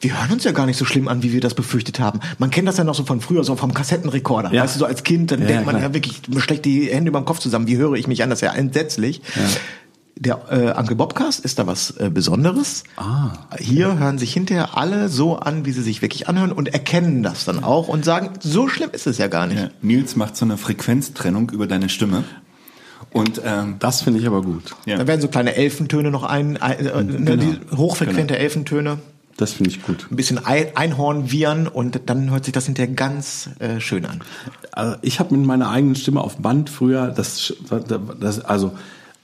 [0.01, 2.19] wir hören uns ja gar nicht so schlimm an, wie wir das befürchtet haben.
[2.39, 4.51] Man kennt das ja noch so von früher, so vom Kassettenrekorder.
[4.53, 4.63] Ja.
[4.63, 5.89] Weißt du, so als Kind, dann Ja, denkt man klar.
[5.89, 7.67] ja wirklich, man schlägt die Hände über den Kopf zusammen.
[7.67, 8.29] Wie höre ich mich an?
[8.29, 9.21] Das ist ja entsetzlich.
[10.17, 12.83] Der äh, Uncle Bobcast ist da was äh, Besonderes.
[12.97, 13.31] Ah.
[13.57, 17.45] Hier hören sich hinterher alle so an, wie sie sich wirklich anhören und erkennen das
[17.45, 19.59] dann auch und sagen, so schlimm ist es ja gar nicht.
[19.59, 22.23] Ja, Nils macht so eine Frequenztrennung über deine Stimme.
[23.11, 24.75] Und ähm, das finde ich aber gut.
[24.85, 24.97] ja.
[24.97, 28.99] Da werden so kleine Elfentöne noch ein, äh, ne, die hochfrequente Elfentöne,
[29.41, 30.07] Das finde ich gut.
[30.11, 34.21] ein bisschen ein, Einhornviren und dann hört sich das hinterher ganz äh, schön an.
[34.71, 37.51] Also ich habe mit meiner eigenen Stimme auf Band früher, das,
[38.19, 38.73] das also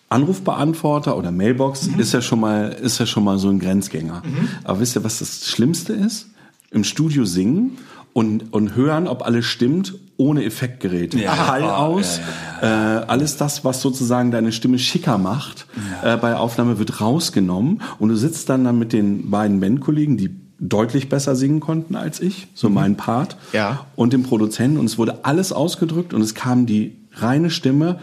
[0.09, 4.23] Anrufbeantworter oder Mailbox ist ja schon mal ist ja schon mal so ein Grenzgänger.
[4.63, 6.29] Aber wisst ihr, was das Schlimmste ist?
[6.71, 7.77] Im Studio singen
[8.17, 11.19] und und hören, ob alles stimmt, ohne Effektgeräte.
[11.19, 11.47] Ja.
[11.47, 12.19] Hall aus,
[12.61, 15.67] Äh, alles das, was sozusagen deine Stimme schicker macht,
[16.03, 20.31] äh, bei Aufnahme wird rausgenommen und du sitzt dann dann mit den beiden Bandkollegen, die
[20.59, 23.85] deutlich besser singen konnten als ich, so mein Part Ja.
[23.95, 27.99] und dem Produzenten und es wurde alles ausgedrückt und es kam die reine Stimme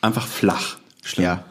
[0.00, 0.76] einfach flach.
[1.16, 1.42] Ja.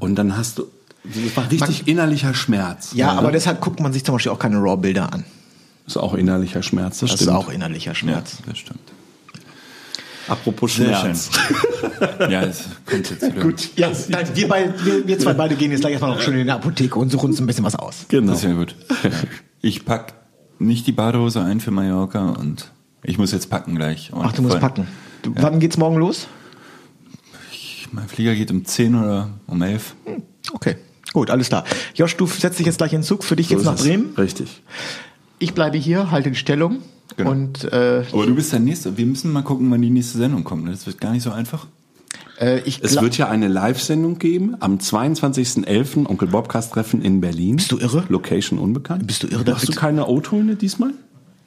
[0.00, 0.64] Und dann hast du,
[1.04, 2.90] das war richtig innerlicher Schmerz.
[2.94, 5.22] Ja, aber deshalb guckt man sich zum Beispiel auch keine RAW-Bilder an.
[5.86, 7.30] Ist auch innerlicher Schmerz, das, Das stimmt.
[7.30, 8.38] ist auch innerlicher Schmerz.
[8.46, 8.80] das stimmt.
[10.26, 11.30] Apropos Schmerz.
[12.30, 13.42] Ja, es kommt jetzt wieder.
[13.42, 16.36] Gut, ja, nein, wir, beide, wir, wir zwei beide gehen jetzt gleich erstmal noch schön
[16.38, 18.06] in die Apotheke und suchen uns ein bisschen was aus.
[18.08, 18.32] Genau.
[18.32, 18.74] Das ist ja gut.
[19.02, 19.10] Ja.
[19.60, 20.14] Ich pack
[20.58, 22.70] nicht die Badehose ein für Mallorca und
[23.02, 24.12] ich muss jetzt packen gleich.
[24.12, 24.88] Und Ach, du musst voll- packen.
[25.22, 26.26] Du, Wann geht's morgen los?
[27.92, 29.94] Mein Flieger geht um 10 oder um 11.
[30.52, 30.76] Okay,
[31.12, 31.64] gut, alles klar.
[31.94, 33.24] Josh, du setzt dich jetzt gleich in den Zug.
[33.24, 33.86] Für dich geht's So nach ist es.
[33.86, 34.14] Bremen.
[34.16, 34.62] Richtig.
[35.44, 36.78] Ich bleibe hier, halte die Stellung.
[37.18, 37.30] Genau.
[37.32, 38.96] Und äh, Aber du bist der Nächste.
[38.96, 40.64] Wir müssen mal gucken, wann die nächste Sendung kommt.
[40.64, 40.70] ne?
[40.70, 41.66] Das wird gar nicht so einfach.
[42.40, 46.06] äh, ich Es wird ja eine Live-Sendung geben am 22.11.
[46.06, 47.56] Onkel Bobcast-Treffen in Berlin.
[47.56, 48.04] Bist du irre?
[48.08, 49.06] Location unbekannt.
[49.06, 50.92] Bist du irre, Hast du keine O-Töne diesmal?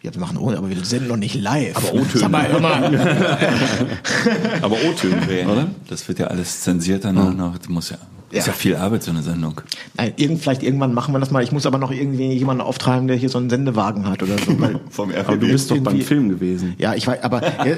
[0.03, 1.75] Ja, wir machen ohne, aber wir senden noch nicht live.
[1.75, 2.19] Aber O-Töne.
[2.19, 3.39] Sag mal, hör mal.
[4.61, 5.69] Aber O-Töne, oder?
[5.89, 7.57] Das wird ja alles zensiert danach noch.
[7.57, 7.97] Das muss ja,
[8.31, 8.39] Ja.
[8.39, 9.61] ist ja viel Arbeit, so eine Sendung.
[9.95, 11.43] Nein, irgend, vielleicht irgendwann machen wir das mal.
[11.43, 14.59] Ich muss aber noch irgendwie jemanden auftreiben, der hier so einen Sendewagen hat oder so.
[14.59, 16.75] Weil, Vom Aber du bist doch beim Film gewesen.
[16.77, 17.77] ja, ich weiß, aber äh,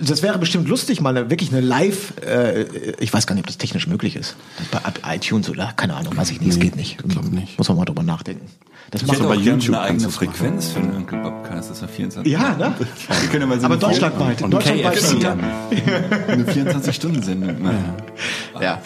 [0.00, 2.14] das wäre bestimmt lustig, mal eine, wirklich eine Live.
[2.24, 2.62] Äh,
[3.00, 4.34] ich weiß gar nicht, ob das technisch möglich ist.
[4.70, 6.50] Bei iTunes oder keine Ahnung, weiß ich nicht.
[6.50, 6.98] Es geht nicht.
[7.06, 7.58] glaub nicht.
[7.58, 8.46] Muss man mal drüber nachdenken.
[8.90, 10.08] Das Ich macht hätte bei YouTube eine eigene.
[10.08, 11.70] Frequenz für einen Onkel Bobcast.
[11.70, 12.32] Das ist ja 24.
[12.32, 12.74] Ja, ne?
[12.78, 14.42] Wir können ja mal so Aber deutschlandweit.
[14.42, 15.22] Und deutschlandweit KFC.
[15.22, 15.32] ja.
[16.28, 17.94] Eine 24-Stunden-Sendung machen.
[18.60, 18.80] Ja.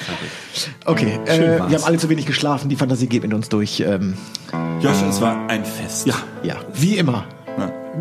[0.87, 1.71] Okay, Schön äh, war's.
[1.71, 2.71] wir haben alle zu wenig geschlafen.
[2.71, 3.81] Die Fantasie geht mit uns durch.
[3.81, 4.15] Ähm,
[4.81, 6.07] Josh, es war ein Fest.
[6.07, 7.27] Ja, ja, wie immer.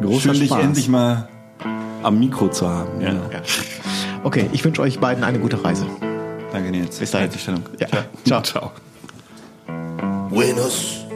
[0.02, 0.64] Großer Schön, dich Spaß.
[0.64, 1.28] endlich mal.
[2.04, 3.02] am Mikro zu haben.
[3.02, 3.10] Ja.
[3.10, 3.42] Ja.
[4.24, 5.86] Okay, ich wünsche euch beiden eine gute Reise.
[6.54, 6.98] Danke, Nils.
[7.00, 7.26] Bis dahin.
[7.28, 7.64] Halt die Stellung.
[7.80, 7.88] Ja.
[8.26, 8.42] Ciao.
[8.42, 8.72] Ciao.
[10.30, 11.07] Buenos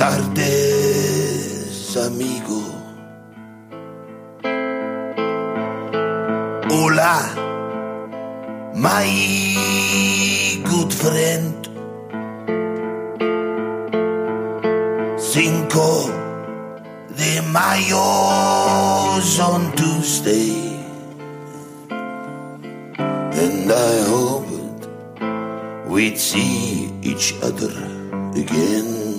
[0.00, 2.62] tardes, amigo.
[6.70, 7.20] Hola,
[8.74, 9.10] my
[10.64, 11.68] good friend.
[15.18, 16.08] Cinco
[17.18, 20.80] de Mayo's on Tuesday.
[23.42, 24.88] And I hoped
[25.88, 27.74] we'd see each other
[28.34, 29.09] again.